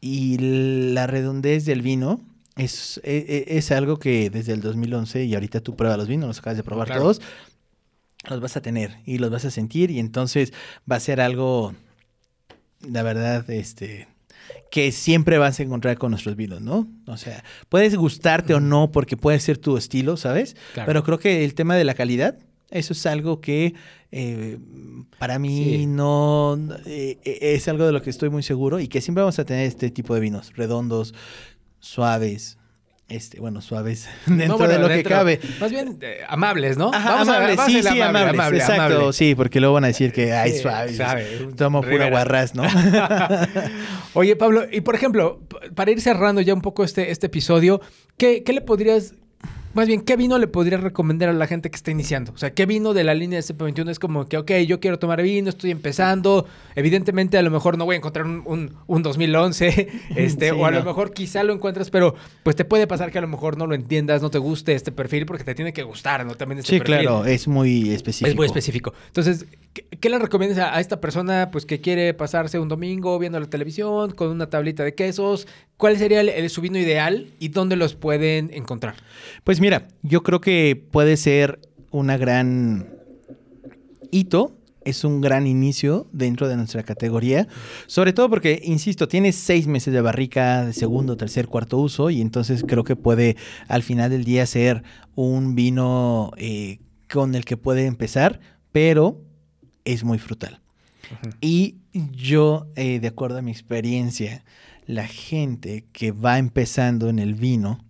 y 0.00 0.38
la 0.92 1.06
redondez 1.06 1.64
del 1.64 1.82
vino 1.82 2.20
es, 2.56 3.00
e- 3.04 3.44
e- 3.48 3.56
es 3.58 3.70
algo 3.70 3.98
que 4.00 4.30
desde 4.30 4.52
el 4.52 4.60
2011 4.60 5.24
y 5.24 5.34
ahorita 5.34 5.60
tú 5.60 5.76
pruebas 5.76 5.96
los 5.98 6.08
vinos, 6.08 6.26
los 6.26 6.38
acabas 6.40 6.56
de 6.56 6.64
probar 6.64 6.86
Claro. 6.88 7.02
todos, 7.02 7.20
los 8.28 8.40
vas 8.40 8.56
a 8.56 8.62
tener 8.62 8.98
y 9.06 9.18
los 9.18 9.30
vas 9.30 9.44
a 9.44 9.50
sentir 9.52 9.92
y 9.92 10.00
entonces 10.00 10.52
va 10.90 10.96
a 10.96 11.00
ser 11.00 11.20
algo, 11.20 11.72
la 12.80 13.02
verdad, 13.04 13.48
este 13.48 14.08
que 14.70 14.92
siempre 14.92 15.38
vas 15.38 15.58
a 15.60 15.62
encontrar 15.62 15.96
con 15.98 16.10
nuestros 16.10 16.36
vinos, 16.36 16.60
¿no? 16.60 16.86
O 17.06 17.16
sea, 17.16 17.42
puedes 17.68 17.96
gustarte 17.96 18.54
o 18.54 18.60
no 18.60 18.90
porque 18.92 19.16
puede 19.16 19.40
ser 19.40 19.58
tu 19.58 19.76
estilo, 19.76 20.16
¿sabes? 20.16 20.56
Claro. 20.74 20.86
Pero 20.86 21.02
creo 21.04 21.18
que 21.18 21.44
el 21.44 21.54
tema 21.54 21.76
de 21.76 21.84
la 21.84 21.94
calidad, 21.94 22.38
eso 22.70 22.92
es 22.92 23.06
algo 23.06 23.40
que 23.40 23.74
eh, 24.12 24.58
para 25.18 25.38
mí 25.38 25.64
Sí. 25.78 25.86
no 25.86 26.58
eh, 26.86 27.18
eh, 27.24 27.38
es 27.54 27.66
algo 27.68 27.86
de 27.86 27.92
lo 27.92 28.02
que 28.02 28.10
estoy 28.10 28.28
muy 28.30 28.42
seguro 28.42 28.78
y 28.80 28.88
que 28.88 29.00
siempre 29.00 29.22
vamos 29.22 29.38
a 29.38 29.44
tener 29.44 29.66
este 29.66 29.90
tipo 29.90 30.14
de 30.14 30.20
vinos 30.20 30.52
redondos, 30.54 31.14
suaves, 31.80 32.57
este, 33.08 33.40
bueno, 33.40 33.60
suaves 33.62 34.08
dentro 34.26 34.46
No, 34.48 34.58
bueno, 34.58 34.72
de 34.74 34.78
lo 34.80 34.88
que 34.88 35.02
cabe. 35.02 35.40
Más 35.60 35.70
bien 35.70 35.98
eh, 36.02 36.20
amables, 36.28 36.76
¿no? 36.76 36.90
Ajá, 36.92 37.12
Vamos 37.12 37.28
amables, 37.28 37.58
a 37.58 37.66
sí, 37.66 37.82
sí, 37.82 38.00
amables, 38.00 38.30
amable, 38.34 38.58
exacto, 38.58 38.82
amable. 38.96 39.12
sí, 39.14 39.34
porque 39.34 39.60
luego 39.60 39.74
van 39.74 39.84
a 39.84 39.88
decir 39.88 40.12
que, 40.12 40.32
ay, 40.32 40.52
Sí, 40.52 40.58
suave, 40.58 40.92
sabe, 40.94 41.24
tomo 41.56 41.80
pura 41.82 42.10
guarras, 42.10 42.54
¿no? 42.54 42.64
Oye, 44.14 44.36
Pablo, 44.36 44.64
y 44.70 44.80
por 44.80 44.94
ejemplo, 44.94 45.40
para 45.74 45.90
ir 45.90 46.00
cerrando 46.00 46.40
ya 46.40 46.54
un 46.54 46.60
poco 46.62 46.84
este, 46.84 47.10
este 47.10 47.26
episodio, 47.26 47.80
¿qué, 48.16 48.42
qué 48.42 48.52
le 48.52 48.60
podrías, 48.60 49.14
más 49.74 49.86
bien, 49.86 50.00
qué 50.00 50.16
vino 50.16 50.38
le 50.38 50.46
podrías 50.46 50.80
recomendar 50.80 51.28
a 51.28 51.32
la 51.32 51.46
gente 51.46 51.70
que 51.70 51.76
está 51.76 51.90
iniciando? 51.90 52.32
O 52.32 52.38
sea, 52.38 52.52
¿qué 52.52 52.66
vino 52.66 52.94
de 52.94 53.04
la 53.04 53.14
línea 53.14 53.40
de 53.40 53.44
CP21 53.44 53.90
es 53.90 53.98
como 53.98 54.26
que, 54.26 54.38
ok, 54.38 54.52
yo 54.66 54.80
quiero 54.80 54.98
tomar 54.98 55.22
vino, 55.22 55.48
estoy 55.48 55.70
empezando, 55.70 56.46
evidentemente 56.74 57.38
a 57.38 57.42
lo 57.42 57.50
mejor 57.50 57.78
no 57.78 57.84
voy 57.84 57.94
a 57.94 57.98
encontrar 57.98 58.26
un, 58.26 58.42
un, 58.46 58.74
un 58.86 59.02
2011, 59.02 59.88
este, 60.16 60.50
Sí, 60.50 60.54
o 60.58 60.66
a 60.66 60.70
lo 60.70 60.82
mejor 60.84 61.12
quizá 61.12 61.42
lo 61.44 61.52
encuentras, 61.52 61.90
pero 61.90 62.14
pues 62.42 62.56
te 62.56 62.64
puede 62.64 62.86
pasar 62.86 63.10
que 63.10 63.18
a 63.18 63.20
lo 63.20 63.28
mejor 63.28 63.56
no 63.56 63.66
lo 63.66 63.74
entiendas, 63.74 64.22
no 64.22 64.30
te 64.30 64.38
guste 64.38 64.74
este 64.74 64.92
perfil, 64.92 65.26
porque 65.26 65.44
te 65.44 65.54
tiene 65.54 65.72
que 65.72 65.82
gustar, 65.82 66.24
¿no? 66.24 66.34
También 66.34 66.60
este 66.60 66.72
sí, 66.72 66.78
perfil. 66.78 67.06
claro, 67.06 67.24
es 67.24 67.48
muy 67.48 67.90
específico. 67.90 68.30
Es 68.30 68.36
muy 68.36 68.46
específico. 68.46 68.94
Entonces, 69.06 69.46
¿qué, 69.72 70.08
le 70.08 70.18
recomiendas 70.18 70.58
a, 70.58 70.80
esta 70.80 71.00
persona 71.00 71.50
pues 71.50 71.66
que 71.66 71.80
quiere 71.80 72.14
pasarse 72.14 72.58
un 72.58 72.68
domingo 72.68 73.18
viendo 73.18 73.38
la 73.40 73.46
televisión 73.46 74.10
con 74.12 74.28
una 74.28 74.48
tablita 74.50 74.84
de 74.84 74.94
quesos? 74.94 75.46
¿Cuál 75.76 75.96
sería 75.96 76.20
el, 76.20 76.28
el- 76.28 76.50
su 76.50 76.60
vino 76.60 76.78
ideal 76.78 77.32
y 77.38 77.48
dónde 77.48 77.76
los 77.76 77.94
pueden 77.94 78.50
encontrar? 78.52 78.94
Pues 79.44 79.60
mira, 79.60 79.88
yo 80.02 80.22
creo 80.22 80.40
que 80.40 80.80
puede 80.90 81.16
ser 81.16 81.60
una 81.90 82.16
gran 82.16 82.88
hito, 84.10 84.54
es 84.84 85.04
un 85.04 85.20
gran 85.20 85.46
inicio 85.46 86.06
dentro 86.12 86.48
de 86.48 86.56
nuestra 86.56 86.82
categoría, 86.82 87.46
sobre 87.86 88.12
todo 88.12 88.30
porque, 88.30 88.60
insisto, 88.64 89.06
tiene 89.06 89.32
seis 89.32 89.66
meses 89.66 89.92
de 89.92 90.00
barrica 90.00 90.64
de 90.64 90.72
segundo, 90.72 91.16
tercer, 91.16 91.46
cuarto 91.46 91.76
uso 91.78 92.08
y 92.10 92.20
entonces 92.22 92.64
creo 92.66 92.84
que 92.84 92.96
puede 92.96 93.36
al 93.68 93.82
final 93.82 94.10
del 94.10 94.24
día 94.24 94.46
ser 94.46 94.82
un 95.14 95.54
vino 95.54 96.32
eh, 96.38 96.78
con 97.12 97.34
el 97.34 97.44
que 97.44 97.56
puede 97.58 97.84
empezar, 97.86 98.40
pero 98.72 99.20
es 99.92 100.04
muy 100.04 100.18
frutal. 100.18 100.60
Y 101.40 101.76
yo, 101.92 102.66
eh, 102.76 103.00
de 103.00 103.08
acuerdo 103.08 103.38
a 103.38 103.42
mi 103.42 103.50
experiencia, 103.50 104.44
la 104.86 105.06
gente 105.06 105.86
que 105.92 106.12
va 106.12 106.38
empezando 106.38 107.08
en 107.08 107.18
el 107.18 107.34
vino 107.34 107.84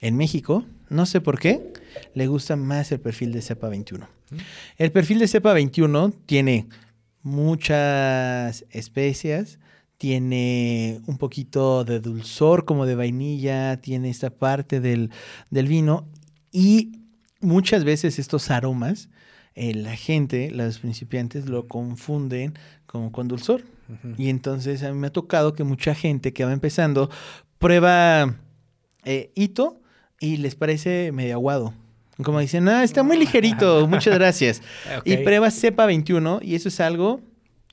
en 0.00 0.16
México, 0.16 0.64
no 0.88 1.04
sé 1.04 1.20
por 1.20 1.38
qué, 1.38 1.72
le 2.14 2.26
gusta 2.26 2.56
más 2.56 2.90
el 2.92 3.00
perfil 3.00 3.32
de 3.32 3.42
cepa 3.42 3.68
21. 3.68 4.08
El 4.78 4.92
perfil 4.92 5.18
de 5.18 5.28
cepa 5.28 5.52
21 5.52 6.12
tiene 6.24 6.66
muchas 7.22 8.64
especias, 8.70 9.58
tiene 9.98 11.00
un 11.06 11.18
poquito 11.18 11.84
de 11.84 12.00
dulzor 12.00 12.64
como 12.64 12.86
de 12.86 12.94
vainilla, 12.94 13.80
tiene 13.80 14.08
esta 14.08 14.30
parte 14.30 14.80
del, 14.80 15.10
del 15.50 15.66
vino 15.66 16.08
y 16.50 17.00
muchas 17.40 17.84
veces 17.84 18.18
estos 18.18 18.50
aromas, 18.50 19.08
eh, 19.56 19.74
la 19.74 19.96
gente, 19.96 20.50
los 20.50 20.78
principiantes 20.78 21.48
lo 21.48 21.66
confunden 21.66 22.54
como 22.84 23.10
con 23.10 23.26
dulzor. 23.26 23.62
Y 24.18 24.28
entonces 24.28 24.82
a 24.82 24.92
mí 24.92 24.98
me 24.98 25.06
ha 25.06 25.12
tocado 25.12 25.54
que 25.54 25.62
mucha 25.62 25.94
gente 25.94 26.32
que 26.32 26.44
va 26.44 26.52
empezando 26.52 27.08
prueba 27.58 28.34
eh, 29.04 29.30
hito 29.34 29.80
y 30.20 30.38
les 30.38 30.56
parece 30.56 31.10
medio 31.12 31.34
aguado. 31.34 31.72
Como 32.22 32.40
dicen, 32.40 32.68
ah, 32.68 32.82
está 32.82 33.02
muy 33.02 33.16
ligerito, 33.16 33.86
muchas 33.86 34.14
gracias. 34.14 34.62
Y 35.04 35.16
prueba 35.18 35.50
cepa 35.50 35.86
21 35.86 36.40
y 36.42 36.54
eso 36.54 36.68
es 36.68 36.80
algo 36.80 37.20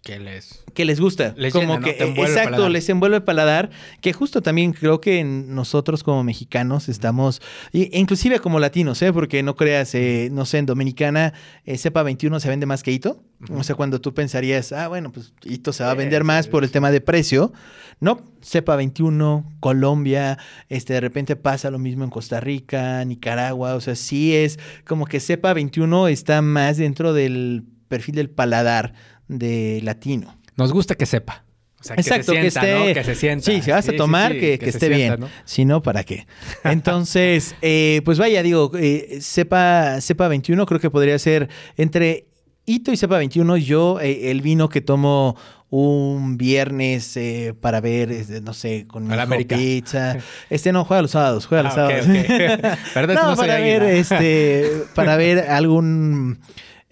¿Qué 0.04 0.20
les? 0.20 0.64
que 0.74 0.86
les 0.86 1.00
gusta. 1.00 1.34
Les 1.38 1.54
como 1.54 1.80
llena, 1.80 1.86
que, 1.86 2.04
exacto, 2.24 2.68
les 2.70 2.90
envuelve 2.90 3.18
el 3.18 3.24
paladar. 3.24 3.70
Que 4.02 4.14
justo 4.14 4.42
también 4.42 4.74
creo 4.74 5.00
que 5.00 5.20
en 5.20 5.56
nosotros 5.56 6.04
como 6.04 6.24
mexicanos 6.24 6.90
estamos, 6.90 7.42
e 7.72 7.90
inclusive 7.94 8.40
como 8.40 8.60
latinos, 8.60 9.02
¿eh? 9.02 9.14
porque 9.14 9.44
no 9.44 9.56
creas, 9.56 9.94
eh, 9.96 10.30
no 10.32 10.46
sé, 10.46 10.58
en 10.58 10.66
Dominicana, 10.66 11.34
eh, 11.66 11.78
cepa 11.78 12.04
21 12.04 12.40
se 12.40 12.50
vende 12.50 12.66
más 12.66 12.84
que 12.84 12.92
Hito. 12.92 13.24
O 13.52 13.64
sea, 13.64 13.76
cuando 13.76 14.00
tú 14.00 14.14
pensarías, 14.14 14.72
ah, 14.72 14.88
bueno, 14.88 15.12
pues 15.12 15.34
Hito 15.44 15.74
se 15.74 15.84
va 15.84 15.92
a 15.92 15.96
vender 15.96 16.24
más 16.24 16.48
por 16.48 16.64
el 16.64 16.72
tema 16.72 16.92
de 16.92 17.02
precio. 17.02 17.52
No, 18.00 18.22
cepa 18.42 18.78
21, 18.78 19.46
Colombia, 19.60 20.38
este, 20.70 20.94
de 20.94 21.02
repente 21.02 21.36
pasa 21.36 21.70
lo 21.70 21.78
mismo 21.78 22.06
en 22.06 22.10
Costa 22.10 22.40
Rica, 22.40 23.04
Nicaragua. 23.04 23.76
O 23.76 23.82
sea, 23.82 23.96
sí 23.96 24.34
es 24.34 24.60
como 24.86 25.06
que 25.06 25.20
cepa 25.20 25.54
21 25.54 26.08
está 26.08 26.42
más 26.42 26.78
dentro 26.78 27.14
del 27.14 27.66
perfil 27.90 28.16
del 28.16 28.30
paladar 28.30 28.94
de 29.28 29.80
latino. 29.84 30.38
Nos 30.56 30.72
gusta 30.72 30.96
que 30.96 31.06
sepa. 31.06 31.44
O 31.80 31.84
sea, 31.86 31.96
Exacto, 31.98 32.32
que, 32.32 32.42
que, 32.44 32.52
se 32.52 32.60
sienta, 32.62 32.70
esté. 32.78 32.88
¿no? 32.90 32.94
Que 32.94 33.04
se 33.04 33.16
sienta. 33.16 33.46
Sí, 33.52 33.62
si 33.62 33.72
vas 33.72 33.84
Sí, 33.86 33.92
a 33.94 33.98
tomar, 33.98 34.32
sí, 34.32 34.40
que, 34.40 34.60
que 34.60 34.70
esté 34.70 34.88
sienta, 34.88 34.96
bien. 34.96 35.20
¿no? 35.20 35.30
Si 35.44 35.66
no, 35.66 35.82
¿para 35.84 36.04
qué? 36.06 36.28
Entonces, 36.64 37.56
eh, 37.62 38.02
pues 38.06 38.18
vaya, 38.20 38.42
digo, 38.42 38.72
eh, 38.80 39.18
cepa, 39.22 40.00
cepa 40.00 40.28
21 40.30 40.66
creo 40.66 40.80
que 40.80 40.90
podría 40.90 41.20
ser 41.20 41.50
entre 41.76 42.28
Hito 42.66 42.94
y 42.94 42.98
cepa 42.98 43.18
21. 43.18 43.58
Yo, 43.58 44.00
eh, 44.00 44.32
el 44.32 44.42
vino 44.42 44.70
que 44.70 44.80
tomo 44.80 45.36
un 45.70 46.38
viernes 46.38 47.18
eh, 47.18 47.54
para 47.60 47.82
ver, 47.82 48.14
no 48.44 48.54
sé, 48.54 48.86
con 48.88 49.06
mi 49.08 49.14
hijo 49.16 49.28
pizza. 49.50 50.18
Este 50.50 50.72
no, 50.72 50.86
juega 50.86 51.02
los 51.02 51.12
sábados, 51.12 51.48
juega 51.48 51.64
los 51.64 51.74
Ah, 51.74 51.76
sábados. 51.76 52.06
ok. 52.06 52.12
Verdad 52.96 52.96
es 52.96 53.08
que 53.08 53.14
no, 53.16 53.30
no 53.32 53.36
para 53.36 53.56
ver, 53.60 53.82
águila. 53.82 53.92
este, 54.00 54.72
para 54.96 55.18
ver 55.18 55.40
algún 55.50 56.40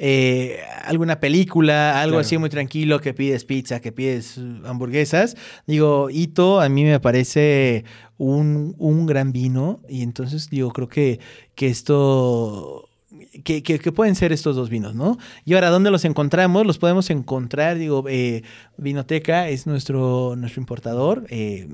eh, 0.04 0.58
alguna 0.84 1.20
película, 1.20 2.02
algo 2.02 2.14
Claro. 2.16 2.22
así 2.22 2.38
muy 2.40 2.50
tranquilo, 2.50 3.00
que 3.00 3.14
pides 3.14 3.46
pizza, 3.46 3.80
que 3.82 3.92
pides 3.92 4.40
hamburguesas. 4.66 5.38
Digo, 5.68 6.10
Ito 6.10 6.60
a 6.60 6.70
mí 6.70 6.84
me 6.86 7.00
parece 7.00 7.86
un, 8.18 8.74
un 8.80 9.06
gran 9.06 9.32
vino 9.32 9.80
y 9.88 10.02
entonces 10.02 10.50
digo, 10.50 10.72
creo 10.72 10.88
que, 10.90 11.20
que 11.56 11.68
esto... 11.68 12.88
Que, 13.46 13.62
que- 13.64 13.80
que 13.80 13.92
pueden 13.92 14.16
ser 14.16 14.32
estos 14.34 14.56
dos 14.56 14.70
vinos, 14.70 14.94
¿no? 14.96 15.18
Y 15.46 15.54
ahora, 15.54 15.70
¿dónde 15.70 15.90
los 15.92 16.04
encontramos? 16.04 16.66
Los 16.66 16.78
podemos 16.80 17.10
encontrar, 17.12 17.78
digo, 17.78 18.04
eh, 18.10 18.42
Vinoteca 18.78 19.48
es 19.48 19.68
nuestro, 19.68 20.36
nuestro 20.36 20.60
importador, 20.62 21.26
eh, 21.30 21.68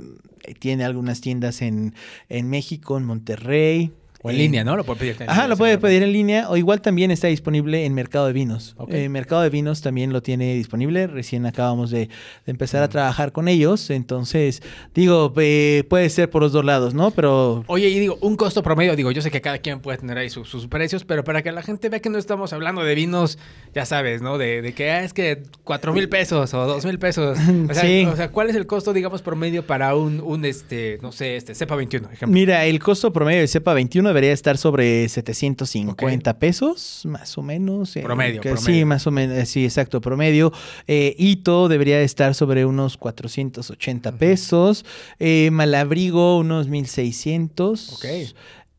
tiene 0.59 0.83
algunas 0.85 1.19
tiendas 1.21 1.61
en, 1.61 1.95
en 2.29 2.49
México, 2.49 2.97
en 2.97 3.05
Monterrey. 3.05 3.91
O 4.23 4.29
en 4.31 4.35
eh, 4.35 4.39
línea, 4.39 4.63
¿no? 4.63 4.75
Lo 4.75 4.83
puede 4.83 4.99
pedir. 4.99 5.15
en 5.19 5.29
Ajá, 5.29 5.33
línea, 5.41 5.47
lo 5.47 5.57
puede 5.57 5.73
seguro. 5.73 5.87
pedir 5.87 6.03
en 6.03 6.11
línea 6.11 6.49
o 6.49 6.57
igual 6.57 6.81
también 6.81 7.11
está 7.11 7.27
disponible 7.27 7.85
en 7.85 7.93
Mercado 7.93 8.27
de 8.27 8.33
Vinos. 8.33 8.73
Ok. 8.77 8.89
Eh, 8.93 9.09
Mercado 9.09 9.41
de 9.43 9.49
Vinos 9.49 9.81
también 9.81 10.11
lo 10.11 10.21
tiene 10.21 10.55
disponible. 10.55 11.07
Recién 11.07 11.45
acabamos 11.45 11.91
de, 11.91 12.07
de 12.07 12.09
empezar 12.47 12.81
Mm. 12.81 12.83
a 12.83 12.87
trabajar 12.89 13.31
con 13.31 13.47
ellos. 13.47 13.89
Entonces, 13.89 14.61
digo, 14.95 15.31
eh, 15.37 15.83
puede 15.89 16.09
ser 16.09 16.29
por 16.29 16.41
los 16.41 16.51
dos 16.51 16.65
lados, 16.65 16.93
¿no? 16.93 17.11
Pero 17.11 17.63
Oye, 17.67 17.89
y 17.89 17.99
digo, 17.99 18.17
un 18.21 18.35
costo 18.35 18.63
promedio, 18.63 18.95
digo, 18.95 19.11
yo 19.11 19.21
sé 19.21 19.29
que 19.31 19.41
cada 19.41 19.59
quien 19.59 19.79
puede 19.81 19.97
tener 19.99 20.17
ahí 20.17 20.29
sus, 20.29 20.49
sus 20.49 20.67
precios, 20.67 21.03
pero 21.05 21.23
para 21.23 21.41
que 21.43 21.51
la 21.51 21.61
gente 21.61 21.89
vea 21.89 21.99
que 21.99 22.09
no 22.09 22.17
estamos 22.17 22.53
hablando 22.53 22.83
de 22.83 22.95
vinos, 22.95 23.37
ya 23.75 23.85
sabes, 23.85 24.21
¿no? 24.21 24.37
De, 24.37 24.61
de 24.61 24.73
que 24.73 24.89
ah, 24.91 25.03
es 25.03 25.13
que 25.13 25.43
cuatro 25.63 25.93
mil 25.93 26.09
pesos 26.09 26.53
o 26.53 26.65
dos 26.65 26.85
mil 26.85 26.99
pesos. 26.99 27.37
O 27.69 27.73
sea, 27.73 27.83
Sí. 27.83 28.05
o 28.05 28.15
sea, 28.15 28.29
¿cuál 28.31 28.49
es 28.49 28.55
el 28.55 28.65
costo, 28.65 28.93
digamos, 28.93 29.21
promedio 29.21 29.65
para 29.65 29.95
un, 29.95 30.21
un 30.21 30.45
este, 30.45 30.97
no 31.01 31.11
sé, 31.11 31.35
este, 31.35 31.53
cepa 31.55 31.75
21, 31.75 32.07
ejemplo? 32.11 32.27
mira, 32.33 32.65
el 32.65 32.79
costo 32.79 33.11
promedio 33.13 33.41
de 33.41 33.47
cepa 33.47 33.73
21 33.73 34.06
2021 34.07 34.09
debería 34.09 34.31
estar 34.33 34.57
sobre 34.57 35.07
750 35.09 36.39
pesos, 36.39 37.01
más 37.05 37.37
o 37.37 37.41
menos. 37.41 37.93
Promedio, 38.01 38.41
que- 38.41 38.51
promedio. 38.51 38.79
Sí, 38.79 38.85
más 38.85 39.07
o 39.07 39.11
menos, 39.11 39.47
sí, 39.49 39.65
exacto, 39.65 40.01
promedio. 40.01 40.51
Eh, 40.87 41.15
Ito 41.17 41.67
debería 41.67 42.01
estar 42.01 42.33
sobre 42.35 42.65
unos 42.65 42.97
480 42.97 44.13
pesos. 44.17 44.85
Eh, 45.19 45.49
Malabrigo, 45.51 46.37
unos 46.39 46.67
1600. 46.67 47.93
Ok. 47.93 48.05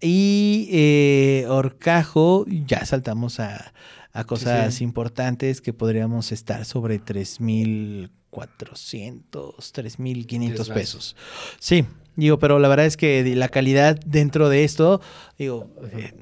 Y 0.01 0.69
eh, 0.71 1.47
Orcajo, 1.49 2.45
ya 2.49 2.85
saltamos 2.87 3.41
a, 3.41 3.73
a 4.13 4.25
cosas 4.25 4.75
sí. 4.75 4.85
importantes 4.85 5.61
que 5.61 5.73
podríamos 5.73 6.31
estar 6.33 6.65
sobre 6.65 7.01
3.400, 7.01 9.73
3.500 9.73 10.49
Desvás. 10.51 10.69
pesos. 10.79 11.17
Sí, 11.59 11.85
digo, 12.27 12.39
pero 12.39 12.59
la 12.59 12.69
verdad 12.69 12.87
es 12.87 12.97
que 12.97 13.25
la 13.35 13.49
calidad 13.49 13.99
dentro 14.05 14.49
de 14.49 14.65
esto, 14.65 15.01
digo, 15.39 15.71
eh, 15.93 16.13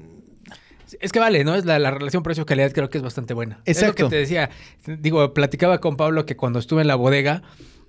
Es 1.01 1.11
que 1.11 1.19
vale, 1.19 1.43
¿no? 1.43 1.55
Es 1.55 1.65
la, 1.65 1.79
la 1.79 1.91
relación 1.91 2.23
precio-calidad 2.23 2.71
creo 2.71 2.89
que 2.89 2.97
es 2.97 3.03
bastante 3.03 3.33
buena. 3.33 3.59
Es 3.65 3.77
Exacto. 3.77 4.03
lo 4.03 4.09
que 4.09 4.15
te 4.15 4.19
decía. 4.21 4.49
Digo, 4.85 5.33
platicaba 5.33 5.79
con 5.79 5.97
Pablo 5.97 6.25
que 6.25 6.37
cuando 6.37 6.59
estuve 6.59 6.81
en 6.81 6.87
la 6.87 6.95
bodega, 6.95 7.41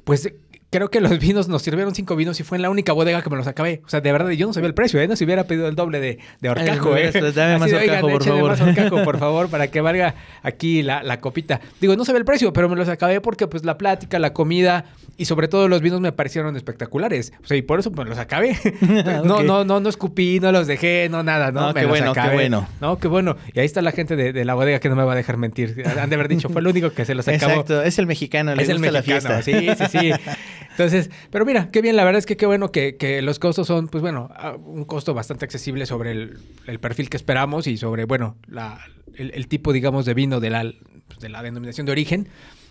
pues 0.04 0.32
creo 0.70 0.90
que 0.90 1.00
los 1.00 1.18
vinos 1.18 1.48
nos 1.48 1.62
sirvieron 1.62 1.94
cinco 1.94 2.14
vinos 2.16 2.38
y 2.40 2.42
fue 2.42 2.58
en 2.58 2.62
la 2.62 2.70
única 2.70 2.92
bodega 2.92 3.22
que 3.22 3.30
me 3.30 3.36
los 3.36 3.46
acabé. 3.46 3.80
O 3.86 3.88
sea, 3.88 4.00
de 4.00 4.12
verdad, 4.12 4.28
yo 4.30 4.46
no 4.46 4.52
sabía 4.52 4.68
el 4.68 4.74
precio, 4.74 5.00
¿eh? 5.00 5.08
No 5.08 5.16
se 5.16 5.24
hubiera 5.24 5.44
pedido 5.44 5.68
el 5.68 5.74
doble 5.74 6.00
de, 6.00 6.18
de 6.40 6.48
horcajo, 6.50 6.96
Eh, 6.96 7.06
¿eh? 7.08 7.10
pues, 7.18 7.34
dame 7.34 7.58
más 7.58 7.72
horcajo, 7.72 8.06
"Oigan, 8.06 8.12
por 8.12 8.24
favor". 8.24 8.50
más 8.50 8.60
horcajo, 8.60 9.02
por 9.04 9.18
favor, 9.18 9.48
para 9.48 9.68
que 9.68 9.80
valga 9.80 10.14
aquí 10.42 10.82
la, 10.82 11.02
la 11.02 11.20
copita. 11.20 11.60
Digo, 11.80 11.96
no 11.96 12.04
sabía 12.04 12.18
el 12.18 12.24
precio, 12.24 12.52
pero 12.52 12.68
me 12.68 12.76
los 12.76 12.88
acabé 12.88 13.20
porque 13.20 13.46
pues 13.46 13.64
la 13.64 13.78
plática, 13.78 14.18
la 14.18 14.32
comida 14.32 14.84
y 15.16 15.24
sobre 15.24 15.48
todo 15.48 15.68
los 15.68 15.80
vinos 15.80 16.00
me 16.00 16.12
parecieron 16.12 16.56
espectaculares. 16.56 17.32
O 17.42 17.46
sea, 17.46 17.56
y 17.56 17.62
por 17.62 17.80
eso 17.80 17.90
me 17.90 18.04
los 18.04 18.18
acabé. 18.18 18.56
No, 19.24 19.42
no, 19.42 19.64
no, 19.64 19.80
no 19.80 19.88
escupí, 19.88 20.38
no 20.40 20.52
los 20.52 20.66
dejé, 20.66 21.08
no 21.10 21.22
nada, 21.22 21.50
¿no? 21.50 21.60
No, 21.60 21.66
me 21.68 21.74
qué 21.74 21.80
los 21.82 21.88
bueno, 21.90 22.12
qué 22.12 22.20
acabé. 22.20 22.34
bueno. 22.34 22.68
No, 22.80 22.98
qué 22.98 23.08
bueno. 23.08 23.36
Y 23.52 23.58
ahí 23.60 23.66
está 23.66 23.82
la 23.82 23.92
gente 23.92 24.16
de, 24.16 24.32
de 24.32 24.44
la 24.44 24.54
bodega 24.54 24.78
que 24.80 24.88
no 24.88 24.96
me 24.96 25.02
va 25.04 25.12
a 25.12 25.16
dejar 25.16 25.36
mentir. 25.38 25.82
Han 26.00 26.08
de 26.08 26.14
haber 26.14 26.28
dicho, 26.28 26.48
fue 26.48 26.60
el 26.60 26.66
único 26.68 26.90
que 26.90 27.04
se 27.04 27.14
los 27.14 27.26
acabó. 27.26 27.52
exacto, 27.52 27.82
es 27.82 27.98
el 27.98 28.06
mexicano, 28.06 28.54
le 28.54 28.62
Es 28.62 28.68
el 28.68 28.76
gusta 28.78 28.92
la 28.92 28.98
mexicano, 29.00 29.42
fiesta. 29.42 29.78
sí, 29.78 29.88
sí, 29.90 29.98
sí. 29.98 30.34
Entonces, 30.78 31.10
pero 31.32 31.44
mira, 31.44 31.72
qué 31.72 31.82
bien, 31.82 31.96
la 31.96 32.04
verdad 32.04 32.20
es 32.20 32.26
que 32.26 32.36
qué 32.36 32.46
bueno 32.46 32.70
que, 32.70 32.96
que 32.96 33.20
los 33.20 33.40
costos 33.40 33.66
son, 33.66 33.88
pues 33.88 34.00
bueno, 34.00 34.30
un 34.64 34.84
costo 34.84 35.12
bastante 35.12 35.44
accesible 35.44 35.86
sobre 35.86 36.12
el, 36.12 36.78
perfil 36.78 37.10
que 37.10 37.16
esperamos 37.16 37.66
y 37.66 37.76
sobre, 37.76 38.04
bueno, 38.04 38.36
la, 38.46 38.78
el, 39.16 39.32
el 39.34 39.48
tipo, 39.48 39.72
digamos, 39.72 40.06
de 40.06 40.14
vino 40.14 40.38
de 40.38 40.50
la, 40.50 40.72
pues, 41.08 41.18
de 41.18 41.30
la 41.30 41.42
denominación 41.42 41.84
de 41.84 41.90
origen. 41.90 42.28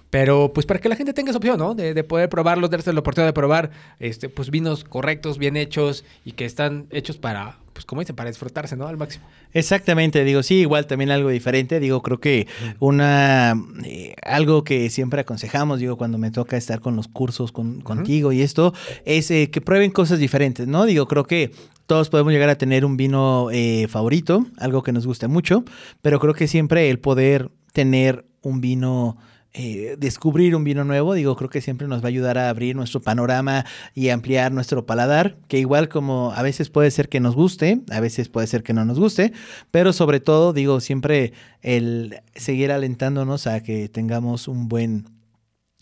Pero 0.09 0.53
pues 0.53 0.65
para 0.65 0.79
que 0.79 0.87
la 0.87 0.95
gente 0.95 1.11
tenga 1.11 1.31
esa 1.31 1.37
opción, 1.37 1.57
¿no? 1.57 1.75
De, 1.75 1.93
de 1.93 2.03
poder 2.05 2.29
probarlos, 2.29 2.69
darse 2.69 2.93
la 2.93 3.01
oportunidad 3.01 3.27
de 3.27 3.33
probar 3.33 3.71
este, 3.99 4.29
pues 4.29 4.51
vinos 4.51 4.85
correctos, 4.85 5.37
bien 5.37 5.57
hechos 5.57 6.05
y 6.23 6.31
que 6.31 6.45
están 6.45 6.87
hechos 6.91 7.17
para, 7.17 7.57
pues 7.77 7.85
como 7.85 8.01
dicen, 8.01 8.15
para 8.15 8.31
disfrutarse, 8.31 8.75
¿no? 8.75 8.87
Al 8.87 8.97
máximo. 8.97 9.23
Exactamente, 9.53 10.23
digo, 10.23 10.41
sí, 10.41 10.55
igual 10.61 10.87
también 10.87 11.11
algo 11.11 11.29
diferente, 11.29 11.79
digo, 11.79 12.01
creo 12.01 12.19
que 12.19 12.47
una, 12.79 13.53
eh, 13.85 14.15
algo 14.23 14.63
que 14.63 14.89
siempre 14.89 15.21
aconsejamos, 15.21 15.79
digo, 15.79 15.95
cuando 15.95 16.17
me 16.17 16.31
toca 16.31 16.57
estar 16.57 16.79
con 16.79 16.95
los 16.95 17.07
cursos 17.07 17.51
con, 17.51 17.81
contigo 17.81 18.31
y 18.31 18.41
esto, 18.41 18.73
es 19.05 19.29
eh, 19.29 19.51
que 19.51 19.61
prueben 19.61 19.91
cosas 19.91 20.17
diferentes, 20.17 20.67
¿no? 20.67 20.87
Digo, 20.87 21.07
creo 21.07 21.25
que 21.25 21.51
todos 21.85 22.09
podemos 22.09 22.33
llegar 22.33 22.49
a 22.49 22.57
tener 22.57 22.83
un 22.83 22.97
vino 22.97 23.49
eh, 23.51 23.85
favorito, 23.87 24.47
algo 24.57 24.81
que 24.81 24.91
nos 24.91 25.05
guste 25.05 25.27
mucho, 25.27 25.63
pero 26.01 26.19
creo 26.19 26.33
que 26.33 26.47
siempre 26.47 26.89
el 26.89 26.97
poder 26.97 27.51
tener 27.73 28.25
un 28.41 28.59
vino 28.59 29.17
eh, 29.57 29.95
descubrir 29.97 30.55
un 30.55 30.63
vino 30.63 30.83
nuevo, 30.83 31.15
digo, 31.15 31.35
creo 31.35 31.49
que 31.49 31.61
siempre 31.61 31.87
nos 31.87 32.01
va 32.01 32.05
a 32.05 32.07
ayudar 32.09 32.37
a 32.37 32.49
abrir 32.49 32.75
nuestro 32.75 33.01
panorama 33.01 33.65
y 33.95 34.09
ampliar 34.09 34.51
nuestro 34.51 34.85
paladar, 34.85 35.37
que 35.47 35.57
igual 35.57 35.89
como 35.89 36.31
a 36.33 36.43
veces 36.43 36.69
puede 36.69 36.91
ser 36.91 37.09
que 37.09 37.19
nos 37.19 37.35
guste, 37.35 37.81
a 37.89 37.99
veces 37.99 38.29
puede 38.29 38.45
ser 38.45 38.61
que 38.61 38.73
no 38.73 38.85
nos 38.85 38.99
guste, 38.99 39.33
pero 39.71 39.93
sobre 39.93 40.19
todo, 40.19 40.53
digo, 40.53 40.79
siempre 40.79 41.33
el 41.61 42.21
seguir 42.35 42.71
alentándonos 42.71 43.47
a 43.47 43.63
que 43.63 43.89
tengamos 43.89 44.47
un 44.47 44.67
buen... 44.69 45.09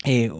eh, 0.04 0.30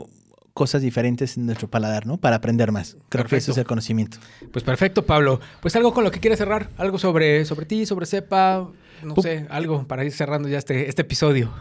cosas 0.55 0.80
diferentes 0.80 1.37
en 1.37 1.45
nuestro 1.45 1.68
paladar, 1.68 2.07
¿no? 2.07 2.16
Para 2.16 2.37
aprender 2.37 2.72
más. 2.72 2.97
Creo 3.11 3.26
que 3.26 3.37
eso 3.37 3.53
es 3.53 3.59
el 3.59 3.66
conocimiento. 3.66 4.16
Pues 4.53 4.64
perfecto, 4.64 5.05
Pablo. 5.05 5.39
Pues 5.61 5.76
algo 5.76 5.93
con 5.93 6.03
lo 6.03 6.11
que 6.11 6.18
quieres 6.18 6.39
cerrar, 6.39 6.70
algo 6.78 6.99
sobre, 6.99 7.45
sobre 7.45 7.66
ti, 7.66 7.84
sobre 7.84 8.07
Cepa, 8.07 8.66
no 9.03 9.14
sé, 9.16 9.47
algo 9.51 9.87
para 9.87 10.03
ir 10.07 10.12
cerrando 10.12 10.49
ya 10.49 10.57
este, 10.57 10.89
este 10.89 11.03
episodio. 11.03 11.53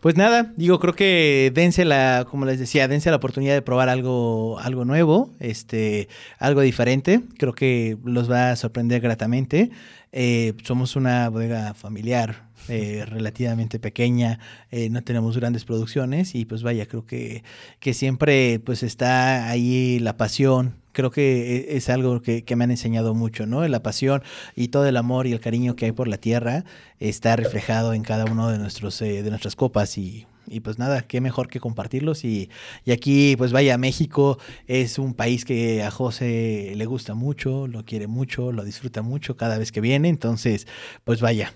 Pues 0.00 0.16
nada, 0.16 0.52
digo, 0.56 0.78
creo 0.78 0.94
que 0.94 1.50
dense 1.54 1.84
la, 1.84 2.26
como 2.30 2.44
les 2.44 2.58
decía, 2.58 2.86
dense 2.86 3.10
la 3.10 3.16
oportunidad 3.16 3.54
de 3.54 3.62
probar 3.62 3.88
algo, 3.88 4.58
algo 4.60 4.84
nuevo, 4.84 5.30
este, 5.40 6.08
algo 6.38 6.60
diferente. 6.60 7.22
Creo 7.38 7.54
que 7.54 7.96
los 8.04 8.30
va 8.30 8.50
a 8.50 8.56
sorprender 8.56 9.00
gratamente. 9.00 9.70
Eh, 10.12 10.54
somos 10.64 10.96
una 10.96 11.28
bodega 11.28 11.74
familiar, 11.74 12.46
eh, 12.68 13.04
relativamente 13.08 13.78
pequeña, 13.78 14.38
eh, 14.70 14.88
no 14.90 15.02
tenemos 15.02 15.36
grandes 15.36 15.64
producciones 15.64 16.34
y 16.34 16.44
pues 16.44 16.62
vaya, 16.62 16.86
creo 16.86 17.04
que, 17.06 17.42
que 17.80 17.94
siempre 17.94 18.60
pues 18.64 18.82
está 18.82 19.48
ahí 19.48 19.98
la 19.98 20.16
pasión. 20.16 20.76
Creo 20.96 21.10
que 21.10 21.56
e- 21.56 21.76
es 21.76 21.90
algo 21.90 22.22
que, 22.22 22.42
que 22.42 22.56
me 22.56 22.64
han 22.64 22.70
enseñado 22.70 23.14
mucho, 23.14 23.44
¿no? 23.44 23.68
La 23.68 23.82
pasión 23.82 24.22
y 24.54 24.68
todo 24.68 24.86
el 24.86 24.96
amor 24.96 25.26
y 25.26 25.32
el 25.32 25.40
cariño 25.40 25.76
que 25.76 25.84
hay 25.84 25.92
por 25.92 26.08
la 26.08 26.16
tierra 26.16 26.64
está 27.00 27.36
reflejado 27.36 27.92
en 27.92 28.02
cada 28.02 28.24
uno 28.24 28.48
de, 28.48 28.56
nuestros, 28.56 29.02
eh, 29.02 29.22
de 29.22 29.28
nuestras 29.28 29.56
copas 29.56 29.98
y, 29.98 30.26
y 30.46 30.60
pues 30.60 30.78
nada, 30.78 31.02
qué 31.02 31.20
mejor 31.20 31.48
que 31.48 31.60
compartirlos. 31.60 32.24
Y, 32.24 32.48
y 32.86 32.92
aquí, 32.92 33.36
pues 33.36 33.52
vaya, 33.52 33.76
México 33.76 34.38
es 34.68 34.98
un 34.98 35.12
país 35.12 35.44
que 35.44 35.82
a 35.82 35.90
José 35.90 36.72
le 36.74 36.86
gusta 36.86 37.12
mucho, 37.12 37.66
lo 37.66 37.84
quiere 37.84 38.06
mucho, 38.06 38.50
lo 38.50 38.64
disfruta 38.64 39.02
mucho 39.02 39.36
cada 39.36 39.58
vez 39.58 39.72
que 39.72 39.82
viene. 39.82 40.08
Entonces, 40.08 40.66
pues 41.04 41.20
vaya, 41.20 41.52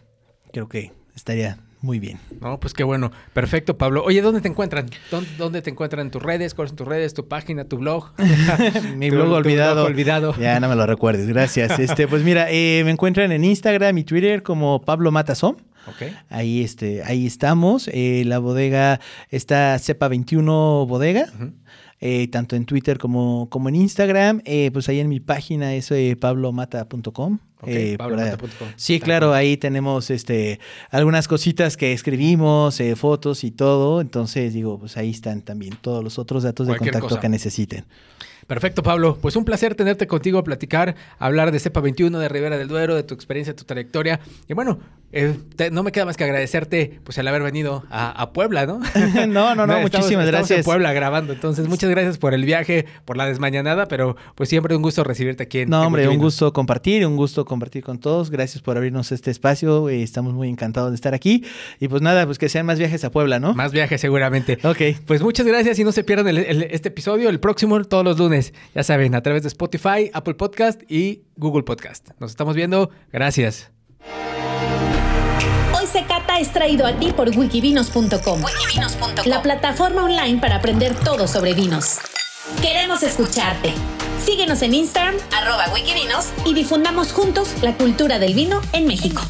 creo 0.52 0.68
que 0.68 0.92
estaría 1.16 1.56
muy 1.82 1.98
bien. 1.98 2.18
No, 2.40 2.60
pues 2.60 2.74
qué 2.74 2.84
bueno. 2.84 3.10
Perfecto, 3.32 3.78
Pablo. 3.78 4.04
Oye, 4.04 4.20
¿dónde 4.22 4.40
te 4.40 4.48
encuentran? 4.48 4.86
¿Dónde, 5.10 5.28
dónde 5.38 5.62
te 5.62 5.70
encuentran 5.70 6.06
en 6.06 6.10
tus 6.10 6.22
redes? 6.22 6.54
¿Cuáles 6.54 6.70
son 6.70 6.76
tus 6.76 6.86
redes? 6.88 7.14
¿Tu 7.14 7.26
página? 7.26 7.64
¿Tu 7.64 7.78
blog? 7.78 8.12
Mi 8.96 9.08
Tu- 9.10 9.14
blog 9.16 9.32
olvidado. 9.32 9.84
olvidado. 9.86 10.34
Ya 10.40 10.60
no 10.60 10.68
me 10.68 10.76
lo 10.76 10.86
recuerdes, 10.86 11.26
gracias. 11.26 11.78
Este, 11.78 12.06
pues 12.08 12.22
mira, 12.22 12.46
eh, 12.50 12.82
me 12.84 12.90
encuentran 12.90 13.32
en 13.32 13.44
Instagram 13.44 13.96
y 13.98 14.04
Twitter 14.04 14.42
como 14.42 14.82
Pablo 14.82 15.10
Matazón. 15.10 15.56
Ok. 15.86 16.12
Ahí, 16.28 16.62
este, 16.62 17.02
ahí 17.04 17.26
estamos. 17.26 17.88
Eh, 17.92 18.22
la 18.26 18.38
bodega 18.38 19.00
está 19.30 19.78
Cepa 19.78 20.08
21 20.08 20.86
Bodega. 20.86 21.26
Ujú. 21.34 21.52
Eh, 22.00 22.28
tanto 22.28 22.56
en 22.56 22.64
Twitter 22.64 22.98
como, 22.98 23.48
como 23.50 23.68
en 23.68 23.76
Instagram. 23.76 24.40
Eh, 24.44 24.70
pues 24.72 24.88
ahí 24.88 25.00
en 25.00 25.08
mi 25.08 25.20
página 25.20 25.74
es 25.74 25.90
eh, 25.90 26.16
pablomata.com. 26.18 27.38
Ok, 27.60 27.68
eh, 27.68 27.94
pablomata.com. 27.98 28.68
Sí, 28.76 29.00
claro, 29.00 29.34
ahí 29.34 29.58
tenemos 29.58 30.10
este 30.10 30.60
algunas 30.90 31.28
cositas 31.28 31.76
que 31.76 31.92
escribimos, 31.92 32.80
eh, 32.80 32.96
fotos 32.96 33.44
y 33.44 33.50
todo. 33.50 34.00
Entonces, 34.00 34.54
digo, 34.54 34.78
pues 34.78 34.96
ahí 34.96 35.10
están 35.10 35.42
también 35.42 35.74
todos 35.80 36.02
los 36.02 36.18
otros 36.18 36.42
datos 36.42 36.66
de 36.66 36.76
contacto 36.76 37.08
cosa. 37.08 37.20
que 37.20 37.28
necesiten. 37.28 37.84
Perfecto, 38.50 38.82
Pablo. 38.82 39.16
Pues 39.22 39.36
un 39.36 39.44
placer 39.44 39.76
tenerte 39.76 40.08
contigo, 40.08 40.42
platicar, 40.42 40.96
hablar 41.20 41.52
de 41.52 41.60
Cepa 41.60 41.80
21, 41.80 42.18
de 42.18 42.28
Rivera 42.28 42.58
del 42.58 42.66
Duero, 42.66 42.96
de 42.96 43.04
tu 43.04 43.14
experiencia, 43.14 43.54
tu 43.54 43.62
trayectoria. 43.62 44.18
Y 44.48 44.54
bueno, 44.54 44.80
eh, 45.12 45.36
te- 45.54 45.70
no 45.70 45.84
me 45.84 45.92
queda 45.92 46.04
más 46.04 46.16
que 46.16 46.24
agradecerte 46.24 47.00
pues 47.04 47.16
el 47.18 47.28
haber 47.28 47.42
venido 47.44 47.84
a, 47.90 48.10
a 48.10 48.32
Puebla, 48.32 48.66
¿no? 48.66 48.80
no, 49.28 49.54
no, 49.54 49.54
no, 49.54 49.62
Estamos- 49.76 49.82
muchísimas 49.82 50.08
estamos 50.08 50.26
gracias. 50.26 50.58
en 50.58 50.64
Puebla 50.64 50.92
grabando. 50.92 51.32
Entonces, 51.32 51.68
muchas 51.68 51.90
gracias 51.90 52.18
por 52.18 52.34
el 52.34 52.44
viaje, 52.44 52.86
por 53.04 53.16
la 53.16 53.26
desmañanada, 53.26 53.86
pero 53.86 54.16
pues 54.34 54.48
siempre 54.48 54.74
un 54.74 54.82
gusto 54.82 55.04
recibirte 55.04 55.44
aquí 55.44 55.60
en 55.60 55.70
No, 55.70 55.82
en 55.82 55.86
hombre, 55.86 56.08
un 56.08 56.18
gusto 56.18 56.52
compartir, 56.52 57.06
un 57.06 57.16
gusto 57.16 57.44
compartir 57.44 57.84
con 57.84 58.00
todos. 58.00 58.30
Gracias 58.30 58.62
por 58.62 58.76
abrirnos 58.76 59.12
este 59.12 59.30
espacio. 59.30 59.88
eh, 59.88 60.02
estamos 60.02 60.34
muy 60.34 60.48
encantados 60.48 60.90
de 60.90 60.96
estar 60.96 61.14
aquí. 61.14 61.44
Y 61.78 61.86
pues 61.86 62.02
nada, 62.02 62.26
pues 62.26 62.36
que 62.38 62.48
sean 62.48 62.66
más 62.66 62.80
viajes 62.80 63.04
a 63.04 63.12
Puebla, 63.12 63.38
¿no? 63.38 63.54
Más 63.54 63.70
viajes 63.70 64.00
seguramente. 64.00 64.58
Ok. 64.64 64.98
Pues 65.06 65.22
muchas 65.22 65.46
gracias 65.46 65.78
y 65.78 65.84
no 65.84 65.92
se 65.92 66.02
pierdan 66.02 66.26
el- 66.26 66.38
el- 66.38 66.62
este 66.64 66.88
episodio, 66.88 67.28
el 67.28 67.38
próximo 67.38 67.80
todos 67.84 68.02
los 68.04 68.18
lunes. 68.18 68.39
Ya 68.74 68.82
saben, 68.82 69.14
a 69.14 69.22
través 69.22 69.42
de 69.42 69.48
Spotify, 69.48 70.10
Apple 70.12 70.34
Podcast 70.34 70.80
y 70.90 71.22
Google 71.36 71.62
Podcast. 71.62 72.10
Nos 72.18 72.30
estamos 72.30 72.54
viendo. 72.54 72.90
Gracias. 73.12 73.70
Hoy 75.78 75.86
se 75.86 76.04
cata 76.04 76.38
es 76.40 76.52
traído 76.52 76.86
a 76.86 76.98
ti 76.98 77.12
por 77.12 77.28
wikivinos.com, 77.28 78.42
la 79.26 79.42
plataforma 79.42 80.04
online 80.04 80.40
para 80.40 80.56
aprender 80.56 80.94
todo 80.94 81.26
sobre 81.26 81.54
vinos. 81.54 81.98
Queremos 82.62 83.02
escucharte. 83.02 83.72
Síguenos 84.24 84.60
en 84.62 84.74
Instagram, 84.74 85.14
arroba 85.34 85.72
wikivinos, 85.72 86.32
y 86.44 86.52
difundamos 86.52 87.12
juntos 87.12 87.54
la 87.62 87.74
cultura 87.74 88.18
del 88.18 88.34
vino 88.34 88.60
en 88.72 88.86
México. 88.86 89.22